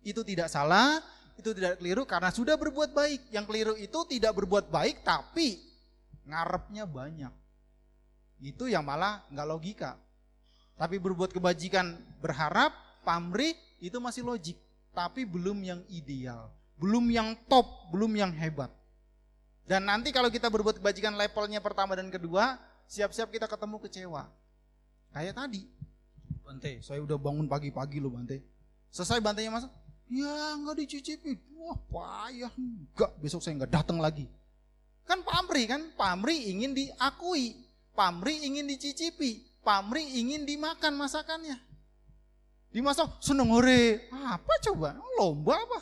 Itu 0.00 0.24
tidak 0.24 0.48
salah, 0.48 1.04
itu 1.34 1.50
tidak 1.54 1.82
keliru 1.82 2.02
karena 2.06 2.30
sudah 2.30 2.54
berbuat 2.54 2.90
baik. 2.94 3.30
Yang 3.30 3.44
keliru 3.50 3.74
itu 3.78 3.98
tidak 4.10 4.32
berbuat 4.38 4.70
baik 4.70 5.02
tapi 5.02 5.60
ngarepnya 6.26 6.84
banyak. 6.86 7.32
Itu 8.42 8.70
yang 8.70 8.84
malah 8.86 9.24
nggak 9.30 9.48
logika. 9.48 9.92
Tapi 10.74 10.98
berbuat 10.98 11.30
kebajikan 11.30 11.94
berharap, 12.18 12.74
pamrih 13.06 13.54
itu 13.78 13.94
masih 14.02 14.26
logik, 14.26 14.58
tapi 14.90 15.22
belum 15.22 15.62
yang 15.62 15.80
ideal 15.86 16.50
belum 16.78 17.06
yang 17.10 17.38
top, 17.46 17.90
belum 17.94 18.12
yang 18.18 18.32
hebat. 18.34 18.70
Dan 19.64 19.88
nanti 19.88 20.12
kalau 20.12 20.28
kita 20.28 20.52
berbuat 20.52 20.82
kebajikan 20.82 21.16
levelnya 21.16 21.62
pertama 21.62 21.96
dan 21.96 22.12
kedua, 22.12 22.60
siap-siap 22.90 23.32
kita 23.32 23.48
ketemu 23.48 23.76
kecewa. 23.80 24.28
Kayak 25.14 25.34
tadi. 25.40 25.64
Bante, 26.44 26.84
saya 26.84 27.00
udah 27.00 27.16
bangun 27.16 27.48
pagi-pagi 27.48 28.02
loh 28.02 28.12
Bante. 28.12 28.44
Selesai 28.92 29.18
bantenya 29.18 29.50
masuk, 29.50 29.72
ya 30.08 30.58
nggak 30.60 30.76
dicicipi. 30.84 31.36
Wah 31.56 31.78
payah, 31.88 32.52
enggak 32.56 33.10
besok 33.20 33.40
saya 33.40 33.60
nggak 33.62 33.72
datang 33.72 33.98
lagi. 34.00 34.28
Kan 35.04 35.20
pamri 35.20 35.68
kan, 35.68 35.92
pamri 35.96 36.48
ingin 36.48 36.72
diakui, 36.72 37.56
pamri 37.92 38.44
ingin 38.44 38.68
dicicipi, 38.68 39.44
pamri 39.64 40.04
ingin 40.20 40.48
dimakan 40.48 40.96
masakannya. 40.96 41.56
Dimasak 42.74 43.22
seneng 43.22 43.54
hore, 43.54 44.10
apa 44.10 44.54
coba? 44.66 44.98
Lomba 45.14 45.54
apa? 45.54 45.80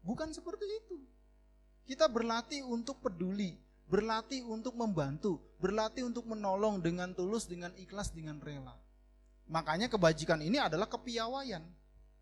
Bukan 0.00 0.32
seperti 0.32 0.64
itu. 0.64 0.96
Kita 1.84 2.08
berlatih 2.08 2.64
untuk 2.64 3.04
peduli, 3.04 3.58
berlatih 3.90 4.46
untuk 4.46 4.78
membantu, 4.78 5.42
berlatih 5.58 6.06
untuk 6.06 6.24
menolong 6.24 6.80
dengan 6.80 7.12
tulus, 7.12 7.44
dengan 7.50 7.74
ikhlas, 7.76 8.14
dengan 8.14 8.38
rela. 8.40 8.78
Makanya 9.50 9.90
kebajikan 9.90 10.38
ini 10.40 10.56
adalah 10.56 10.86
kepiawaian. 10.86 11.66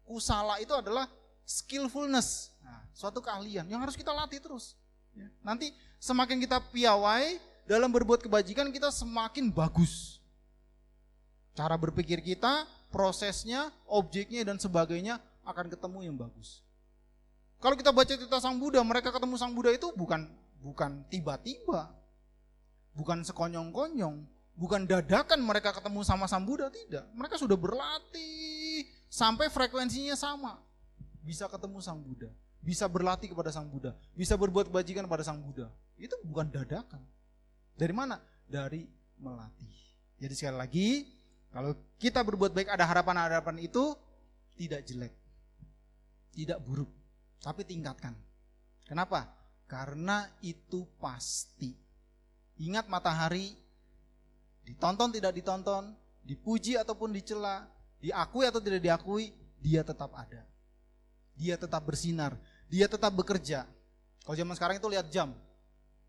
Kusala 0.09 0.57
itu 0.65 0.73
adalah 0.73 1.05
skillfulness, 1.45 2.57
nah, 2.65 2.81
suatu 2.97 3.21
keahlian 3.21 3.69
yang 3.69 3.85
harus 3.85 3.93
kita 3.93 4.09
latih 4.09 4.41
terus. 4.41 4.73
Ya. 5.13 5.29
Nanti 5.45 5.69
semakin 6.01 6.41
kita 6.41 6.65
piawai 6.73 7.37
dalam 7.69 7.93
berbuat 7.93 8.25
kebajikan 8.25 8.73
kita 8.73 8.89
semakin 8.89 9.53
bagus. 9.53 10.25
Cara 11.53 11.77
berpikir 11.77 12.25
kita, 12.25 12.65
prosesnya, 12.89 13.69
objeknya 13.85 14.49
dan 14.49 14.57
sebagainya 14.57 15.21
akan 15.45 15.69
ketemu 15.69 16.09
yang 16.09 16.17
bagus. 16.17 16.65
Kalau 17.59 17.75
kita 17.75 17.91
baca 17.91 18.09
cerita 18.09 18.39
Sang 18.39 18.57
Buddha, 18.57 18.81
mereka 18.87 19.11
ketemu 19.11 19.35
Sang 19.37 19.53
Buddha 19.53 19.75
itu 19.75 19.91
bukan 19.93 20.25
bukan 20.63 21.03
tiba-tiba. 21.11 21.91
Bukan 22.95 23.23
sekonyong-konyong, 23.23 24.27
bukan 24.59 24.87
dadakan 24.87 25.39
mereka 25.43 25.71
ketemu 25.75 26.03
sama 26.07 26.27
Sang 26.31 26.47
Buddha, 26.47 26.71
tidak. 26.71 27.07
Mereka 27.15 27.39
sudah 27.39 27.55
berlatih 27.55 28.48
sampai 29.19 29.51
frekuensinya 29.51 30.15
sama. 30.15 30.63
Bisa 31.27 31.51
ketemu 31.51 31.83
Sang 31.83 31.99
Buddha, 31.99 32.31
bisa 32.63 32.87
berlatih 32.87 33.35
kepada 33.35 33.51
Sang 33.51 33.67
Buddha, 33.67 33.93
bisa 34.15 34.39
berbuat 34.39 34.71
kebajikan 34.71 35.05
kepada 35.05 35.27
Sang 35.27 35.43
Buddha. 35.43 35.67
Itu 35.99 36.15
bukan 36.23 36.47
dadakan. 36.47 37.03
Dari 37.75 37.93
mana? 37.93 38.23
Dari 38.47 38.87
melatih. 39.19 39.75
Jadi 40.23 40.35
sekali 40.39 40.57
lagi, 40.57 40.89
kalau 41.51 41.75
kita 41.99 42.23
berbuat 42.23 42.55
baik 42.55 42.71
ada 42.71 42.87
harapan-harapan 42.87 43.59
itu 43.61 43.93
tidak 44.57 44.87
jelek. 44.87 45.13
Tidak 46.33 46.57
buruk 46.63 46.89
tapi 47.43 47.63
tingkatkan. 47.67 48.15
Kenapa? 48.87 49.29
Karena 49.69 50.27
itu 50.41 50.89
pasti. 50.97 51.77
Ingat 52.59 52.91
matahari, 52.91 53.55
ditonton 54.67 55.13
tidak 55.15 55.37
ditonton, 55.37 55.95
dipuji 56.25 56.75
ataupun 56.75 57.15
dicela, 57.15 57.69
diakui 57.99 58.45
atau 58.47 58.61
tidak 58.63 58.81
diakui, 58.83 59.35
dia 59.59 59.83
tetap 59.83 60.15
ada. 60.15 60.43
Dia 61.39 61.55
tetap 61.55 61.83
bersinar, 61.87 62.35
dia 62.67 62.91
tetap 62.91 63.15
bekerja. 63.15 63.67
Kalau 64.27 64.37
zaman 64.37 64.55
sekarang 64.59 64.77
itu 64.79 64.89
lihat 64.91 65.07
jam. 65.09 65.31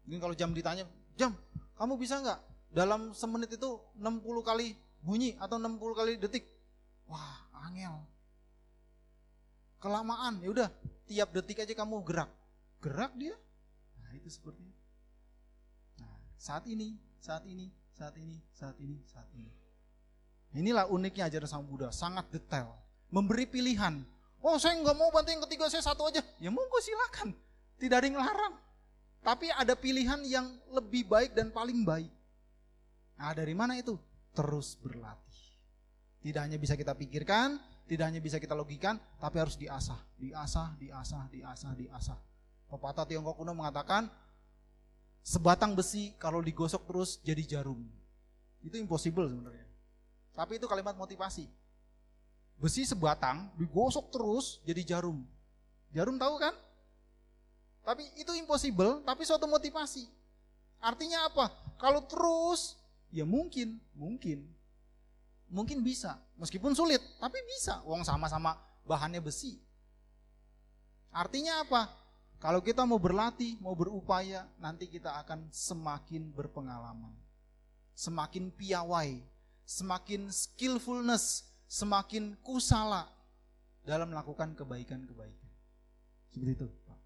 Mungkin 0.05 0.19
kalau 0.19 0.35
jam 0.35 0.49
ditanya, 0.51 0.89
jam, 1.13 1.37
kamu 1.77 1.95
bisa 2.01 2.17
nggak 2.17 2.39
dalam 2.73 3.13
semenit 3.13 3.53
itu 3.53 3.79
60 3.97 4.21
kali 4.41 4.73
bunyi 5.01 5.37
atau 5.37 5.61
60 5.61 5.79
kali 5.97 6.11
detik? 6.17 6.45
Wah, 7.09 7.45
angel. 7.69 8.05
Kelamaan, 9.79 10.43
ya 10.43 10.49
udah, 10.51 10.69
tiap 11.07 11.29
detik 11.33 11.63
aja 11.63 11.73
kamu 11.73 12.03
gerak. 12.03 12.29
Gerak 12.83 13.15
dia. 13.15 13.33
Nah, 14.03 14.11
itu 14.13 14.27
seperti 14.29 14.61
itu. 14.65 14.81
Nah, 16.03 16.13
saat 16.35 16.67
ini, 16.67 16.99
saat 17.17 17.47
ini, 17.47 17.71
saat 17.95 18.15
ini, 18.19 18.37
saat 18.51 18.77
ini, 18.77 18.97
saat 19.07 19.29
ini. 19.33 19.58
Inilah 20.53 20.89
uniknya 20.89 21.29
ajaran 21.29 21.45
Sang 21.45 21.65
Buddha, 21.65 21.93
sangat 21.93 22.25
detail. 22.33 22.73
Memberi 23.13 23.45
pilihan. 23.45 24.01
Oh 24.41 24.57
saya 24.57 24.79
nggak 24.79 24.97
mau 24.97 25.13
bantu 25.13 25.29
yang 25.29 25.43
ketiga, 25.45 25.69
saya 25.69 25.83
satu 25.85 26.09
aja. 26.09 26.25
Ya 26.41 26.49
monggo 26.49 26.79
silakan. 26.81 27.37
Tidak 27.77 27.95
ada 27.95 28.07
yang 28.07 28.17
larang. 28.17 28.55
Tapi 29.21 29.51
ada 29.51 29.75
pilihan 29.75 30.23
yang 30.25 30.47
lebih 30.71 31.05
baik 31.05 31.35
dan 31.37 31.51
paling 31.51 31.83
baik. 31.85 32.09
Nah 33.19 33.35
dari 33.35 33.53
mana 33.53 33.77
itu? 33.77 33.99
Terus 34.33 34.79
berlatih. 34.79 35.43
Tidak 36.23 36.39
hanya 36.39 36.57
bisa 36.57 36.75
kita 36.75 36.95
pikirkan, 36.95 37.59
tidak 37.87 38.05
hanya 38.09 38.21
bisa 38.23 38.41
kita 38.41 38.57
logikan, 38.57 38.99
tapi 39.19 39.39
harus 39.39 39.55
diasah. 39.55 39.99
Diasah, 40.19 40.75
diasah, 40.79 41.23
diasah, 41.31 41.71
diasah. 41.77 42.19
Pepatah 42.69 43.05
Tiongkok 43.07 43.39
kuno 43.39 43.55
mengatakan, 43.55 44.07
sebatang 45.23 45.77
besi 45.77 46.15
kalau 46.17 46.41
digosok 46.41 46.85
terus 46.89 47.09
jadi 47.21 47.57
jarum. 47.57 47.81
Itu 48.65 48.75
impossible 48.75 49.29
sebenarnya. 49.29 49.68
Tapi 50.39 50.55
itu 50.55 50.71
kalimat 50.71 50.95
motivasi. 50.95 51.51
Besi 52.55 52.87
sebatang 52.87 53.51
digosok 53.59 54.07
terus 54.07 54.63
jadi 54.63 54.95
jarum. 54.95 55.27
Jarum 55.91 56.15
tahu 56.15 56.39
kan? 56.39 56.55
Tapi 57.83 58.07
itu 58.15 58.31
impossible, 58.39 59.03
tapi 59.03 59.27
suatu 59.27 59.43
motivasi. 59.51 60.07
Artinya 60.79 61.27
apa? 61.27 61.51
Kalau 61.75 62.07
terus, 62.07 62.79
ya 63.11 63.27
mungkin, 63.27 63.83
mungkin. 63.91 64.47
Mungkin 65.51 65.83
bisa, 65.83 66.15
meskipun 66.39 66.71
sulit, 66.71 67.03
tapi 67.19 67.41
bisa. 67.43 67.83
Uang 67.83 68.07
sama-sama 68.07 68.55
bahannya 68.87 69.19
besi. 69.19 69.59
Artinya 71.11 71.67
apa? 71.67 71.89
Kalau 72.39 72.63
kita 72.63 72.87
mau 72.87 73.01
berlatih, 73.01 73.59
mau 73.59 73.75
berupaya, 73.75 74.47
nanti 74.61 74.87
kita 74.87 75.19
akan 75.25 75.51
semakin 75.51 76.31
berpengalaman. 76.31 77.11
Semakin 77.97 78.53
piawai, 78.53 79.19
semakin 79.69 80.33
skillfulness, 80.33 81.45
semakin 81.69 82.33
kusala 82.41 83.05
dalam 83.85 84.09
melakukan 84.09 84.57
kebaikan-kebaikan. 84.57 85.49
Seperti 86.33 86.51
itu, 86.57 86.65
Pak. 86.89 86.97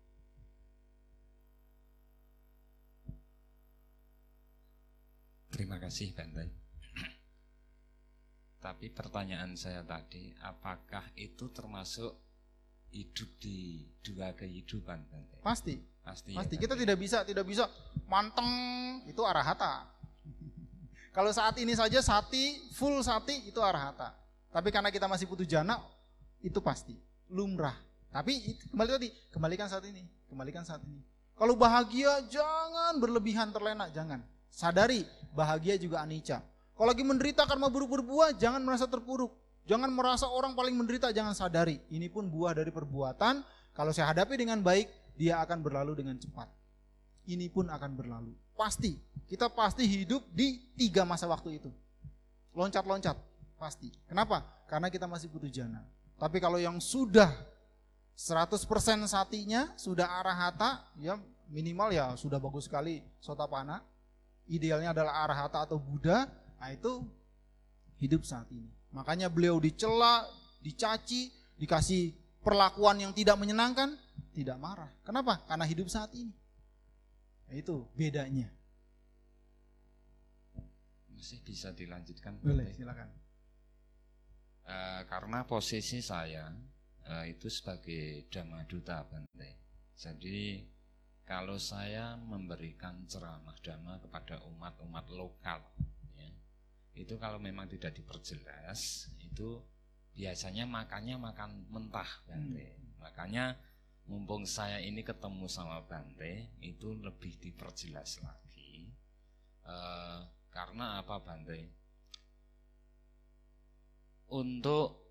Terima 5.52 5.78
kasih 5.78 6.16
Bante. 6.16 6.50
Tapi 8.64 8.88
pertanyaan 8.96 9.60
saya 9.60 9.84
tadi, 9.84 10.32
apakah 10.40 11.12
itu 11.20 11.52
termasuk 11.52 12.16
hidup 12.96 13.30
di 13.44 13.84
dua 14.00 14.32
kehidupan 14.34 15.04
Bante? 15.12 15.44
Pasti. 15.44 15.76
Pasti. 16.00 16.32
Pasti. 16.32 16.56
ya, 16.56 16.62
Kita 16.64 16.74
Bante? 16.80 16.84
tidak 16.88 16.98
bisa, 16.98 17.18
tidak 17.28 17.44
bisa 17.44 17.68
manteng 18.08 18.48
itu 19.06 19.20
arahata. 19.22 19.93
Kalau 21.14 21.30
saat 21.30 21.54
ini 21.62 21.78
saja 21.78 22.02
sati, 22.02 22.58
full 22.74 22.98
sati 23.06 23.46
itu 23.46 23.62
arahata. 23.62 24.18
Tapi 24.50 24.74
karena 24.74 24.90
kita 24.90 25.06
masih 25.06 25.30
butuh 25.30 25.46
jana, 25.46 25.78
itu 26.42 26.58
pasti 26.58 26.98
lumrah. 27.30 27.78
Tapi 28.10 28.58
kembali 28.74 28.90
tadi, 28.90 29.10
kembalikan 29.30 29.70
saat 29.70 29.86
ini, 29.86 30.02
kembalikan 30.26 30.66
saat 30.66 30.82
ini. 30.82 31.06
Kalau 31.38 31.54
bahagia 31.54 32.26
jangan 32.30 32.98
berlebihan 32.98 33.54
terlena, 33.54 33.90
jangan. 33.94 34.26
Sadari 34.50 35.06
bahagia 35.34 35.78
juga 35.78 36.02
anicca. 36.02 36.42
Kalau 36.74 36.90
lagi 36.90 37.06
menderita 37.06 37.46
karena 37.46 37.70
buruk 37.70 38.02
berbuah, 38.02 38.34
jangan 38.38 38.62
merasa 38.66 38.90
terpuruk. 38.90 39.34
Jangan 39.70 39.90
merasa 39.94 40.26
orang 40.30 40.58
paling 40.58 40.74
menderita, 40.74 41.14
jangan 41.14 41.38
sadari. 41.38 41.78
Ini 41.94 42.10
pun 42.10 42.26
buah 42.26 42.58
dari 42.58 42.74
perbuatan. 42.74 43.46
Kalau 43.74 43.90
saya 43.94 44.14
hadapi 44.14 44.38
dengan 44.38 44.62
baik, 44.62 44.90
dia 45.14 45.42
akan 45.42 45.62
berlalu 45.62 46.02
dengan 46.02 46.18
cepat. 46.18 46.50
Ini 47.30 47.50
pun 47.54 47.70
akan 47.70 47.92
berlalu. 47.98 48.34
Pasti. 48.54 48.98
Kita 49.26 49.50
pasti 49.50 49.88
hidup 49.88 50.22
di 50.30 50.62
tiga 50.78 51.04
masa 51.04 51.26
waktu 51.26 51.58
itu. 51.58 51.70
Loncat-loncat. 52.54 53.18
Pasti. 53.58 53.90
Kenapa? 54.06 54.44
Karena 54.70 54.92
kita 54.92 55.10
masih 55.10 55.32
butuh 55.32 55.50
jana. 55.50 55.82
Tapi 56.20 56.38
kalau 56.38 56.62
yang 56.62 56.78
sudah 56.78 57.34
100% 58.14 59.10
satinya, 59.10 59.74
sudah 59.74 60.06
arahata, 60.22 60.86
ya 61.02 61.18
minimal 61.50 61.90
ya 61.90 62.14
sudah 62.14 62.38
bagus 62.38 62.70
sekali 62.70 63.02
sotapana. 63.18 63.82
Idealnya 64.46 64.92
adalah 64.94 65.24
arahata 65.26 65.66
atau 65.66 65.80
Buddha. 65.80 66.28
Nah 66.60 66.70
itu 66.70 67.02
hidup 67.98 68.28
saat 68.28 68.46
ini. 68.52 68.70
Makanya 68.94 69.32
beliau 69.32 69.58
dicela, 69.58 70.28
dicaci, 70.62 71.34
dikasih 71.58 72.14
perlakuan 72.44 73.00
yang 73.00 73.16
tidak 73.16 73.40
menyenangkan, 73.40 73.96
tidak 74.36 74.60
marah. 74.60 74.92
Kenapa? 75.02 75.42
Karena 75.48 75.66
hidup 75.66 75.88
saat 75.90 76.12
ini. 76.14 76.30
Itu 77.52 77.90
bedanya. 77.98 78.48
Masih 81.12 81.40
bisa 81.44 81.72
dilanjutkan 81.72 82.36
Boleh, 82.44 82.68
Bante? 82.68 82.78
silakan. 82.78 83.10
Eh, 84.64 85.02
karena 85.12 85.44
posisi 85.44 86.00
saya 86.00 86.52
eh, 87.08 87.36
itu 87.36 87.52
sebagai 87.52 88.28
Dhamma 88.32 88.64
Duta 88.64 89.04
Bante. 89.04 89.50
Jadi 89.96 90.64
kalau 91.24 91.56
saya 91.56 92.20
memberikan 92.20 93.08
ceramah 93.08 93.56
dhamma 93.64 93.96
kepada 94.04 94.44
umat-umat 94.44 95.08
lokal, 95.16 95.64
ya, 96.20 96.28
itu 97.00 97.16
kalau 97.16 97.40
memang 97.40 97.72
tidak 97.72 97.96
diperjelas, 97.96 99.08
itu 99.24 99.64
biasanya 100.12 100.68
makannya 100.68 101.16
makan 101.16 101.72
mentah 101.72 102.12
Bante. 102.28 102.76
Makanya 103.00 103.56
mumpung 104.10 104.44
saya 104.44 104.80
ini 104.84 105.02
ketemu 105.02 105.48
sama 105.48 105.84
Bante, 105.88 106.60
itu 106.60 106.92
lebih 107.00 107.40
diperjelas 107.40 108.20
lagi. 108.24 108.92
Eh, 109.64 110.20
karena 110.52 111.00
apa 111.00 111.20
Bante? 111.24 111.84
untuk 114.34 115.04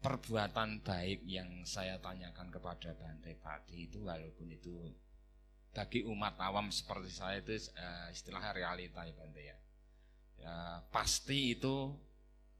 perbuatan 0.00 0.80
baik 0.80 1.26
yang 1.28 1.66
saya 1.68 2.00
tanyakan 2.00 2.48
kepada 2.48 2.96
Bante 2.96 3.36
tadi 3.36 3.90
itu 3.90 4.06
walaupun 4.06 4.48
itu 4.48 4.72
bagi 5.76 6.06
umat 6.08 6.40
awam 6.40 6.72
seperti 6.72 7.12
saya 7.12 7.44
itu 7.44 7.52
eh, 7.76 8.08
istilah 8.14 8.40
realita 8.56 9.04
ya 9.04 9.12
Bante 9.12 9.42
ya. 9.44 9.58
Ya, 10.36 10.56
pasti 10.92 11.56
itu 11.56 11.96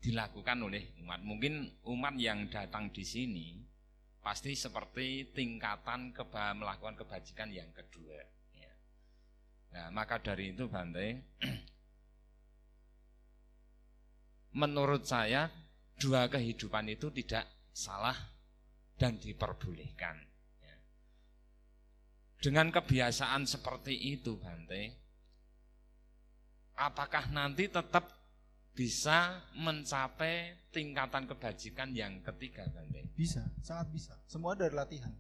dilakukan 0.01 0.59
oleh 0.65 0.97
umat. 1.05 1.21
Mungkin 1.25 1.85
umat 1.89 2.17
yang 2.17 2.49
datang 2.49 2.89
di 2.93 3.05
sini 3.05 3.65
pasti 4.27 4.59
seperti 4.59 5.31
tingkatan 5.31 6.11
keba 6.11 6.51
melakukan 6.51 6.99
kebajikan 6.99 7.47
yang 7.47 7.71
kedua. 7.71 8.19
Ya. 8.59 8.75
Nah, 9.71 9.87
maka 9.95 10.19
dari 10.19 10.51
itu 10.51 10.67
Bante, 10.67 11.39
menurut 14.59 15.07
saya 15.07 15.47
dua 15.95 16.27
kehidupan 16.27 16.91
itu 16.91 17.15
tidak 17.15 17.47
salah 17.71 18.19
dan 18.99 19.15
diperbolehkan. 19.23 20.19
ya. 20.59 20.77
Dengan 22.43 22.75
kebiasaan 22.75 23.47
seperti 23.47 23.95
itu, 23.95 24.43
Bante, 24.43 24.91
apakah 26.75 27.31
nanti 27.31 27.71
tetap 27.71 28.11
bisa 28.77 29.41
mencapai 29.57 30.69
tingkatan 30.69 31.25
kebajikan 31.25 31.97
yang 31.97 32.21
ketiga, 32.21 32.69
Bante? 32.69 33.09
Bisa, 33.17 33.41
sangat 33.65 33.89
bisa. 33.89 34.13
Semua 34.29 34.53
dari 34.53 34.77
latihan. 34.77 35.11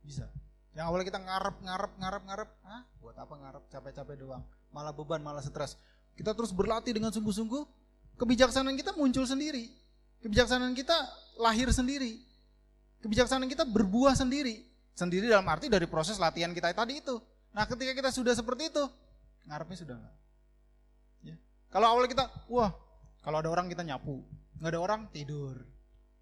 Bisa. 0.00 0.24
Yang 0.72 0.84
awalnya 0.88 1.06
kita 1.12 1.20
ngarep, 1.20 1.56
ngarep, 1.60 1.92
ngarep, 2.00 2.22
ngarep. 2.24 2.50
Hah? 2.64 2.82
Buat 2.96 3.16
apa 3.20 3.34
ngarep? 3.36 3.62
Capek-capek 3.68 4.16
doang. 4.16 4.40
Malah 4.72 4.96
beban, 4.96 5.20
malah 5.20 5.44
stres. 5.44 5.76
Kita 6.16 6.32
terus 6.32 6.56
berlatih 6.56 6.96
dengan 6.96 7.12
sungguh-sungguh. 7.12 7.64
Kebijaksanaan 8.16 8.80
kita 8.80 8.96
muncul 8.96 9.28
sendiri. 9.28 9.68
Kebijaksanaan 10.24 10.72
kita 10.72 10.96
lahir 11.36 11.68
sendiri. 11.68 12.24
Kebijaksanaan 13.04 13.52
kita 13.52 13.68
berbuah 13.68 14.16
sendiri. 14.16 14.64
Sendiri 14.96 15.28
dalam 15.28 15.44
arti 15.52 15.68
dari 15.68 15.84
proses 15.84 16.16
latihan 16.16 16.56
kita 16.56 16.72
tadi 16.72 17.04
itu. 17.04 17.20
Nah 17.52 17.68
ketika 17.68 17.92
kita 17.92 18.08
sudah 18.08 18.32
seperti 18.32 18.72
itu, 18.72 18.84
ngarepnya 19.44 19.76
sudah 19.84 19.94
enggak. 20.00 20.16
Ya. 21.20 21.36
Kalau 21.68 21.86
awalnya 21.92 22.08
kita, 22.16 22.24
wah, 22.48 22.72
kalau 23.26 23.42
ada 23.42 23.50
orang 23.50 23.66
kita 23.66 23.82
nyapu, 23.82 24.22
nggak 24.62 24.70
ada 24.70 24.78
orang 24.78 25.10
tidur. 25.10 25.58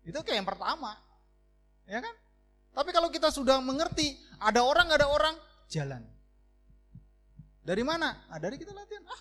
Itu 0.09 0.25
kayak 0.25 0.41
yang 0.41 0.49
pertama, 0.49 0.97
ya 1.85 2.01
kan? 2.01 2.17
Tapi 2.73 2.97
kalau 2.97 3.13
kita 3.13 3.29
sudah 3.29 3.61
mengerti, 3.61 4.17
ada 4.41 4.65
orang 4.65 4.89
nggak 4.89 5.05
ada 5.05 5.09
orang, 5.13 5.35
jalan. 5.69 6.01
Dari 7.61 7.85
mana? 7.85 8.25
Nah, 8.25 8.41
dari 8.41 8.57
kita 8.57 8.73
latihan. 8.73 9.05
Ah, 9.05 9.21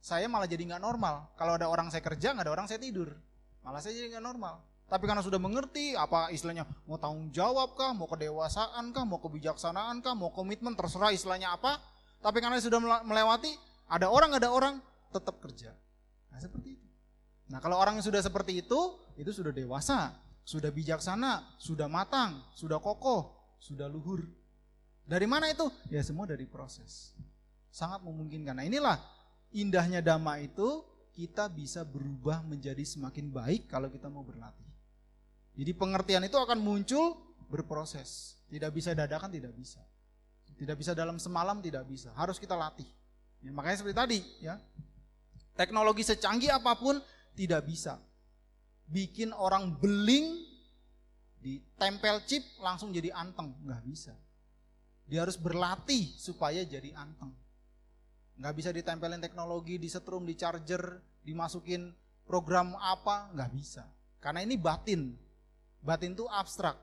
saya 0.00 0.24
malah 0.24 0.48
jadi 0.48 0.64
nggak 0.64 0.80
normal. 0.80 1.36
Kalau 1.36 1.60
ada 1.60 1.68
orang 1.68 1.92
saya 1.92 2.00
kerja, 2.00 2.32
nggak 2.32 2.48
ada 2.48 2.52
orang 2.56 2.64
saya 2.64 2.80
tidur. 2.80 3.12
Malah 3.60 3.84
saya 3.84 3.92
jadi 3.92 4.16
nggak 4.16 4.24
normal. 4.24 4.64
Tapi 4.88 5.04
karena 5.04 5.20
sudah 5.20 5.36
mengerti 5.36 5.92
apa 5.98 6.32
istilahnya 6.32 6.64
mau 6.88 6.96
tanggung 6.96 7.28
jawab 7.28 7.76
kah, 7.76 7.92
mau 7.92 8.08
kedewasaan 8.08 8.88
kah, 8.96 9.04
mau 9.04 9.20
kebijaksanaan 9.20 10.00
kah, 10.00 10.16
mau 10.16 10.32
komitmen 10.32 10.72
terserah 10.72 11.12
istilahnya 11.12 11.52
apa. 11.52 11.76
Tapi 12.24 12.40
karena 12.40 12.56
sudah 12.56 12.80
melewati, 13.04 13.52
ada 13.92 14.08
orang 14.08 14.32
ada 14.32 14.48
orang 14.48 14.80
tetap 15.12 15.36
kerja. 15.44 15.76
Nah 16.36 16.44
seperti 16.44 16.76
itu. 16.76 16.86
Nah 17.48 17.64
kalau 17.64 17.80
orang 17.80 17.96
yang 17.96 18.04
sudah 18.04 18.20
seperti 18.20 18.60
itu, 18.60 18.76
itu 19.16 19.32
sudah 19.32 19.56
dewasa, 19.56 20.12
sudah 20.44 20.68
bijaksana, 20.68 21.56
sudah 21.56 21.88
matang, 21.88 22.44
sudah 22.52 22.76
kokoh, 22.76 23.56
sudah 23.56 23.88
luhur. 23.88 24.20
Dari 25.08 25.24
mana 25.24 25.48
itu? 25.48 25.64
Ya 25.88 26.04
semua 26.04 26.28
dari 26.28 26.44
proses. 26.44 27.16
Sangat 27.72 28.04
memungkinkan. 28.04 28.52
Nah 28.52 28.68
inilah 28.68 29.00
indahnya 29.48 30.04
dhamma 30.04 30.44
itu 30.44 30.84
kita 31.16 31.48
bisa 31.48 31.80
berubah 31.88 32.44
menjadi 32.44 32.84
semakin 32.84 33.32
baik 33.32 33.72
kalau 33.72 33.88
kita 33.88 34.12
mau 34.12 34.20
berlatih. 34.20 34.68
Jadi 35.56 35.72
pengertian 35.72 36.20
itu 36.28 36.36
akan 36.36 36.60
muncul 36.60 37.16
berproses. 37.48 38.36
Tidak 38.52 38.68
bisa 38.68 38.92
dadakan, 38.92 39.32
tidak 39.32 39.56
bisa. 39.56 39.80
Tidak 40.52 40.76
bisa 40.76 40.92
dalam 40.92 41.16
semalam, 41.16 41.64
tidak 41.64 41.88
bisa. 41.88 42.12
Harus 42.12 42.36
kita 42.36 42.52
latih. 42.52 42.84
Ya, 43.40 43.48
makanya 43.56 43.80
seperti 43.80 43.96
tadi, 43.96 44.20
ya. 44.44 44.60
Teknologi 45.56 46.04
secanggih 46.04 46.52
apa 46.52 46.76
pun 46.76 47.00
tidak 47.32 47.64
bisa 47.64 47.96
bikin 48.86 49.34
orang 49.34 49.74
beling 49.80 50.44
ditempel 51.42 52.22
chip 52.28 52.44
langsung 52.62 52.92
jadi 52.92 53.10
anteng, 53.16 53.56
nggak 53.64 53.82
bisa. 53.82 54.14
Dia 55.06 55.24
harus 55.24 55.38
berlatih 55.38 56.12
supaya 56.18 56.62
jadi 56.66 56.92
anteng. 56.94 57.32
Nggak 58.36 58.54
bisa 58.54 58.70
ditempelin 58.74 59.22
teknologi, 59.22 59.80
disetrum, 59.80 60.28
di 60.28 60.36
charger, 60.36 61.00
dimasukin 61.24 61.94
program 62.28 62.76
apa, 62.76 63.32
nggak 63.32 63.50
bisa. 63.54 63.86
Karena 64.20 64.42
ini 64.42 64.58
batin, 64.58 65.14
Batin 65.86 66.18
itu 66.18 66.26
abstrak. 66.26 66.74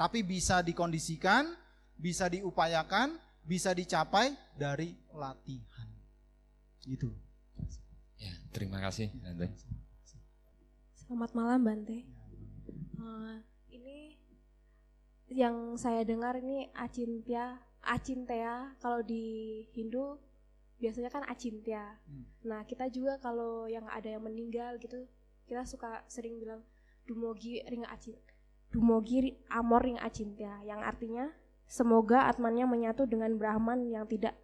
Tapi 0.00 0.24
bisa 0.24 0.64
dikondisikan, 0.64 1.52
bisa 2.00 2.24
diupayakan, 2.32 3.20
bisa 3.44 3.76
dicapai 3.76 4.32
dari 4.56 4.96
latihan. 5.12 5.88
Gitu. 6.88 7.12
Ya, 8.18 8.32
terima 8.54 8.78
kasih 8.80 9.10
Bante. 9.18 9.50
Selamat 10.94 11.30
malam 11.36 11.60
Bante. 11.62 12.06
Uh, 12.96 13.42
ini 13.68 14.16
yang 15.28 15.76
saya 15.76 16.06
dengar 16.06 16.38
ini 16.40 16.70
acintya, 16.72 17.60
acintea 17.84 18.78
kalau 18.80 19.04
di 19.04 19.64
Hindu 19.76 20.16
biasanya 20.80 21.10
kan 21.12 21.22
acintya. 21.28 22.00
Hmm. 22.08 22.24
Nah 22.46 22.64
kita 22.64 22.88
juga 22.88 23.20
kalau 23.20 23.68
yang 23.68 23.84
ada 23.90 24.08
yang 24.08 24.24
meninggal 24.24 24.80
gitu, 24.80 25.04
kita 25.44 25.62
suka 25.68 26.02
sering 26.08 26.40
bilang 26.40 26.64
dumogi 27.04 27.60
ring 27.68 27.84
acin 27.84 28.16
dumogi 28.72 29.36
amor 29.52 29.84
ring 29.84 30.00
acinta 30.00 30.64
yang 30.66 30.82
artinya 30.82 31.30
semoga 31.68 32.26
atmannya 32.26 32.66
menyatu 32.66 33.06
dengan 33.06 33.36
Brahman 33.38 33.86
yang 33.86 34.08
tidak 34.08 34.34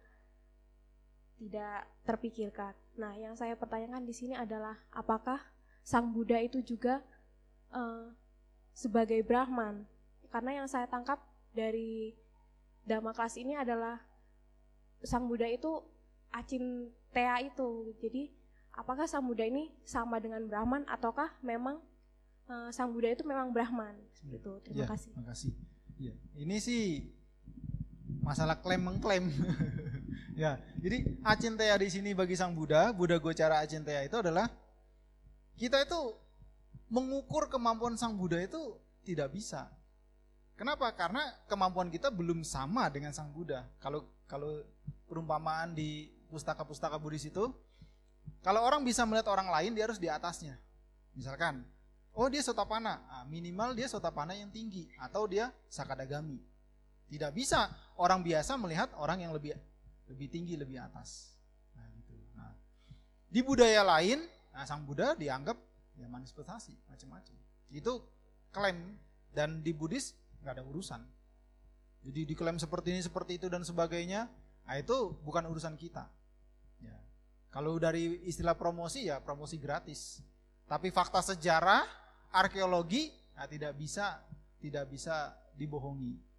tidak 1.41 1.89
terpikirkan. 2.05 2.77
Nah, 2.93 3.17
yang 3.17 3.33
saya 3.33 3.57
pertanyakan 3.57 4.05
di 4.05 4.13
sini 4.13 4.37
adalah 4.37 4.77
apakah 4.93 5.41
Sang 5.81 6.13
Buddha 6.13 6.37
itu 6.37 6.61
juga 6.61 7.01
uh, 7.73 8.13
sebagai 8.77 9.25
Brahman? 9.25 9.89
Karena 10.29 10.61
yang 10.61 10.67
saya 10.69 10.85
tangkap 10.85 11.17
dari 11.57 12.13
Dhamma 12.85 13.17
kelas 13.17 13.41
ini 13.41 13.57
adalah 13.57 13.97
Sang 15.01 15.25
Buddha 15.25 15.49
itu 15.49 15.81
acintea 16.29 17.41
itu. 17.41 17.89
Jadi, 17.97 18.29
apakah 18.77 19.09
Sang 19.09 19.25
Buddha 19.25 19.49
ini 19.49 19.73
sama 19.81 20.21
dengan 20.21 20.45
Brahman 20.45 20.85
ataukah 20.85 21.33
memang 21.41 21.81
uh, 22.45 22.69
Sang 22.69 22.93
Buddha 22.93 23.17
itu 23.17 23.25
memang 23.25 23.49
Brahman 23.49 23.97
gitu. 24.29 24.61
Terima 24.61 24.85
ya, 24.85 24.87
kasih. 24.93 25.09
Terima 25.09 25.25
kasih. 25.33 25.51
Ya, 25.97 26.13
ini 26.37 26.57
sih 26.61 27.13
masalah 28.21 28.57
klaim 28.57 28.81
mengklaim. 28.81 29.27
ya, 30.41 30.57
jadi 30.79 31.05
acintea 31.25 31.75
di 31.77 31.89
sini 31.91 32.15
bagi 32.15 32.37
Sang 32.37 32.53
Buddha, 32.53 32.93
Buddha 32.93 33.17
Gocara 33.17 33.61
acintea 33.61 34.05
itu 34.05 34.17
adalah 34.17 34.47
kita 35.57 35.81
itu 35.83 36.15
mengukur 36.87 37.49
kemampuan 37.51 37.97
Sang 37.97 38.15
Buddha 38.15 38.39
itu 38.41 38.77
tidak 39.03 39.33
bisa. 39.33 39.67
Kenapa? 40.55 40.93
Karena 40.93 41.25
kemampuan 41.49 41.89
kita 41.89 42.13
belum 42.13 42.45
sama 42.45 42.87
dengan 42.93 43.11
Sang 43.11 43.33
Buddha. 43.33 43.65
Kalau 43.81 44.05
kalau 44.29 44.61
perumpamaan 45.09 45.73
di 45.75 46.07
pustaka-pustaka 46.31 46.95
Buddhis 47.01 47.27
itu, 47.27 47.51
kalau 48.45 48.63
orang 48.63 48.85
bisa 48.85 49.03
melihat 49.03 49.27
orang 49.33 49.51
lain, 49.51 49.75
dia 49.75 49.89
harus 49.89 49.99
di 49.99 50.07
atasnya. 50.07 50.55
Misalkan, 51.11 51.65
Oh 52.11 52.27
dia 52.27 52.43
sotapana, 52.43 52.99
nah, 53.07 53.23
minimal 53.23 53.71
dia 53.71 53.87
sotapana 53.87 54.35
yang 54.35 54.51
tinggi 54.51 54.91
atau 54.99 55.23
dia 55.31 55.47
sakadagami. 55.71 56.43
Tidak 57.11 57.35
bisa 57.35 57.67
orang 57.99 58.23
biasa 58.23 58.55
melihat 58.55 58.95
orang 58.95 59.27
yang 59.27 59.35
lebih 59.35 59.51
lebih 60.07 60.31
tinggi, 60.31 60.55
lebih 60.55 60.79
atas. 60.79 61.35
Nah, 61.75 61.83
gitu. 61.91 62.15
Nah, 62.39 62.55
di 63.27 63.43
budaya 63.43 63.83
lain, 63.83 64.23
nah, 64.55 64.63
sang 64.63 64.87
Buddha 64.87 65.11
dianggap 65.19 65.59
ya 65.99 66.07
manifestasi 66.07 66.87
macam-macam. 66.87 67.35
Itu 67.67 68.07
klaim 68.55 68.95
dan 69.35 69.59
di 69.59 69.75
Buddhis 69.75 70.15
nggak 70.43 70.55
ada 70.55 70.63
urusan. 70.63 71.01
Jadi 72.01 72.33
diklaim 72.33 72.57
seperti 72.57 72.97
ini, 72.97 73.01
seperti 73.03 73.37
itu 73.37 73.45
dan 73.45 73.61
sebagainya, 73.61 74.25
nah 74.65 74.75
itu 74.79 75.13
bukan 75.21 75.45
urusan 75.45 75.77
kita. 75.77 76.09
Ya. 76.81 76.97
Kalau 77.53 77.77
dari 77.77 78.25
istilah 78.25 78.57
promosi 78.57 79.05
ya 79.05 79.21
promosi 79.21 79.61
gratis. 79.61 80.23
Tapi 80.65 80.89
fakta 80.89 81.19
sejarah 81.21 81.83
arkeologi 82.31 83.11
nah, 83.35 83.45
tidak 83.45 83.77
bisa 83.77 84.23
tidak 84.57 84.89
bisa 84.89 85.35
dibohongi. 85.53 86.30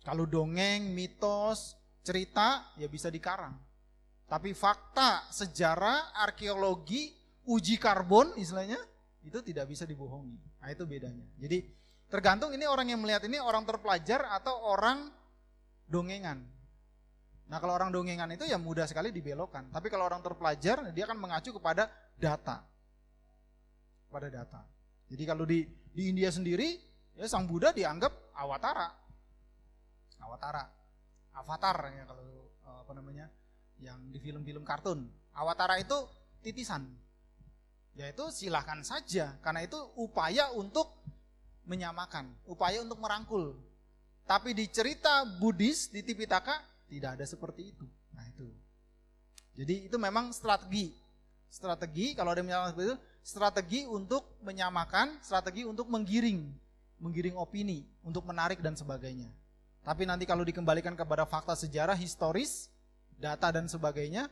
Kalau 0.00 0.24
dongeng, 0.24 0.92
mitos, 0.96 1.76
cerita 2.00 2.72
ya 2.80 2.88
bisa 2.88 3.12
dikarang. 3.12 3.52
Tapi 4.30 4.54
fakta, 4.54 5.26
sejarah, 5.34 6.14
arkeologi, 6.14 7.12
uji 7.50 7.76
karbon 7.76 8.32
istilahnya 8.38 8.78
itu 9.26 9.42
tidak 9.42 9.68
bisa 9.68 9.84
dibohongi. 9.84 10.38
Nah, 10.62 10.68
itu 10.70 10.86
bedanya. 10.86 11.26
Jadi 11.36 11.66
tergantung 12.06 12.54
ini 12.54 12.64
orang 12.64 12.94
yang 12.94 13.00
melihat 13.02 13.26
ini 13.26 13.42
orang 13.42 13.66
terpelajar 13.66 14.30
atau 14.30 14.54
orang 14.70 15.10
dongengan. 15.90 16.40
Nah, 17.50 17.58
kalau 17.58 17.74
orang 17.74 17.90
dongengan 17.90 18.30
itu 18.30 18.46
ya 18.46 18.56
mudah 18.56 18.86
sekali 18.86 19.10
dibelokkan. 19.10 19.74
Tapi 19.74 19.90
kalau 19.90 20.06
orang 20.06 20.22
terpelajar 20.22 20.86
dia 20.94 21.04
akan 21.10 21.18
mengacu 21.18 21.50
kepada 21.50 21.90
data. 22.14 22.62
Pada 24.06 24.30
data. 24.30 24.62
Jadi 25.10 25.22
kalau 25.26 25.42
di 25.42 25.66
di 25.90 26.06
India 26.06 26.30
sendiri 26.30 26.78
ya 27.18 27.26
Sang 27.26 27.50
Buddha 27.50 27.74
dianggap 27.74 28.14
awatara. 28.38 28.99
Awatara. 30.20 30.64
Avatar 31.34 31.76
ya 31.94 32.04
kalau 32.04 32.24
eh, 32.46 32.78
apa 32.86 32.92
namanya? 32.94 33.26
yang 33.80 33.96
di 34.12 34.20
film-film 34.20 34.62
kartun. 34.62 35.08
Awatara 35.32 35.80
itu 35.80 35.96
titisan. 36.44 36.84
Yaitu 37.96 38.28
silahkan 38.30 38.80
saja 38.84 39.34
karena 39.40 39.64
itu 39.64 39.76
upaya 39.96 40.52
untuk 40.54 41.00
menyamakan, 41.64 42.30
upaya 42.46 42.80
untuk 42.84 43.00
merangkul. 43.00 43.56
Tapi 44.28 44.54
di 44.54 44.70
cerita 44.70 45.26
Buddhis 45.26 45.90
di 45.90 46.04
Tipitaka 46.06 46.62
tidak 46.86 47.18
ada 47.18 47.24
seperti 47.26 47.74
itu. 47.74 47.86
Nah 48.14 48.24
itu. 48.30 48.46
Jadi 49.58 49.90
itu 49.90 49.96
memang 49.98 50.30
strategi. 50.30 50.94
Strategi 51.50 52.14
kalau 52.14 52.30
ada 52.30 52.44
yang 52.44 52.70
seperti 52.70 52.94
itu 52.94 52.98
strategi 53.20 53.80
untuk 53.84 54.38
menyamakan, 54.40 55.18
strategi 55.20 55.66
untuk 55.66 55.90
menggiring, 55.90 56.46
menggiring 57.02 57.36
opini, 57.36 57.84
untuk 58.06 58.22
menarik 58.24 58.62
dan 58.62 58.78
sebagainya. 58.78 59.28
Tapi 59.80 60.04
nanti 60.04 60.28
kalau 60.28 60.44
dikembalikan 60.44 60.92
kepada 60.92 61.24
fakta 61.24 61.56
sejarah 61.56 61.96
historis, 61.96 62.68
data 63.16 63.48
dan 63.48 63.64
sebagainya, 63.64 64.28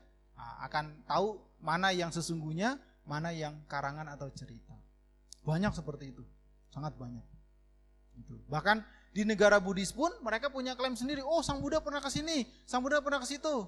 akan 0.63 0.93
tahu 1.09 1.41
mana 1.59 1.91
yang 1.91 2.13
sesungguhnya, 2.13 2.79
mana 3.09 3.33
yang 3.33 3.57
karangan 3.67 4.07
atau 4.13 4.29
cerita. 4.31 4.77
Banyak 5.43 5.73
seperti 5.73 6.13
itu, 6.13 6.25
sangat 6.69 6.93
banyak. 6.95 7.25
Itu. 8.21 8.37
Bahkan 8.47 8.85
di 9.17 9.25
negara 9.25 9.57
Buddhis 9.57 9.91
pun 9.91 10.13
mereka 10.21 10.53
punya 10.53 10.77
klaim 10.77 10.95
sendiri. 10.95 11.25
Oh, 11.25 11.41
Sang 11.41 11.59
Buddha 11.65 11.81
pernah 11.81 12.05
ke 12.05 12.13
sini, 12.13 12.45
Sang 12.69 12.85
Buddha 12.85 13.01
pernah 13.01 13.19
ke 13.19 13.27
situ. 13.27 13.65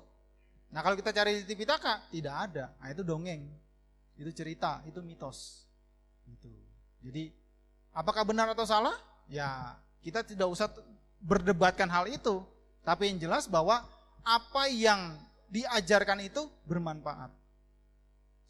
Nah, 0.71 0.85
kalau 0.87 0.95
kita 0.95 1.11
cari 1.11 1.43
di 1.43 1.45
Tipitaka, 1.49 2.07
tidak 2.13 2.35
ada. 2.47 2.71
Nah, 2.79 2.89
itu 2.93 3.03
dongeng. 3.03 3.49
Itu 4.15 4.31
cerita, 4.31 4.85
itu 4.87 5.01
mitos. 5.03 5.67
Gitu. 6.29 6.53
Jadi 7.03 7.33
apakah 7.91 8.23
benar 8.23 8.53
atau 8.53 8.63
salah? 8.69 8.95
Ya, 9.27 9.75
kita 10.05 10.23
tidak 10.23 10.47
usah 10.47 10.69
berdebatkan 11.21 11.87
hal 11.87 12.09
itu. 12.09 12.43
Tapi 12.83 13.13
yang 13.13 13.19
jelas 13.21 13.45
bahwa 13.47 13.85
apa 14.25 14.67
yang 14.73 15.17
diajarkan 15.53 16.25
itu 16.25 16.49
bermanfaat. 16.65 17.31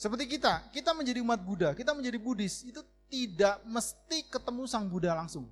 Seperti 0.00 0.38
kita, 0.38 0.64
kita 0.72 0.96
menjadi 0.96 1.20
umat 1.20 1.44
Buddha, 1.44 1.76
kita 1.76 1.92
menjadi 1.92 2.16
Buddhis, 2.16 2.64
itu 2.64 2.80
tidak 3.10 3.60
mesti 3.68 4.24
ketemu 4.32 4.64
Sang 4.64 4.88
Buddha 4.88 5.12
langsung. 5.12 5.44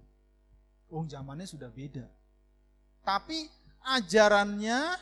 Oh 0.88 1.04
zamannya 1.04 1.44
sudah 1.44 1.68
beda. 1.68 2.08
Tapi 3.04 3.44
ajarannya 3.84 4.96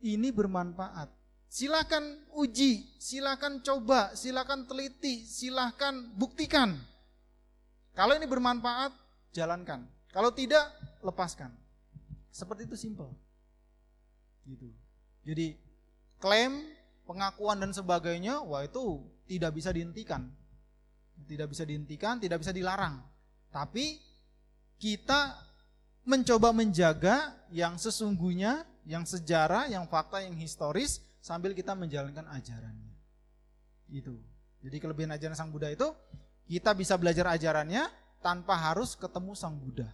ini 0.00 0.32
bermanfaat. 0.32 1.12
Silakan 1.52 2.24
uji, 2.32 2.96
silakan 2.96 3.60
coba, 3.60 4.16
silakan 4.16 4.64
teliti, 4.64 5.28
silakan 5.28 6.16
buktikan. 6.16 6.72
Kalau 7.92 8.16
ini 8.16 8.24
bermanfaat, 8.24 8.96
jalankan. 9.36 9.84
Kalau 10.08 10.32
tidak, 10.32 10.64
lepaskan. 11.02 11.50
Seperti 12.32 12.64
itu 12.64 12.78
simple. 12.78 13.12
Gitu. 14.48 14.70
Jadi 15.22 15.54
klaim, 16.18 16.64
pengakuan 17.04 17.60
dan 17.60 17.70
sebagainya, 17.74 18.40
wah 18.42 18.64
itu 18.64 19.04
tidak 19.28 19.52
bisa 19.58 19.70
dihentikan. 19.70 20.30
Tidak 21.28 21.46
bisa 21.46 21.62
dihentikan, 21.62 22.18
tidak 22.18 22.42
bisa 22.42 22.50
dilarang. 22.50 23.02
Tapi 23.52 24.00
kita 24.80 25.38
mencoba 26.02 26.50
menjaga 26.50 27.30
yang 27.54 27.78
sesungguhnya, 27.78 28.66
yang 28.82 29.06
sejarah, 29.06 29.70
yang 29.70 29.86
fakta, 29.86 30.24
yang 30.24 30.34
historis 30.34 30.98
sambil 31.22 31.54
kita 31.54 31.76
menjalankan 31.78 32.26
ajarannya. 32.26 32.90
Itu. 33.92 34.18
Jadi 34.62 34.76
kelebihan 34.78 35.14
ajaran 35.14 35.38
Sang 35.38 35.50
Buddha 35.50 35.70
itu 35.70 35.90
kita 36.46 36.74
bisa 36.74 36.98
belajar 36.98 37.30
ajarannya 37.30 37.86
tanpa 38.18 38.58
harus 38.58 38.98
ketemu 38.98 39.34
Sang 39.38 39.54
Buddha. 39.54 39.90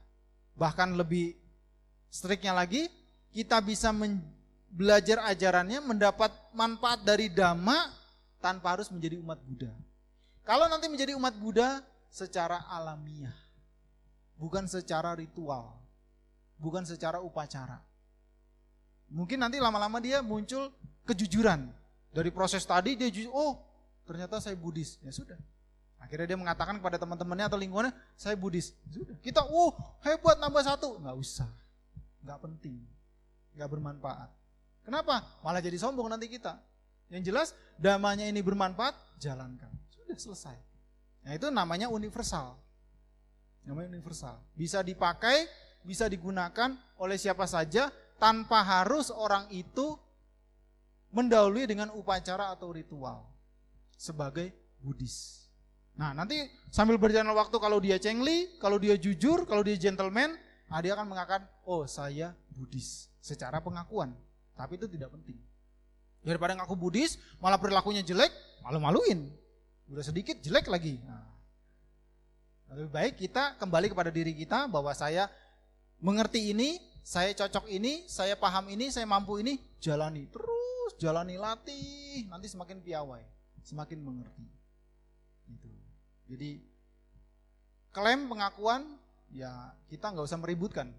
Bahkan 0.58 0.98
lebih 0.98 1.38
striknya 2.10 2.50
lagi, 2.50 2.90
kita 3.30 3.62
bisa 3.62 3.94
belajar 4.68 5.22
ajarannya, 5.30 5.78
mendapat 5.80 6.34
manfaat 6.50 7.06
dari 7.06 7.30
Dhamma 7.30 7.94
tanpa 8.42 8.74
harus 8.74 8.90
menjadi 8.90 9.16
umat 9.22 9.38
Buddha. 9.38 9.70
Kalau 10.42 10.66
nanti 10.66 10.90
menjadi 10.90 11.14
umat 11.14 11.38
Buddha 11.38 11.80
secara 12.10 12.66
alamiah, 12.66 13.36
bukan 14.34 14.66
secara 14.66 15.14
ritual, 15.14 15.78
bukan 16.58 16.82
secara 16.82 17.22
upacara. 17.22 17.78
Mungkin 19.08 19.40
nanti 19.40 19.56
lama-lama 19.62 20.02
dia 20.02 20.20
muncul 20.20 20.68
kejujuran. 21.08 21.70
Dari 22.12 22.32
proses 22.32 22.64
tadi 22.64 22.96
dia 22.96 23.08
jujur, 23.08 23.32
oh 23.32 23.60
ternyata 24.04 24.40
saya 24.40 24.56
Buddhis. 24.56 25.00
Ya 25.04 25.12
sudah. 25.12 25.36
Akhirnya 25.98 26.34
dia 26.34 26.38
mengatakan 26.38 26.78
kepada 26.78 26.96
teman-temannya 26.96 27.50
atau 27.50 27.58
lingkungannya, 27.58 27.92
saya 28.14 28.38
Buddhis. 28.38 28.72
Sudah. 28.88 29.18
Kita, 29.18 29.42
oh 29.50 29.74
hebat 30.06 30.38
nambah 30.38 30.62
satu. 30.62 31.02
Nggak 31.02 31.16
usah. 31.18 31.50
Nggak 32.22 32.38
penting. 32.38 32.78
Nggak 33.58 33.68
bermanfaat. 33.68 34.30
Kenapa? 34.86 35.20
Malah 35.44 35.60
jadi 35.60 35.76
sombong 35.76 36.08
nanti 36.08 36.30
kita. 36.30 36.56
Yang 37.10 37.22
jelas, 37.28 37.48
damanya 37.76 38.24
ini 38.24 38.40
bermanfaat, 38.40 38.94
jalankan. 39.20 39.68
Sudah 39.92 40.16
selesai. 40.16 40.56
Nah 41.26 41.32
itu 41.36 41.50
namanya 41.52 41.90
universal. 41.92 42.56
Namanya 43.64 43.92
universal. 43.92 44.40
Bisa 44.56 44.80
dipakai, 44.80 45.44
bisa 45.84 46.08
digunakan 46.08 46.72
oleh 46.96 47.20
siapa 47.20 47.44
saja, 47.44 47.92
tanpa 48.16 48.64
harus 48.64 49.12
orang 49.12 49.48
itu 49.52 49.96
mendahului 51.12 51.64
dengan 51.64 51.92
upacara 51.96 52.52
atau 52.52 52.72
ritual. 52.72 53.24
Sebagai 53.96 54.52
Buddhis. 54.78 55.47
Nah 55.98 56.14
nanti 56.14 56.46
sambil 56.70 56.94
berjalan 56.94 57.34
waktu 57.34 57.58
kalau 57.58 57.82
dia 57.82 57.98
cengli, 57.98 58.54
kalau 58.62 58.78
dia 58.78 58.94
jujur, 58.94 59.42
kalau 59.50 59.66
dia 59.66 59.74
gentleman, 59.74 60.38
nah 60.70 60.78
dia 60.78 60.94
akan 60.94 61.10
mengatakan, 61.10 61.42
oh 61.66 61.84
saya 61.90 62.38
Buddhis. 62.54 63.10
Secara 63.18 63.58
pengakuan. 63.58 64.14
Tapi 64.54 64.78
itu 64.78 64.86
tidak 64.86 65.10
penting. 65.10 65.36
Daripada 66.22 66.54
ngaku 66.54 66.78
Buddhis, 66.78 67.18
malah 67.42 67.58
perilakunya 67.58 68.06
jelek, 68.06 68.30
malu-maluin. 68.62 69.26
Udah 69.90 70.06
sedikit 70.06 70.38
jelek 70.38 70.70
lagi. 70.70 71.02
Nah, 71.02 71.26
lebih 72.78 72.92
baik 72.94 73.14
kita 73.18 73.58
kembali 73.58 73.90
kepada 73.90 74.14
diri 74.14 74.36
kita 74.38 74.70
bahwa 74.70 74.94
saya 74.94 75.26
mengerti 75.98 76.54
ini, 76.54 76.78
saya 77.02 77.34
cocok 77.34 77.66
ini, 77.72 78.06
saya 78.06 78.38
paham 78.38 78.70
ini, 78.70 78.92
saya 78.92 79.08
mampu 79.08 79.40
ini, 79.40 79.58
jalani 79.82 80.28
terus, 80.30 80.94
jalani 81.00 81.40
latih, 81.40 82.28
nanti 82.28 82.46
semakin 82.46 82.78
piawai, 82.84 83.24
semakin 83.64 83.98
mengerti. 84.04 84.57
Jadi 86.28 86.60
klaim 87.90 88.28
pengakuan 88.28 88.84
ya 89.32 89.72
kita 89.88 90.12
nggak 90.12 90.26
usah 90.28 90.38
meributkan. 90.40 90.92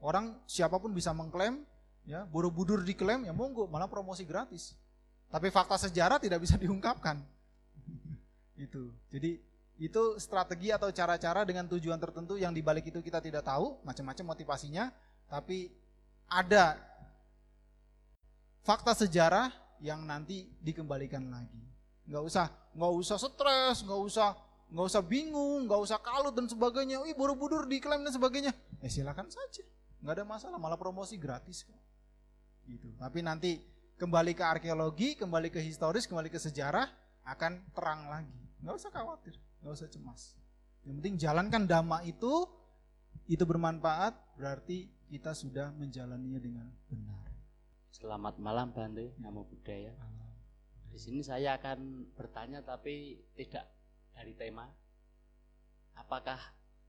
Orang 0.00 0.40
siapa 0.48 0.80
pun 0.80 0.96
bisa 0.96 1.12
mengklaim, 1.12 1.60
ya 2.08 2.24
borobudur 2.24 2.80
diklaim 2.80 3.28
ya 3.28 3.34
monggo 3.36 3.68
malah 3.68 3.90
promosi 3.90 4.24
gratis. 4.24 4.72
Tapi 5.28 5.52
fakta 5.52 5.76
sejarah 5.76 6.16
tidak 6.22 6.40
bisa 6.40 6.56
diungkapkan. 6.62 7.20
Itu. 8.56 8.94
Jadi 9.10 9.36
itu 9.80 10.02
strategi 10.20 10.68
atau 10.68 10.92
cara-cara 10.92 11.44
dengan 11.48 11.64
tujuan 11.64 11.96
tertentu 11.96 12.36
yang 12.36 12.52
dibalik 12.52 12.84
itu 12.84 13.00
kita 13.00 13.16
tidak 13.24 13.48
tahu 13.48 13.80
macam-macam 13.80 14.36
motivasinya 14.36 14.92
tapi 15.24 15.72
ada 16.28 16.76
fakta 18.60 18.92
sejarah 18.92 19.48
yang 19.80 20.04
nanti 20.04 20.44
dikembalikan 20.60 21.24
lagi. 21.32 21.64
Nggak 22.04 22.24
usah 22.28 22.46
nggak 22.76 22.92
usah 22.92 23.16
stres 23.16 23.76
nggak 23.82 24.00
usah 24.04 24.36
nggak 24.70 24.86
usah 24.86 25.02
bingung 25.02 25.66
nggak 25.66 25.80
usah 25.82 25.98
kalut 25.98 26.32
dan 26.32 26.46
sebagainya 26.46 27.02
wih 27.02 27.14
borobudur 27.18 27.66
diklaim 27.66 28.06
dan 28.06 28.14
sebagainya 28.14 28.54
ya 28.78 28.88
silakan 28.88 29.26
saja 29.26 29.66
nggak 30.00 30.14
ada 30.14 30.24
masalah 30.24 30.56
malah 30.56 30.78
promosi 30.78 31.18
gratis 31.18 31.66
kok 31.66 31.80
gitu. 32.70 32.88
Tapi 32.96 33.18
nanti 33.20 33.58
kembali 33.98 34.32
ke 34.32 34.44
arkeologi, 34.46 35.18
kembali 35.18 35.50
ke 35.50 35.60
historis, 35.60 36.06
kembali 36.06 36.30
ke 36.30 36.38
sejarah 36.38 36.86
akan 37.26 37.74
terang 37.74 38.06
lagi. 38.06 38.40
Nggak 38.62 38.74
usah 38.78 38.90
khawatir, 38.94 39.34
nggak 39.60 39.74
usah 39.74 39.88
cemas. 39.90 40.38
Yang 40.86 40.94
penting 41.02 41.14
jalankan 41.20 41.62
dhamma 41.68 41.98
itu, 42.06 42.48
itu 43.28 43.44
bermanfaat, 43.44 44.16
berarti 44.38 44.88
kita 45.10 45.34
sudah 45.36 45.74
menjalaninya 45.76 46.40
dengan 46.40 46.66
benar. 46.88 47.26
Selamat 47.90 48.38
malam 48.40 48.72
Bante, 48.72 49.12
Namo 49.20 49.44
Buddhaya. 49.44 49.92
Di 50.90 50.98
sini 50.98 51.22
saya 51.22 51.54
akan 51.58 52.10
bertanya 52.18 52.66
tapi 52.66 53.18
tidak 53.38 53.68
dari 54.20 54.36
tema. 54.36 54.68
Apakah 55.96 56.36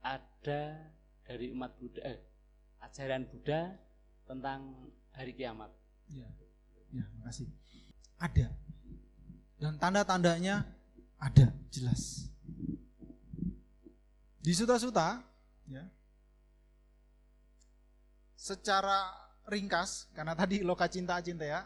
ada 0.04 0.92
dari 1.24 1.48
umat 1.56 1.72
Buddha, 1.80 2.04
eh, 2.04 2.20
ajaran 2.84 3.24
Buddha 3.32 3.72
tentang 4.28 4.92
hari 5.16 5.32
kiamat. 5.32 5.72
Ya, 6.12 6.28
ya 6.92 7.08
makasih. 7.24 7.48
Ada. 8.20 8.52
Dan 9.56 9.80
tanda-tandanya 9.80 10.68
ada, 11.16 11.56
jelas. 11.72 12.28
Di 14.42 14.52
suta-suta, 14.52 15.24
ya, 15.72 15.88
secara 18.36 19.08
ringkas, 19.48 20.12
karena 20.12 20.36
tadi 20.36 20.66
loka 20.66 20.90
cinta 20.92 21.22
cinta 21.24 21.46
ya, 21.46 21.64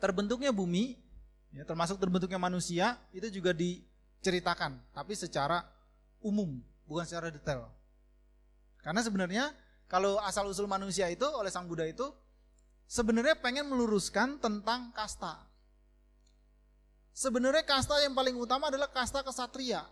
terbentuknya 0.00 0.50
bumi, 0.50 0.96
ya, 1.52 1.62
termasuk 1.68 2.00
terbentuknya 2.00 2.40
manusia, 2.40 2.96
itu 3.12 3.28
juga 3.28 3.52
diceritakan, 4.20 4.76
tapi 4.92 5.16
secara 5.16 5.64
umum, 6.20 6.60
bukan 6.84 7.08
secara 7.08 7.32
detail. 7.32 7.72
Karena 8.84 9.00
sebenarnya 9.00 9.48
kalau 9.88 10.20
asal 10.20 10.44
usul 10.44 10.68
manusia 10.68 11.08
itu 11.08 11.24
oleh 11.24 11.48
Sang 11.48 11.64
Buddha 11.64 11.88
itu 11.88 12.04
sebenarnya 12.84 13.40
pengen 13.40 13.64
meluruskan 13.72 14.36
tentang 14.36 14.92
kasta. 14.92 15.40
Sebenarnya 17.16 17.64
kasta 17.64 17.96
yang 18.04 18.12
paling 18.12 18.36
utama 18.36 18.68
adalah 18.68 18.92
kasta 18.92 19.24
kesatria, 19.24 19.88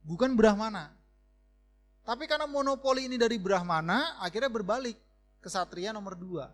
bukan 0.00 0.32
Brahmana. 0.32 0.96
Tapi 2.00 2.24
karena 2.24 2.48
monopoli 2.48 3.06
ini 3.06 3.20
dari 3.20 3.36
Brahmana, 3.36 4.18
akhirnya 4.24 4.48
berbalik. 4.48 4.96
Kesatria 5.40 5.88
nomor 5.88 6.20
dua, 6.20 6.52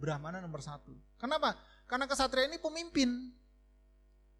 Brahmana 0.00 0.40
nomor 0.40 0.64
satu. 0.64 0.96
Kenapa? 1.20 1.56
Karena 1.84 2.08
kesatria 2.08 2.48
ini 2.48 2.56
pemimpin. 2.56 3.36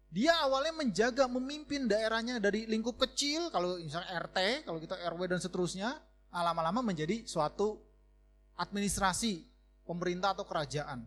Dia 0.09 0.33
awalnya 0.41 0.73
menjaga, 0.73 1.29
memimpin 1.29 1.85
daerahnya 1.85 2.41
dari 2.41 2.65
lingkup 2.65 2.97
kecil, 2.97 3.53
kalau 3.53 3.77
misalnya 3.77 4.09
RT, 4.25 4.65
kalau 4.65 4.81
kita 4.81 4.97
RW 5.05 5.21
dan 5.29 5.37
seterusnya, 5.37 6.01
lama-lama 6.33 6.81
menjadi 6.81 7.29
suatu 7.29 7.77
administrasi 8.57 9.45
pemerintah 9.85 10.33
atau 10.33 10.49
kerajaan. 10.49 11.05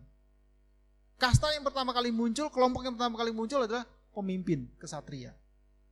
Kasta 1.19 1.51
yang 1.51 1.67
pertama 1.67 1.91
kali 1.91 2.15
muncul, 2.15 2.47
kelompok 2.47 2.87
yang 2.87 2.95
pertama 2.95 3.15
kali 3.19 3.31
muncul 3.35 3.63
adalah 3.63 3.83
pemimpin 4.15 4.71
kesatria. 4.79 5.35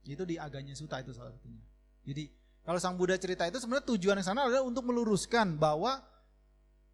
Itu 0.07 0.23
di 0.23 0.39
Aganya 0.39 0.73
Suta 0.73 0.99
itu 1.03 1.11
salah 1.11 1.31
satunya. 1.35 1.61
Jadi 2.07 2.31
kalau 2.65 2.79
Sang 2.81 2.97
Buddha 2.97 3.19
cerita 3.19 3.45
itu 3.45 3.59
sebenarnya 3.61 3.85
tujuan 3.95 4.17
yang 4.21 4.27
sana 4.27 4.49
adalah 4.49 4.65
untuk 4.65 4.85
meluruskan 4.85 5.57
bahwa 5.57 6.01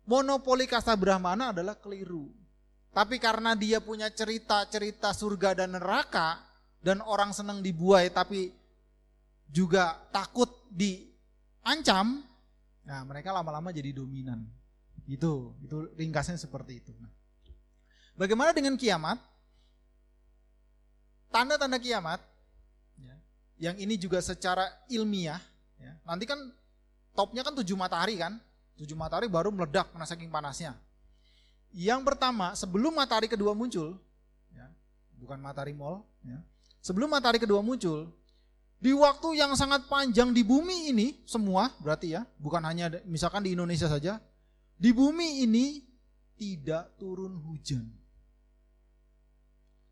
monopoli 0.03 0.67
kasta 0.67 0.95
Brahmana 0.95 1.55
adalah 1.55 1.75
keliru. 1.79 2.31
Tapi 2.97 3.21
karena 3.21 3.53
dia 3.53 3.77
punya 3.77 4.09
cerita-cerita 4.09 5.13
surga 5.13 5.53
dan 5.53 5.77
neraka 5.77 6.41
dan 6.81 7.05
orang 7.05 7.29
senang 7.29 7.61
dibuai 7.61 8.09
tapi 8.09 8.49
juga 9.53 10.01
takut 10.09 10.49
diancam, 10.73 12.25
Nah, 12.87 13.03
mereka 13.03 13.35
lama-lama 13.35 13.75
jadi 13.75 13.91
dominan. 13.91 14.47
Itu, 15.03 15.51
itu 15.59 15.91
ringkasnya 15.99 16.39
seperti 16.39 16.79
itu. 16.79 16.95
Nah, 17.03 17.11
bagaimana 18.15 18.55
dengan 18.55 18.79
kiamat? 18.79 19.19
Tanda-tanda 21.27 21.75
kiamat, 21.75 22.23
ya, 22.95 23.15
yang 23.59 23.75
ini 23.75 23.99
juga 23.99 24.23
secara 24.23 24.63
ilmiah, 24.87 25.43
ya, 25.75 25.91
nanti 26.07 26.23
kan 26.23 26.39
topnya 27.11 27.43
kan 27.43 27.51
tujuh 27.59 27.75
matahari 27.75 28.15
kan, 28.15 28.39
Tujuh 28.77 28.93
matahari 28.93 29.25
baru 29.25 29.49
meledak 29.49 29.89
karena 29.89 30.05
saking 30.05 30.29
panasnya. 30.29 30.77
Yang 31.77 32.09
pertama, 32.09 32.57
sebelum 32.57 32.89
matahari 32.89 33.29
kedua 33.29 33.53
muncul, 33.53 34.01
ya, 34.49 34.65
bukan 35.21 35.37
matahari 35.37 35.77
mall, 35.77 36.01
ya, 36.25 36.41
sebelum 36.81 37.05
matahari 37.05 37.37
kedua 37.37 37.61
muncul, 37.61 38.09
di 38.81 38.97
waktu 38.97 39.37
yang 39.37 39.53
sangat 39.53 39.85
panjang 39.85 40.33
di 40.33 40.41
bumi 40.41 40.89
ini 40.89 41.21
semua 41.29 41.69
berarti 41.77 42.17
ya, 42.17 42.25
bukan 42.41 42.65
hanya 42.65 42.97
misalkan 43.05 43.45
di 43.45 43.53
Indonesia 43.53 43.85
saja, 43.85 44.17
di 44.73 44.89
bumi 44.89 45.45
ini 45.45 45.85
tidak 46.33 46.97
turun 46.97 47.37
hujan. 47.45 47.85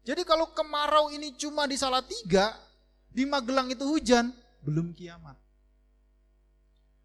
Jadi 0.06 0.26
kalau 0.26 0.58
kemarau 0.58 1.14
ini 1.14 1.38
cuma 1.38 1.70
di 1.70 1.78
Salatiga, 1.78 2.50
di 3.14 3.30
Magelang 3.30 3.70
itu 3.70 3.86
hujan, 3.86 4.34
belum 4.66 4.90
kiamat. 4.98 5.38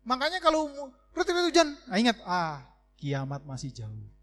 Makanya 0.08 0.40
kalau 0.40 0.72
berarti 1.12 1.36
hujan, 1.36 1.68
nah 1.84 2.00
ingat, 2.00 2.16
ah 2.24 2.64
kiamat 2.96 3.44
masih 3.44 3.68
jauh. 3.76 4.19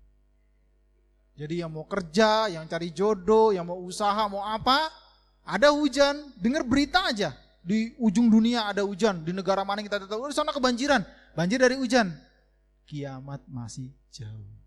Jadi 1.37 1.61
yang 1.61 1.69
mau 1.69 1.85
kerja, 1.85 2.49
yang 2.49 2.65
cari 2.65 2.89
jodoh, 2.89 3.53
yang 3.53 3.69
mau 3.69 3.77
usaha, 3.77 4.25
mau 4.25 4.41
apa, 4.41 4.89
ada 5.45 5.69
hujan, 5.69 6.33
dengar 6.33 6.65
berita 6.65 7.05
aja. 7.05 7.37
Di 7.61 7.93
ujung 8.01 8.25
dunia 8.25 8.65
ada 8.65 8.81
hujan, 8.81 9.21
di 9.21 9.29
negara 9.29 9.61
mana 9.61 9.85
kita 9.85 10.01
tahu, 10.09 10.25
oh, 10.25 10.29
di 10.31 10.35
sana 10.35 10.49
kebanjiran, 10.49 11.05
banjir 11.37 11.61
dari 11.61 11.77
hujan. 11.77 12.09
Kiamat 12.89 13.45
masih 13.45 13.93
jauh. 14.09 14.57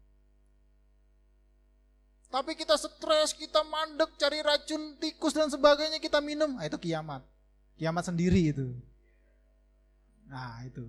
Tapi 2.31 2.55
kita 2.55 2.79
stres, 2.79 3.35
kita 3.35 3.67
mandek, 3.67 4.15
cari 4.15 4.39
racun 4.39 4.95
tikus 5.03 5.35
dan 5.35 5.51
sebagainya 5.51 5.99
kita 5.99 6.23
minum. 6.23 6.55
Nah, 6.55 6.63
itu 6.63 6.79
kiamat. 6.79 7.27
Kiamat 7.75 8.07
sendiri 8.07 8.55
itu. 8.55 8.71
Nah 10.31 10.63
itu. 10.63 10.87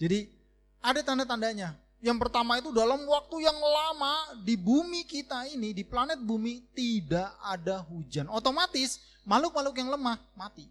Jadi 0.00 0.32
ada 0.80 1.04
tanda-tandanya. 1.04 1.76
Yang 2.02 2.18
pertama 2.18 2.58
itu 2.58 2.74
dalam 2.74 2.98
waktu 3.06 3.46
yang 3.46 3.54
lama 3.54 4.34
di 4.42 4.58
bumi 4.58 5.06
kita 5.06 5.46
ini, 5.46 5.70
di 5.70 5.86
planet 5.86 6.18
bumi 6.18 6.58
tidak 6.74 7.30
ada 7.38 7.78
hujan. 7.86 8.26
Otomatis 8.26 8.98
makhluk-makhluk 9.22 9.78
yang 9.78 9.94
lemah 9.94 10.18
mati. 10.34 10.66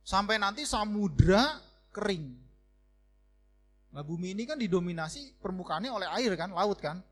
Sampai 0.00 0.40
nanti 0.40 0.64
samudra 0.64 1.60
kering. 1.92 2.32
Nah 3.92 4.00
bumi 4.00 4.32
ini 4.32 4.48
kan 4.48 4.56
didominasi 4.56 5.36
permukaannya 5.44 5.92
oleh 5.92 6.08
air 6.16 6.32
kan, 6.40 6.56
laut 6.56 6.80
kan. 6.80 7.04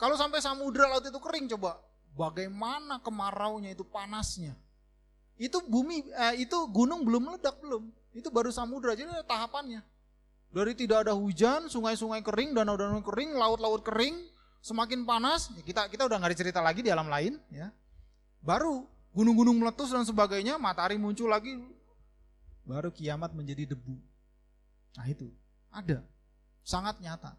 Kalau 0.00 0.16
sampai 0.16 0.40
samudra 0.40 0.88
laut 0.88 1.04
itu 1.04 1.20
kering 1.20 1.52
coba, 1.52 1.76
bagaimana 2.16 3.04
kemaraunya 3.04 3.76
itu 3.76 3.84
panasnya. 3.84 4.56
Itu 5.36 5.60
bumi 5.60 6.08
eh, 6.08 6.40
itu 6.40 6.56
gunung 6.72 7.04
belum 7.04 7.36
meledak 7.36 7.60
belum. 7.60 7.92
Itu 8.16 8.32
baru 8.32 8.48
samudra. 8.48 8.96
Jadi 8.96 9.12
ada 9.12 9.28
tahapannya. 9.28 9.84
Dari 10.52 10.76
tidak 10.76 11.08
ada 11.08 11.16
hujan, 11.16 11.72
sungai-sungai 11.72 12.20
kering, 12.20 12.52
danau-danau 12.52 13.00
kering, 13.00 13.32
laut-laut 13.32 13.80
kering, 13.80 14.20
semakin 14.60 15.08
panas, 15.08 15.48
ya 15.56 15.64
kita 15.64 15.88
kita 15.88 16.04
udah 16.04 16.20
nggak 16.20 16.36
cerita 16.36 16.60
lagi 16.60 16.84
di 16.84 16.92
alam 16.92 17.08
lain, 17.08 17.40
ya. 17.48 17.72
Baru 18.44 18.84
gunung-gunung 19.16 19.56
meletus 19.56 19.88
dan 19.88 20.04
sebagainya, 20.04 20.60
matahari 20.60 21.00
muncul 21.00 21.32
lagi, 21.32 21.56
baru 22.68 22.92
kiamat 22.92 23.32
menjadi 23.32 23.72
debu. 23.72 23.96
Nah 25.00 25.06
itu 25.08 25.32
ada, 25.72 26.04
sangat 26.60 27.00
nyata. 27.00 27.32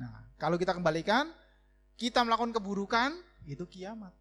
Nah, 0.00 0.24
kalau 0.40 0.56
kita 0.56 0.72
kembalikan, 0.72 1.28
kita 2.00 2.24
melakukan 2.24 2.56
keburukan, 2.56 3.12
itu 3.44 3.68
kiamat. 3.68 4.16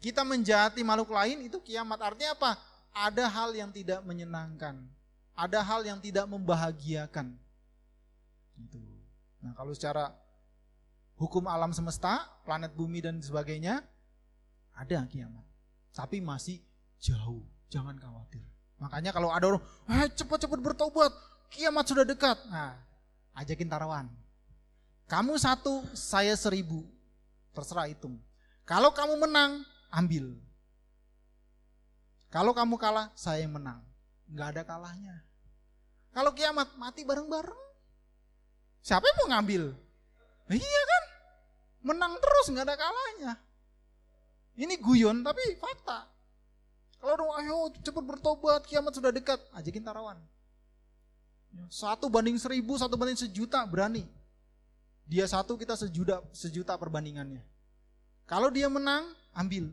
Kita 0.00 0.24
menjati 0.24 0.80
makhluk 0.80 1.12
lain, 1.12 1.44
itu 1.44 1.60
kiamat. 1.60 2.00
Artinya 2.00 2.32
apa? 2.32 2.56
Ada 2.96 3.28
hal 3.28 3.52
yang 3.52 3.68
tidak 3.68 4.00
menyenangkan. 4.08 4.80
Ada 5.36 5.60
hal 5.60 5.84
yang 5.84 6.00
tidak 6.00 6.24
membahagiakan. 6.26 7.36
Gitu. 8.56 8.80
Nah, 9.44 9.52
kalau 9.52 9.76
secara 9.76 10.16
hukum 11.20 11.44
alam 11.44 11.76
semesta, 11.76 12.24
planet 12.48 12.72
bumi 12.72 13.04
dan 13.04 13.20
sebagainya, 13.20 13.84
ada 14.72 15.04
kiamat. 15.06 15.44
Tapi 15.92 16.24
masih 16.24 16.60
jauh. 17.00 17.44
Jangan 17.68 18.00
khawatir. 18.00 18.44
Makanya 18.80 19.12
kalau 19.12 19.32
ada 19.32 19.44
orang, 19.44 19.64
eh 19.88 20.08
cepat-cepat 20.12 20.60
bertobat, 20.60 21.12
kiamat 21.52 21.84
sudah 21.84 22.04
dekat. 22.04 22.36
Nah, 22.48 22.76
ajakin 23.36 23.68
tarawan. 23.68 24.08
Kamu 25.06 25.38
satu, 25.38 25.86
saya 25.94 26.34
seribu. 26.34 26.82
Terserah 27.54 27.88
hitung. 27.88 28.18
Kalau 28.66 28.90
kamu 28.90 29.22
menang, 29.22 29.62
ambil. 29.88 30.34
Kalau 32.28 32.50
kamu 32.52 32.74
kalah, 32.76 33.14
saya 33.14 33.46
yang 33.46 33.54
menang. 33.54 33.85
Nggak 34.30 34.48
ada 34.56 34.62
kalahnya. 34.66 35.16
Kalau 36.16 36.32
kiamat, 36.32 36.72
mati 36.80 37.04
bareng-bareng. 37.04 37.62
Siapa 38.80 39.04
yang 39.04 39.16
mau 39.20 39.28
ngambil? 39.36 39.62
Iya 40.48 40.82
kan? 40.88 41.04
Menang 41.86 42.14
terus, 42.18 42.46
nggak 42.50 42.66
ada 42.66 42.76
kalahnya. 42.78 43.32
Ini 44.56 44.74
guyon, 44.80 45.20
tapi 45.20 45.60
fakta. 45.60 46.08
Kalau 46.96 47.12
orang 47.20 47.30
ayo 47.44 47.56
cepat 47.84 48.04
bertobat, 48.06 48.62
kiamat 48.64 48.96
sudah 48.96 49.12
dekat, 49.12 49.38
ajakin 49.52 49.84
tarawan. 49.84 50.18
Satu 51.68 52.08
banding 52.08 52.40
seribu, 52.40 52.80
satu 52.80 52.96
banding 52.96 53.20
sejuta, 53.20 53.62
berani. 53.68 54.08
Dia 55.06 55.28
satu, 55.28 55.54
kita 55.54 55.76
sejuta, 55.78 56.24
sejuta 56.32 56.74
perbandingannya. 56.74 57.44
Kalau 58.26 58.50
dia 58.50 58.66
menang, 58.66 59.14
ambil. 59.36 59.70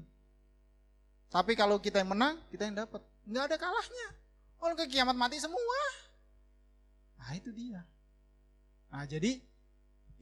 Tapi 1.33 1.57
kalau 1.57 1.81
kita 1.81 2.03
yang 2.03 2.13
menang, 2.13 2.37
kita 2.53 2.69
yang 2.69 2.85
dapat. 2.85 3.01
Nggak 3.25 3.43
ada 3.49 3.57
kalahnya. 3.57 4.07
Orang 4.63 4.79
ke 4.79 4.87
kiamat 4.87 5.19
mati 5.19 5.43
semua. 5.43 5.79
Nah 7.19 7.35
itu 7.35 7.51
dia. 7.51 7.83
Nah 8.87 9.03
jadi 9.03 9.43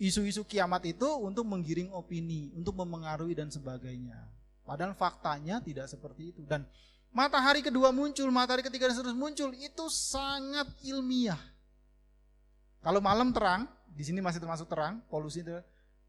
isu-isu 0.02 0.42
kiamat 0.50 0.82
itu 0.90 1.06
untuk 1.22 1.46
menggiring 1.46 1.94
opini, 1.94 2.50
untuk 2.58 2.74
memengaruhi 2.74 3.38
dan 3.38 3.54
sebagainya. 3.54 4.18
Padahal 4.66 4.98
faktanya 4.98 5.62
tidak 5.62 5.86
seperti 5.86 6.34
itu. 6.34 6.42
Dan 6.42 6.66
matahari 7.14 7.62
kedua 7.62 7.94
muncul, 7.94 8.34
matahari 8.34 8.66
ketiga 8.66 8.90
dan 8.90 8.98
seterusnya 8.98 9.22
muncul, 9.22 9.50
itu 9.54 9.86
sangat 9.94 10.66
ilmiah. 10.82 11.38
Kalau 12.82 12.98
malam 12.98 13.30
terang, 13.30 13.70
di 13.86 14.02
sini 14.02 14.26
masih 14.26 14.42
termasuk 14.42 14.66
terang, 14.66 15.06
polusi 15.06 15.46
itu. 15.46 15.54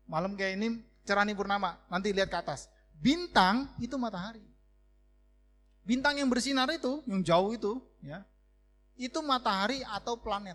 Malam 0.09 0.33
kayak 0.33 0.57
ini 0.57 0.81
cerah 1.05 1.29
nih 1.29 1.37
purnama, 1.37 1.77
nanti 1.93 2.17
lihat 2.17 2.33
ke 2.33 2.39
atas. 2.41 2.73
Bintang 2.97 3.69
itu 3.77 3.93
matahari. 4.01 4.52
Bintang 5.83 6.15
yang 6.15 6.31
bersinar 6.31 6.71
itu, 6.71 7.03
yang 7.11 7.27
jauh 7.27 7.51
itu, 7.51 7.83
ya, 8.07 8.23
itu 8.95 9.19
matahari 9.19 9.83
atau 9.83 10.15
planet. 10.15 10.55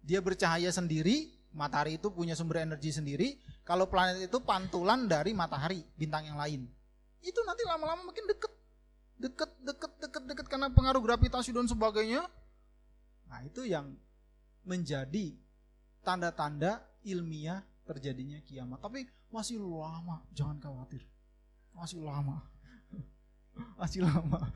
Dia 0.00 0.24
bercahaya 0.24 0.72
sendiri, 0.72 1.32
matahari 1.52 2.00
itu 2.00 2.08
punya 2.08 2.32
sumber 2.32 2.64
energi 2.64 2.92
sendiri. 2.92 3.36
Kalau 3.64 3.88
planet 3.88 4.28
itu 4.28 4.38
pantulan 4.40 5.04
dari 5.08 5.36
matahari, 5.36 5.84
bintang 5.96 6.28
yang 6.28 6.36
lain. 6.40 6.64
Itu 7.24 7.40
nanti 7.44 7.64
lama-lama 7.64 8.12
makin 8.12 8.24
deket. 8.28 8.52
Deket, 9.16 9.50
deket, 9.64 9.92
deket, 10.00 10.22
deket 10.28 10.46
karena 10.48 10.68
pengaruh 10.68 11.00
gravitasi 11.00 11.52
dan 11.52 11.64
sebagainya. 11.64 12.28
Nah 13.28 13.40
itu 13.44 13.64
yang 13.64 13.96
menjadi 14.64 15.32
tanda-tanda 16.04 16.84
ilmiah 17.04 17.64
terjadinya 17.88 18.40
kiamat. 18.44 18.80
Tapi 18.80 19.08
masih 19.32 19.60
lama, 19.60 20.20
jangan 20.36 20.60
khawatir. 20.60 21.04
Masih 21.72 22.04
lama. 22.04 22.44
Masih 23.78 24.02
lama. 24.02 24.50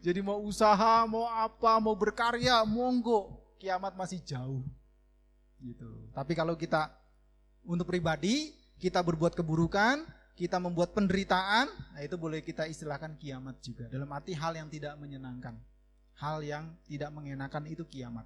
Jadi 0.00 0.20
mau 0.24 0.40
usaha, 0.40 1.04
mau 1.04 1.28
apa, 1.28 1.76
mau 1.80 1.92
berkarya, 1.96 2.64
monggo. 2.64 3.36
Kiamat 3.60 3.96
masih 3.96 4.20
jauh. 4.24 4.64
Gitu. 5.60 5.88
Tapi 6.12 6.32
kalau 6.36 6.54
kita 6.56 6.92
untuk 7.64 7.88
pribadi, 7.88 8.52
kita 8.76 9.00
berbuat 9.00 9.32
keburukan, 9.32 10.04
kita 10.36 10.60
membuat 10.60 10.92
penderitaan, 10.92 11.66
nah 11.96 12.00
itu 12.04 12.14
boleh 12.20 12.44
kita 12.44 12.68
istilahkan 12.68 13.16
kiamat 13.16 13.56
juga. 13.64 13.88
Dalam 13.88 14.08
arti 14.12 14.36
hal 14.36 14.52
yang 14.52 14.68
tidak 14.68 14.94
menyenangkan. 15.00 15.56
Hal 16.16 16.40
yang 16.44 16.72
tidak 16.88 17.12
mengenakan 17.12 17.64
itu 17.68 17.84
kiamat. 17.84 18.24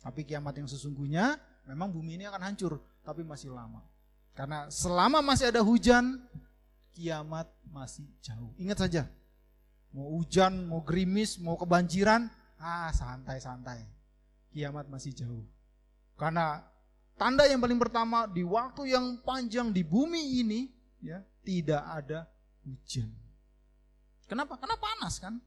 Tapi 0.00 0.24
kiamat 0.24 0.56
yang 0.56 0.68
sesungguhnya 0.68 1.36
memang 1.68 1.92
bumi 1.92 2.16
ini 2.20 2.24
akan 2.28 2.52
hancur, 2.52 2.80
tapi 3.04 3.20
masih 3.20 3.52
lama. 3.52 3.84
Karena 4.32 4.68
selama 4.72 5.20
masih 5.20 5.52
ada 5.52 5.60
hujan, 5.60 6.16
kiamat 6.92 7.46
masih 7.68 8.06
jauh. 8.20 8.52
Ingat 8.60 8.86
saja, 8.86 9.02
mau 9.94 10.18
hujan, 10.18 10.66
mau 10.66 10.82
gerimis, 10.82 11.38
mau 11.38 11.54
kebanjiran, 11.54 12.28
ah 12.58 12.90
santai-santai. 12.92 13.86
Kiamat 14.50 14.90
masih 14.90 15.14
jauh. 15.14 15.46
Karena 16.18 16.66
tanda 17.14 17.46
yang 17.46 17.62
paling 17.62 17.78
pertama 17.78 18.26
di 18.26 18.42
waktu 18.42 18.92
yang 18.92 19.22
panjang 19.22 19.70
di 19.70 19.86
bumi 19.86 20.42
ini 20.42 20.66
ya 21.00 21.22
tidak 21.46 21.82
ada 21.86 22.26
hujan. 22.66 23.08
Kenapa? 24.26 24.58
Karena 24.58 24.76
panas 24.78 25.18
kan? 25.22 25.38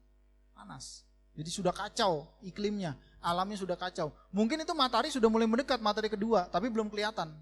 Panas. 0.56 1.04
Jadi 1.34 1.50
sudah 1.50 1.74
kacau 1.74 2.30
iklimnya 2.40 2.96
alamnya 3.24 3.56
sudah 3.56 3.74
kacau. 3.80 4.12
Mungkin 4.30 4.60
itu 4.60 4.76
matahari 4.76 5.08
sudah 5.08 5.32
mulai 5.32 5.48
mendekat 5.48 5.80
matahari 5.80 6.12
kedua, 6.12 6.46
tapi 6.52 6.68
belum 6.68 6.92
kelihatan. 6.92 7.32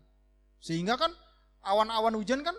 Sehingga 0.62 0.94
kan 0.94 1.10
awan-awan 1.66 2.14
hujan 2.14 2.46
kan 2.46 2.54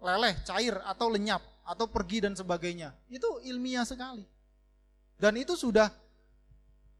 leleh, 0.00 0.34
cair 0.44 0.76
atau 0.84 1.08
lenyap 1.08 1.42
atau 1.66 1.88
pergi 1.90 2.22
dan 2.24 2.36
sebagainya. 2.36 2.94
Itu 3.10 3.42
ilmiah 3.42 3.84
sekali. 3.84 4.24
Dan 5.16 5.40
itu 5.40 5.56
sudah 5.56 5.88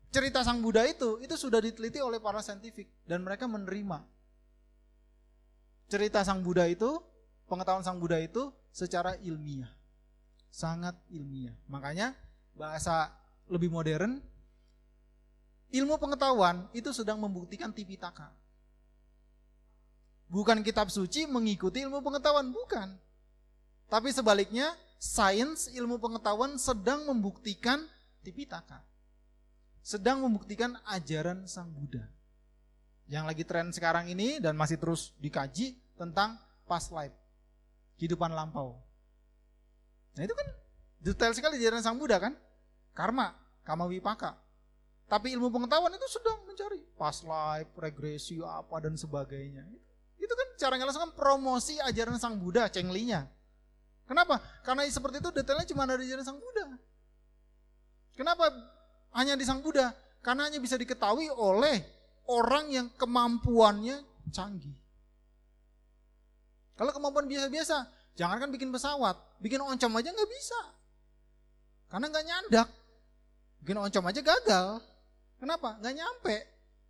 cerita 0.09 0.41
Sang 0.41 0.65
Buddha 0.65 0.87
itu 0.89 1.21
itu 1.21 1.37
sudah 1.37 1.61
diteliti 1.61 2.01
oleh 2.01 2.17
para 2.17 2.41
saintifik 2.41 2.89
dan 3.05 3.21
mereka 3.21 3.45
menerima 3.45 4.01
cerita 5.87 6.23
Sang 6.27 6.43
Buddha 6.43 6.67
itu, 6.67 6.99
pengetahuan 7.47 7.83
Sang 7.83 7.99
Buddha 7.99 8.19
itu 8.19 8.51
secara 8.75 9.15
ilmiah. 9.23 9.71
Sangat 10.51 10.99
ilmiah. 11.11 11.55
Makanya 11.71 12.15
bahasa 12.57 13.13
lebih 13.47 13.71
modern 13.71 14.19
ilmu 15.71 15.99
pengetahuan 15.99 16.67
itu 16.75 16.91
sedang 16.91 17.23
membuktikan 17.23 17.71
tipitaka. 17.71 18.31
Bukan 20.27 20.67
kitab 20.67 20.91
suci 20.91 21.25
mengikuti 21.25 21.87
ilmu 21.87 22.03
pengetahuan, 22.03 22.51
bukan. 22.51 22.91
Tapi 23.87 24.11
sebaliknya, 24.11 24.75
sains 24.99 25.71
ilmu 25.71 26.03
pengetahuan 26.03 26.59
sedang 26.59 27.07
membuktikan 27.07 27.87
tipitaka. 28.27 28.83
Sedang 29.87 30.19
membuktikan 30.27 30.75
ajaran 30.91 31.47
Sang 31.47 31.71
Buddha. 31.71 32.11
Yang 33.07 33.25
lagi 33.31 33.45
tren 33.47 33.71
sekarang 33.71 34.11
ini 34.11 34.43
dan 34.43 34.59
masih 34.59 34.83
terus 34.83 35.15
dikaji 35.23 35.79
tentang 35.95 36.35
past 36.67 36.91
life. 36.91 37.15
Kehidupan 37.95 38.35
lampau. 38.35 38.75
Nah 40.19 40.23
itu 40.27 40.35
kan 40.35 40.49
detail 40.99 41.33
sekali 41.39 41.63
ajaran 41.63 41.87
Sang 41.87 41.95
Buddha 42.03 42.19
kan? 42.19 42.35
Karma, 42.99 43.31
kama 43.63 43.87
wipaka. 43.87 44.35
Tapi 45.07 45.31
ilmu 45.39 45.55
pengetahuan 45.55 45.95
itu 45.95 46.09
sedang 46.11 46.43
mencari 46.51 46.83
past 46.99 47.23
life, 47.23 47.71
regresi 47.79 48.43
apa 48.43 48.83
dan 48.83 48.99
sebagainya. 48.99 49.63
Itu 50.17 50.33
kan 50.33 50.49
cara 50.57 50.75
langsung 50.81 51.05
kan 51.11 51.13
promosi 51.15 51.77
ajaran 51.81 52.17
Sang 52.17 52.37
Buddha, 52.41 52.69
cenglinya. 52.73 53.29
Kenapa? 54.07 54.39
Karena 54.63 54.87
seperti 54.87 55.19
itu 55.19 55.31
detailnya 55.35 55.67
cuma 55.67 55.85
ada 55.85 55.99
di 55.99 56.07
ajaran 56.09 56.25
Sang 56.25 56.39
Buddha. 56.39 56.67
Kenapa 58.17 58.49
hanya 59.17 59.37
di 59.37 59.45
Sang 59.45 59.61
Buddha? 59.61 59.93
Karena 60.25 60.49
hanya 60.49 60.59
bisa 60.59 60.75
diketahui 60.75 61.31
oleh 61.31 61.85
orang 62.27 62.67
yang 62.73 62.87
kemampuannya 62.99 64.03
canggih. 64.35 64.75
Kalau 66.77 66.93
kemampuan 66.93 67.25
biasa-biasa, 67.31 67.89
jangan 68.19 68.37
kan 68.43 68.51
bikin 68.53 68.69
pesawat, 68.69 69.17
bikin 69.41 69.63
oncom 69.63 69.97
aja 69.97 70.13
nggak 70.13 70.31
bisa. 70.31 70.61
Karena 71.89 72.11
nggak 72.11 72.27
nyandak. 72.27 72.69
Bikin 73.63 73.79
oncom 73.81 74.05
aja 74.05 74.21
gagal. 74.21 74.69
Kenapa? 75.41 75.79
Nggak 75.81 75.95
nyampe. 75.97 76.37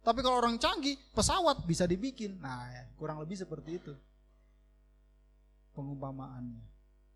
Tapi 0.07 0.23
kalau 0.23 0.39
orang 0.39 0.55
canggih, 0.55 0.95
pesawat 1.11 1.66
bisa 1.66 1.83
dibikin. 1.83 2.39
Nah, 2.39 2.62
ya, 2.70 2.87
kurang 2.95 3.19
lebih 3.19 3.35
seperti 3.35 3.83
itu. 3.83 3.91
Pengumpamaannya. 5.74 6.62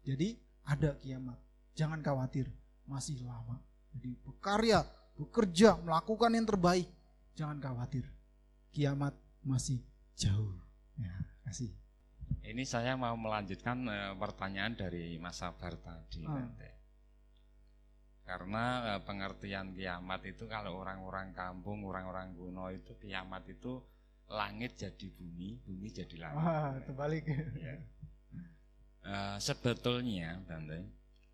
Jadi 0.02 0.34
ada 0.66 0.98
kiamat. 0.98 1.38
Jangan 1.78 2.02
khawatir, 2.02 2.50
masih 2.90 3.22
lama. 3.22 3.62
Jadi 3.94 4.10
berkarya, 4.26 4.82
bekerja, 5.14 5.78
melakukan 5.78 6.34
yang 6.34 6.46
terbaik. 6.50 6.90
Jangan 7.38 7.62
khawatir. 7.62 8.10
Kiamat 8.74 9.14
masih 9.46 9.78
jauh. 10.18 10.58
Ya, 10.98 11.14
kasih. 11.46 11.70
Ini 12.42 12.66
saya 12.66 12.98
mau 12.98 13.14
melanjutkan 13.14 13.86
uh, 13.86 14.18
pertanyaan 14.18 14.74
dari 14.74 15.14
Mas 15.22 15.38
Sabar 15.38 15.78
tadi. 15.78 16.26
Ah. 16.26 16.42
Karena 18.30 18.94
uh, 18.94 19.00
pengertian 19.02 19.74
kiamat 19.74 20.22
itu 20.22 20.46
kalau 20.46 20.78
orang-orang 20.78 21.34
kampung, 21.34 21.82
orang-orang 21.82 22.30
kuno 22.38 22.70
itu 22.70 22.94
kiamat 23.02 23.42
itu 23.50 23.82
langit 24.30 24.78
jadi 24.78 25.10
bumi, 25.10 25.58
bumi 25.66 25.90
jadi 25.90 26.14
langit. 26.14 26.38
Wah, 26.38 26.78
terbalik. 26.86 27.26
Uh, 29.02 29.34
sebetulnya, 29.42 30.38
Bante, 30.46 30.86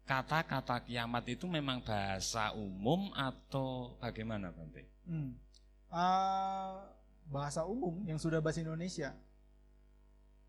kata-kata 0.09 0.81
kiamat 0.89 1.29
itu 1.29 1.45
memang 1.45 1.85
bahasa 1.85 2.57
umum 2.57 3.13
atau 3.13 4.01
bagaimana, 4.01 4.49
Bante? 4.49 4.89
Hmm. 5.05 5.37
Uh, 5.93 6.81
bahasa 7.29 7.69
umum 7.69 8.09
yang 8.09 8.17
sudah 8.17 8.41
bahasa 8.41 8.65
Indonesia. 8.65 9.13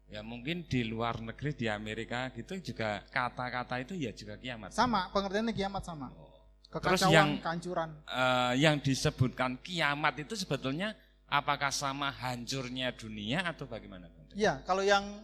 Ya 0.07 0.23
mungkin 0.23 0.63
di 0.63 0.87
luar 0.87 1.19
negeri 1.19 1.51
di 1.51 1.67
Amerika 1.67 2.31
gitu 2.31 2.55
juga 2.71 3.03
kata-kata 3.11 3.83
itu 3.83 3.99
ya 3.99 4.15
juga 4.15 4.39
kiamat. 4.39 4.71
Sama, 4.71 5.11
pengertiannya 5.11 5.51
kiamat 5.51 5.83
sama. 5.83 6.07
Oh. 6.15 6.26
Kekacauan, 6.67 6.99
Terus 6.99 7.13
yang- 7.15 7.39
kehancuran. 7.39 7.89
Eh, 8.03 8.53
yang 8.59 8.75
disebutkan 8.83 9.55
kiamat 9.63 10.19
itu 10.19 10.35
sebetulnya 10.35 10.91
apakah 11.31 11.71
sama 11.71 12.11
hancurnya 12.11 12.91
dunia 12.91 13.47
atau 13.47 13.63
bagaimana? 13.67 14.11
Iya, 14.35 14.61
kalau 14.67 14.83
yang 14.83 15.23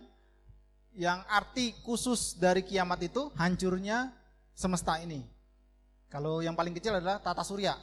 yang 0.93 1.25
arti 1.25 1.73
khusus 1.83 2.37
dari 2.37 2.63
kiamat 2.63 3.01
itu 3.03 3.29
hancurnya 3.35 4.13
semesta 4.53 5.01
ini. 5.01 5.25
Kalau 6.07 6.45
yang 6.45 6.53
paling 6.53 6.77
kecil 6.77 6.97
adalah 7.01 7.17
tata 7.17 7.41
surya. 7.41 7.73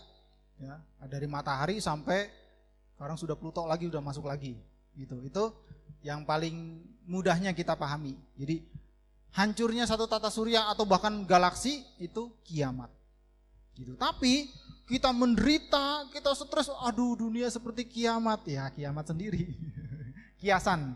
Ya, 0.60 0.76
dari 1.08 1.26
matahari 1.26 1.80
sampai 1.80 2.28
sekarang 2.94 3.16
sudah 3.16 3.34
Pluto 3.34 3.64
lagi 3.66 3.88
udah 3.90 3.98
masuk 4.04 4.28
lagi. 4.28 4.54
Gitu. 4.94 5.18
Itu 5.26 5.56
yang 6.00 6.22
paling 6.22 6.80
mudahnya 7.08 7.50
kita 7.56 7.74
pahami. 7.74 8.14
Jadi 8.38 8.62
hancurnya 9.34 9.88
satu 9.88 10.06
tata 10.06 10.30
surya 10.30 10.70
atau 10.70 10.86
bahkan 10.86 11.26
galaksi 11.26 11.82
itu 11.98 12.30
kiamat. 12.46 12.99
Gitu. 13.80 13.96
Tapi 13.96 14.52
kita 14.84 15.08
menderita, 15.14 16.04
kita 16.12 16.36
stres, 16.36 16.68
aduh 16.84 17.16
dunia 17.16 17.48
seperti 17.48 17.88
kiamat 17.88 18.44
ya, 18.44 18.68
kiamat 18.68 19.08
sendiri. 19.08 19.56
Kiasan. 20.40 20.92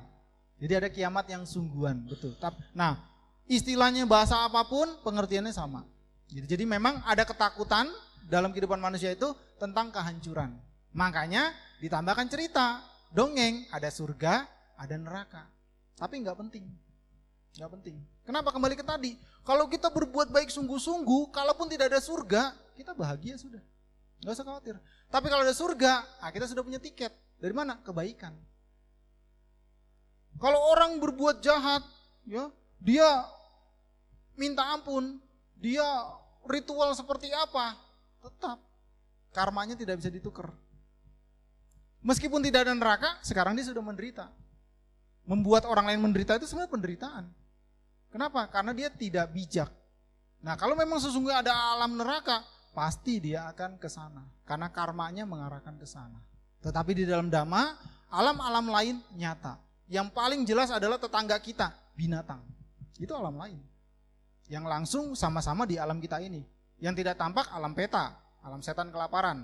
Jadi 0.60 0.72
ada 0.76 0.88
kiamat 0.92 1.24
yang 1.28 1.44
sungguhan, 1.48 2.04
betul. 2.08 2.36
Nah, 2.76 3.00
istilahnya 3.48 4.04
bahasa 4.04 4.44
apa 4.44 4.64
pun 4.68 4.88
pengertiannya 5.00 5.52
sama. 5.52 5.84
Jadi, 6.28 6.46
jadi 6.48 6.64
memang 6.64 7.04
ada 7.04 7.24
ketakutan 7.28 7.88
dalam 8.28 8.52
kehidupan 8.52 8.80
manusia 8.80 9.12
itu 9.12 9.32
tentang 9.60 9.92
kehancuran. 9.92 10.56
Makanya 10.96 11.52
ditambahkan 11.82 12.26
cerita, 12.30 12.80
dongeng, 13.12 13.68
ada 13.68 13.90
surga, 13.92 14.46
ada 14.78 14.96
neraka. 14.96 15.44
Tapi 15.98 16.24
nggak 16.24 16.38
penting. 16.46 16.64
Nggak 17.54 17.70
penting. 17.80 17.96
Kenapa 18.26 18.50
kembali 18.50 18.74
ke 18.74 18.82
tadi? 18.82 19.14
Kalau 19.46 19.70
kita 19.70 19.92
berbuat 19.92 20.34
baik 20.34 20.50
sungguh-sungguh, 20.50 21.30
kalaupun 21.30 21.70
tidak 21.70 21.94
ada 21.94 22.00
surga, 22.02 22.50
kita 22.74 22.96
bahagia 22.96 23.38
sudah. 23.38 23.62
Nggak 24.24 24.32
usah 24.34 24.46
khawatir. 24.46 24.76
Tapi 25.06 25.26
kalau 25.30 25.42
ada 25.46 25.54
surga, 25.54 26.02
nah 26.18 26.30
kita 26.34 26.50
sudah 26.50 26.66
punya 26.66 26.82
tiket. 26.82 27.14
Dari 27.38 27.54
mana? 27.54 27.78
Kebaikan. 27.84 28.34
Kalau 30.40 30.60
orang 30.74 30.98
berbuat 30.98 31.38
jahat, 31.46 31.86
ya, 32.26 32.50
dia 32.82 33.06
minta 34.34 34.66
ampun, 34.74 35.22
dia 35.54 35.86
ritual 36.42 36.90
seperti 36.98 37.30
apa, 37.30 37.78
tetap 38.18 38.58
karmanya 39.30 39.78
tidak 39.78 40.02
bisa 40.02 40.10
ditukar. 40.10 40.50
Meskipun 42.04 42.42
tidak 42.42 42.68
ada 42.68 42.74
neraka, 42.74 43.16
sekarang 43.22 43.56
dia 43.56 43.64
sudah 43.64 43.80
menderita. 43.80 44.28
Membuat 45.24 45.64
orang 45.64 45.88
lain 45.88 46.00
menderita 46.04 46.36
itu 46.36 46.44
sebenarnya 46.44 46.72
penderitaan. 46.74 47.24
Kenapa? 48.14 48.46
Karena 48.46 48.70
dia 48.70 48.94
tidak 48.94 49.34
bijak. 49.34 49.66
Nah, 50.38 50.54
kalau 50.54 50.78
memang 50.78 51.02
sesungguhnya 51.02 51.42
ada 51.42 51.50
alam 51.74 51.98
neraka, 51.98 52.46
pasti 52.70 53.18
dia 53.18 53.50
akan 53.50 53.74
ke 53.74 53.90
sana. 53.90 54.22
Karena 54.46 54.70
karmanya 54.70 55.26
mengarahkan 55.26 55.74
ke 55.74 55.82
sana. 55.82 56.22
Tetapi 56.62 56.94
di 56.94 57.10
dalam 57.10 57.26
dhamma, 57.26 57.74
alam-alam 58.14 58.70
lain 58.70 58.96
nyata. 59.18 59.58
Yang 59.90 60.14
paling 60.14 60.46
jelas 60.46 60.70
adalah 60.70 60.94
tetangga 60.94 61.34
kita, 61.42 61.74
binatang. 61.98 62.38
Itu 63.02 63.18
alam 63.18 63.34
lain. 63.34 63.58
Yang 64.46 64.64
langsung 64.70 65.04
sama-sama 65.18 65.66
di 65.66 65.74
alam 65.74 65.98
kita 65.98 66.22
ini. 66.22 66.46
Yang 66.78 67.02
tidak 67.02 67.18
tampak 67.18 67.50
alam 67.50 67.74
peta, 67.74 68.14
alam 68.46 68.62
setan 68.62 68.94
kelaparan. 68.94 69.42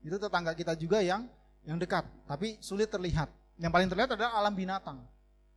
Itu 0.00 0.16
tetangga 0.16 0.56
kita 0.56 0.72
juga 0.72 1.04
yang 1.04 1.28
yang 1.68 1.76
dekat, 1.76 2.08
tapi 2.24 2.56
sulit 2.64 2.88
terlihat. 2.88 3.28
Yang 3.60 3.72
paling 3.76 3.88
terlihat 3.92 4.10
adalah 4.16 4.40
alam 4.40 4.56
binatang. 4.56 5.04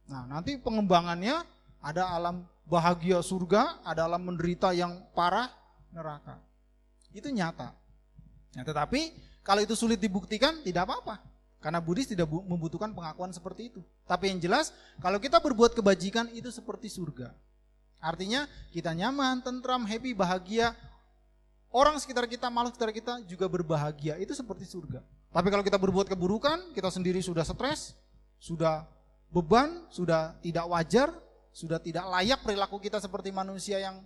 Nah, 0.10 0.27
nanti 0.27 0.57
pengembangannya 0.57 1.45
ada 1.80 2.07
alam 2.11 2.43
bahagia 2.68 3.19
surga, 3.23 3.81
ada 3.84 4.06
alam 4.06 4.22
menderita 4.22 4.72
yang 4.76 4.99
parah 5.15 5.49
neraka. 5.89 6.38
Itu 7.10 7.31
nyata. 7.34 7.73
Nah, 8.56 8.64
tetapi 8.64 9.15
kalau 9.41 9.65
itu 9.65 9.73
sulit 9.73 9.97
dibuktikan 9.97 10.61
tidak 10.61 10.85
apa-apa. 10.85 11.23
Karena 11.60 11.84
Buddhis 11.84 12.07
tidak 12.07 12.31
bu- 12.31 12.45
membutuhkan 12.47 12.95
pengakuan 12.95 13.35
seperti 13.35 13.68
itu. 13.68 13.81
Tapi 14.07 14.31
yang 14.31 14.39
jelas, 14.39 14.72
kalau 15.03 15.19
kita 15.19 15.43
berbuat 15.43 15.76
kebajikan 15.76 16.31
itu 16.31 16.47
seperti 16.56 16.88
surga. 16.88 17.35
Artinya 17.99 18.47
kita 18.72 18.95
nyaman, 18.95 19.43
tentram, 19.43 19.84
happy, 19.84 20.15
bahagia. 20.15 20.72
Orang 21.68 21.99
sekitar 21.99 22.26
kita, 22.31 22.47
makhluk 22.47 22.80
sekitar 22.80 22.95
kita 22.95 23.14
juga 23.27 23.45
berbahagia. 23.51 24.15
Itu 24.23 24.31
seperti 24.31 24.64
surga. 24.72 25.03
Tapi 25.30 25.47
kalau 25.51 25.61
kita 25.61 25.76
berbuat 25.76 26.07
keburukan, 26.07 26.72
kita 26.72 26.89
sendiri 26.89 27.19
sudah 27.19 27.43
stres, 27.43 27.93
sudah 28.39 28.88
beban, 29.30 29.84
sudah 29.91 30.34
tidak 30.39 30.65
wajar, 30.72 31.11
sudah 31.60 31.84
tidak 31.84 32.07
layak 32.07 32.40
perilaku 32.40 32.80
kita 32.80 33.03
seperti 33.03 33.36
manusia 33.36 33.84
yang 33.84 33.99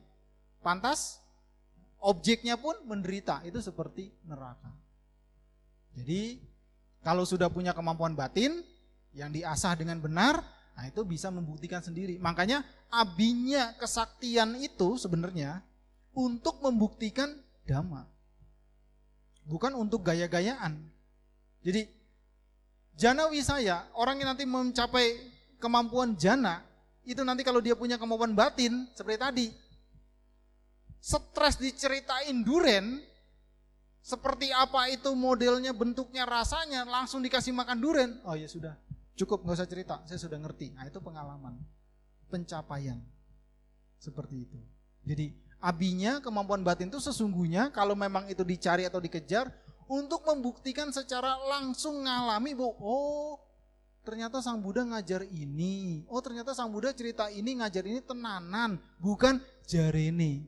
pantas, 0.65 1.21
objeknya 2.01 2.57
pun 2.57 2.73
menderita. 2.89 3.45
Itu 3.45 3.61
seperti 3.61 4.09
neraka. 4.25 4.73
Jadi 5.93 6.41
kalau 7.05 7.21
sudah 7.29 7.53
punya 7.53 7.77
kemampuan 7.77 8.17
batin 8.17 8.65
yang 9.13 9.29
diasah 9.29 9.77
dengan 9.77 10.01
benar, 10.01 10.41
nah 10.73 10.89
itu 10.89 11.05
bisa 11.05 11.29
membuktikan 11.29 11.85
sendiri. 11.85 12.17
Makanya 12.17 12.65
abinya 12.89 13.77
kesaktian 13.77 14.57
itu 14.57 14.97
sebenarnya 14.97 15.61
untuk 16.17 16.57
membuktikan 16.65 17.37
dhamma. 17.69 18.09
bukan 19.43 19.75
untuk 19.75 20.07
gaya-gayaan. 20.07 20.79
Jadi 21.67 21.83
jana 22.95 23.27
wisaya, 23.27 23.83
orang 23.91 24.23
yang 24.23 24.31
nanti 24.31 24.47
mencapai 24.47 25.19
kemampuan 25.59 26.15
jana, 26.15 26.63
itu 27.03 27.19
nanti 27.21 27.43
kalau 27.43 27.59
dia 27.59 27.75
punya 27.75 27.99
kemampuan 27.99 28.31
batin 28.31 28.87
seperti 28.95 29.19
tadi, 29.19 29.47
stres 31.03 31.59
diceritain 31.59 32.43
duren, 32.47 33.03
seperti 33.99 34.51
apa 34.55 34.87
itu 34.87 35.11
modelnya, 35.11 35.75
bentuknya, 35.75 36.23
rasanya, 36.23 36.87
langsung 36.87 37.19
dikasih 37.19 37.51
makan 37.51 37.77
duren. 37.79 38.11
Oh 38.23 38.35
ya 38.35 38.47
sudah, 38.47 38.79
cukup 39.19 39.43
nggak 39.43 39.57
usah 39.59 39.67
cerita, 39.67 39.95
saya 40.07 40.19
sudah 40.19 40.39
ngerti. 40.39 40.71
Nah 40.71 40.87
itu 40.87 41.03
pengalaman, 41.03 41.59
pencapaian, 42.31 43.03
seperti 43.99 44.47
itu. 44.47 44.59
Jadi 45.03 45.35
abinya 45.59 46.23
kemampuan 46.23 46.63
batin 46.63 46.87
itu 46.87 47.03
sesungguhnya 47.03 47.71
kalau 47.75 47.95
memang 47.95 48.31
itu 48.31 48.47
dicari 48.47 48.87
atau 48.87 49.03
dikejar 49.03 49.51
untuk 49.91 50.23
membuktikan 50.23 50.91
secara 50.95 51.35
langsung 51.51 52.07
ngalami 52.07 52.55
bahwa 52.55 52.75
oh 52.79 53.35
ternyata 54.03 54.43
Sang 54.43 54.59
Buddha 54.59 54.83
ngajar 54.83 55.23
ini. 55.31 56.03
Oh 56.11 56.19
ternyata 56.19 56.51
Sang 56.51 56.69
Buddha 56.69 56.91
cerita 56.91 57.31
ini 57.31 57.57
ngajar 57.57 57.87
ini 57.87 58.03
tenanan, 58.03 58.77
bukan 58.99 59.39
jarene. 59.65 60.43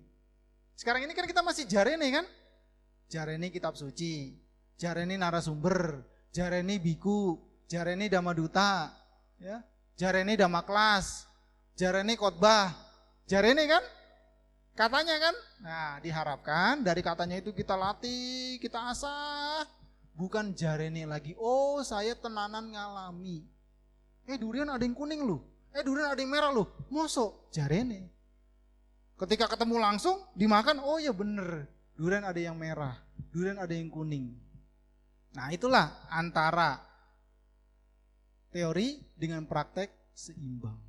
Sekarang 0.75 1.07
ini 1.07 1.15
kan 1.15 1.23
kita 1.23 1.39
masih 1.39 1.63
jarene 1.65 2.07
kan? 2.11 2.25
Jarene 3.07 3.47
kitab 3.49 3.79
suci, 3.79 4.35
jarene 4.75 5.15
narasumber, 5.15 6.03
jarene 6.35 6.75
biku, 6.83 7.39
jarene 7.71 8.11
dhamma 8.11 8.35
duta, 8.35 8.91
ya, 9.39 9.63
jarene 9.95 10.35
dhamma 10.35 10.67
kelas, 10.67 11.23
jarene 11.79 12.19
khotbah, 12.19 12.75
jarene 13.23 13.63
kan? 13.71 13.83
Katanya 14.75 15.15
kan? 15.15 15.35
Nah, 15.63 15.91
diharapkan 16.03 16.83
dari 16.83 16.99
katanya 16.99 17.39
itu 17.39 17.55
kita 17.55 17.79
latih, 17.79 18.59
kita 18.59 18.91
asah. 18.91 19.63
Bukan 20.15 20.55
jarene 20.55 21.03
lagi. 21.03 21.35
Oh, 21.35 21.83
saya 21.83 22.15
tenanan 22.15 22.71
ngalami. 22.71 23.43
Eh, 24.25 24.39
durian 24.39 24.71
ada 24.71 24.81
yang 24.81 24.95
kuning 24.95 25.21
loh. 25.27 25.43
Eh, 25.75 25.83
durian 25.83 26.07
ada 26.09 26.19
yang 26.23 26.31
merah 26.31 26.55
loh. 26.55 26.71
Mosok 26.87 27.51
jarene. 27.51 28.09
Ketika 29.15 29.51
ketemu 29.51 29.79
langsung 29.79 30.23
dimakan, 30.35 30.79
oh 30.83 30.99
ya 30.99 31.11
bener. 31.11 31.67
Durian 31.95 32.27
ada 32.27 32.39
yang 32.39 32.59
merah, 32.59 32.99
durian 33.31 33.55
ada 33.55 33.71
yang 33.71 33.87
kuning. 33.87 34.35
Nah, 35.35 35.51
itulah 35.51 36.07
antara 36.11 36.79
teori 38.51 38.99
dengan 39.15 39.43
praktek 39.47 39.91
seimbang. 40.11 40.79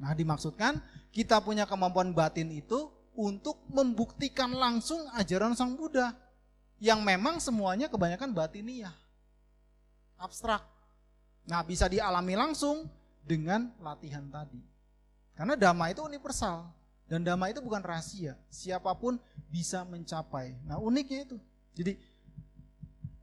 Nah, 0.00 0.12
dimaksudkan 0.12 0.80
kita 1.12 1.40
punya 1.40 1.64
kemampuan 1.68 2.12
batin 2.12 2.52
itu 2.52 2.92
untuk 3.16 3.60
membuktikan 3.72 4.52
langsung 4.52 5.04
ajaran 5.16 5.56
Sang 5.56 5.76
Buddha 5.76 6.12
yang 6.84 7.00
memang 7.00 7.40
semuanya 7.40 7.88
kebanyakan 7.88 8.36
batiniah, 8.36 8.92
abstrak. 10.20 10.60
Nah, 11.48 11.64
bisa 11.64 11.88
dialami 11.88 12.36
langsung 12.36 12.84
dengan 13.24 13.72
latihan 13.80 14.28
tadi. 14.28 14.60
Karena 15.32 15.56
dhamma 15.56 15.88
itu 15.88 16.04
universal 16.04 16.68
dan 17.08 17.24
dhamma 17.24 17.48
itu 17.48 17.64
bukan 17.64 17.80
rahasia, 17.80 18.36
siapa 18.52 18.92
pun 18.92 19.16
bisa 19.48 19.80
mencapai. 19.88 20.52
Nah, 20.68 20.76
uniknya 20.76 21.24
itu. 21.24 21.36
Jadi 21.72 21.96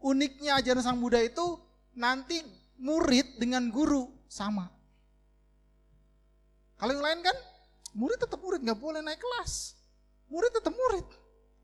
uniknya 0.02 0.58
ajaran 0.58 0.82
Sang 0.82 0.98
Buddha 0.98 1.22
itu 1.22 1.62
nanti 1.94 2.42
murid 2.82 3.38
dengan 3.38 3.70
guru 3.70 4.10
sama. 4.26 4.66
Kalau 6.82 6.98
yang 6.98 7.06
lain 7.06 7.22
kan 7.22 7.38
murid 7.94 8.18
tetap 8.18 8.42
murid, 8.42 8.66
nggak 8.66 8.82
boleh 8.82 9.06
naik 9.06 9.22
kelas 9.22 9.78
murid 10.32 10.52
tetap 10.56 10.72
murid. 10.72 11.06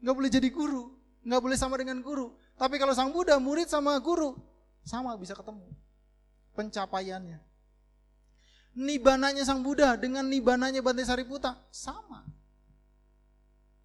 Nggak 0.03 0.15
boleh 0.19 0.29
jadi 0.29 0.49
guru. 0.51 0.91
Nggak 1.27 1.41
boleh 1.43 1.57
sama 1.59 1.75
dengan 1.75 1.99
guru. 1.99 2.31
Tapi 2.55 2.79
kalau 2.79 2.95
sang 2.95 3.11
Buddha, 3.11 3.35
murid 3.35 3.67
sama 3.67 3.99
guru, 3.99 4.39
sama 4.87 5.11
bisa 5.19 5.35
ketemu. 5.35 5.67
Pencapaiannya. 6.55 7.43
Nibananya 8.79 9.43
sang 9.43 9.59
Buddha 9.59 9.99
dengan 9.99 10.23
nibananya 10.23 10.79
Bante 10.79 11.03
Sariputa, 11.03 11.59
sama. 11.67 12.23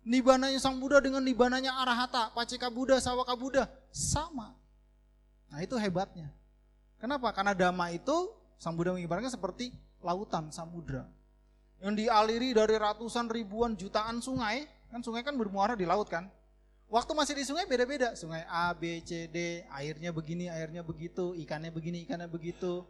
Nibananya 0.07 0.63
sang 0.63 0.79
Buddha 0.79 1.03
dengan 1.03 1.27
nibananya 1.27 1.75
Arahata, 1.83 2.31
Paceka 2.31 2.71
Buddha, 2.71 3.03
Sawaka 3.03 3.35
Buddha, 3.35 3.67
sama. 3.91 4.55
Nah 5.51 5.59
itu 5.67 5.75
hebatnya. 5.75 6.31
Kenapa? 7.03 7.35
Karena 7.35 7.59
dhamma 7.59 7.91
itu 7.91 8.31
sang 8.55 8.79
Buddha 8.79 8.95
mengibaratkan 8.95 9.35
seperti 9.35 9.75
lautan 9.99 10.55
samudra 10.55 11.11
yang 11.83 11.99
dialiri 11.99 12.55
dari 12.55 12.79
ratusan 12.79 13.27
ribuan 13.27 13.75
jutaan 13.75 14.23
sungai, 14.23 14.71
kan 14.87 15.03
sungai 15.03 15.27
kan 15.27 15.35
bermuara 15.35 15.75
di 15.75 15.83
laut 15.83 16.07
kan. 16.07 16.31
Waktu 16.93 17.17
masih 17.17 17.33
di 17.33 17.49
sungai 17.49 17.65
beda-beda, 17.65 18.13
sungai 18.13 18.45
A, 18.45 18.69
B, 18.77 19.01
C, 19.01 19.25
D, 19.25 19.65
airnya 19.73 20.13
begini, 20.13 20.53
airnya 20.53 20.85
begitu, 20.85 21.33
ikannya 21.33 21.73
begini, 21.73 22.05
ikannya 22.05 22.29
begitu, 22.29 22.85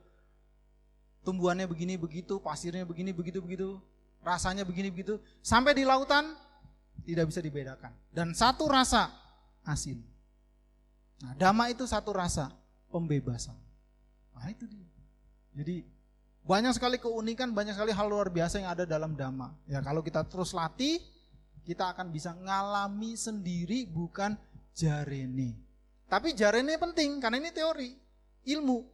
tumbuhannya 1.22 1.70
begini, 1.70 1.94
begitu, 1.94 2.42
pasirnya 2.42 2.82
begini, 2.82 3.14
begitu, 3.14 3.38
begitu, 3.38 3.78
rasanya 4.26 4.66
begini, 4.66 4.90
begitu, 4.90 5.22
sampai 5.38 5.78
di 5.78 5.86
lautan 5.86 6.34
tidak 7.06 7.30
bisa 7.30 7.38
dibedakan. 7.38 7.94
Dan 8.10 8.34
satu 8.34 8.66
rasa 8.66 9.06
asin. 9.62 10.02
Nah, 11.22 11.38
dama 11.38 11.70
itu 11.70 11.86
satu 11.86 12.10
rasa 12.10 12.50
pembebasan. 12.90 13.54
Nah 14.34 14.50
itu 14.50 14.66
dia. 14.66 14.82
Jadi 15.54 15.86
banyak 16.42 16.74
sekali 16.74 16.98
keunikan, 16.98 17.54
banyak 17.54 17.78
sekali 17.78 17.94
hal 17.94 18.10
luar 18.10 18.26
biasa 18.26 18.58
yang 18.58 18.74
ada 18.74 18.82
dalam 18.82 19.14
dhamma. 19.14 19.54
Ya, 19.70 19.78
kalau 19.78 20.02
kita 20.02 20.26
terus 20.26 20.50
latih, 20.50 20.98
kita 21.62 21.94
akan 21.94 22.10
bisa 22.10 22.34
ngalami 22.34 23.14
sendiri 23.14 23.86
bukan 23.86 24.34
jarene. 24.74 25.54
Tapi 26.10 26.36
jarene 26.36 26.76
penting 26.76 27.22
karena 27.22 27.40
ini 27.40 27.50
teori, 27.54 27.90
ilmu. 28.46 28.84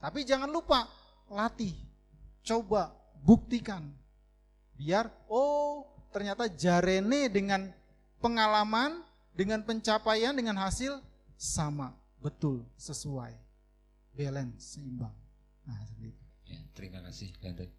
Tapi 0.00 0.22
jangan 0.22 0.48
lupa 0.48 0.86
latih. 1.28 1.74
Coba 2.46 2.94
buktikan. 3.20 3.84
Biar 4.78 5.12
oh, 5.28 5.84
ternyata 6.08 6.48
jarene 6.48 7.28
dengan 7.28 7.68
pengalaman, 8.22 9.04
dengan 9.36 9.60
pencapaian, 9.64 10.32
dengan 10.32 10.56
hasil 10.60 11.00
sama, 11.36 11.92
betul, 12.20 12.64
sesuai. 12.76 13.32
Balance, 14.16 14.76
seimbang. 14.76 15.14
Nah, 15.64 15.80
seperti 15.84 16.12
itu. 16.12 16.24
Ya, 16.50 16.60
terima 16.76 17.00
kasih, 17.04 17.30
Gandrik. 17.40 17.72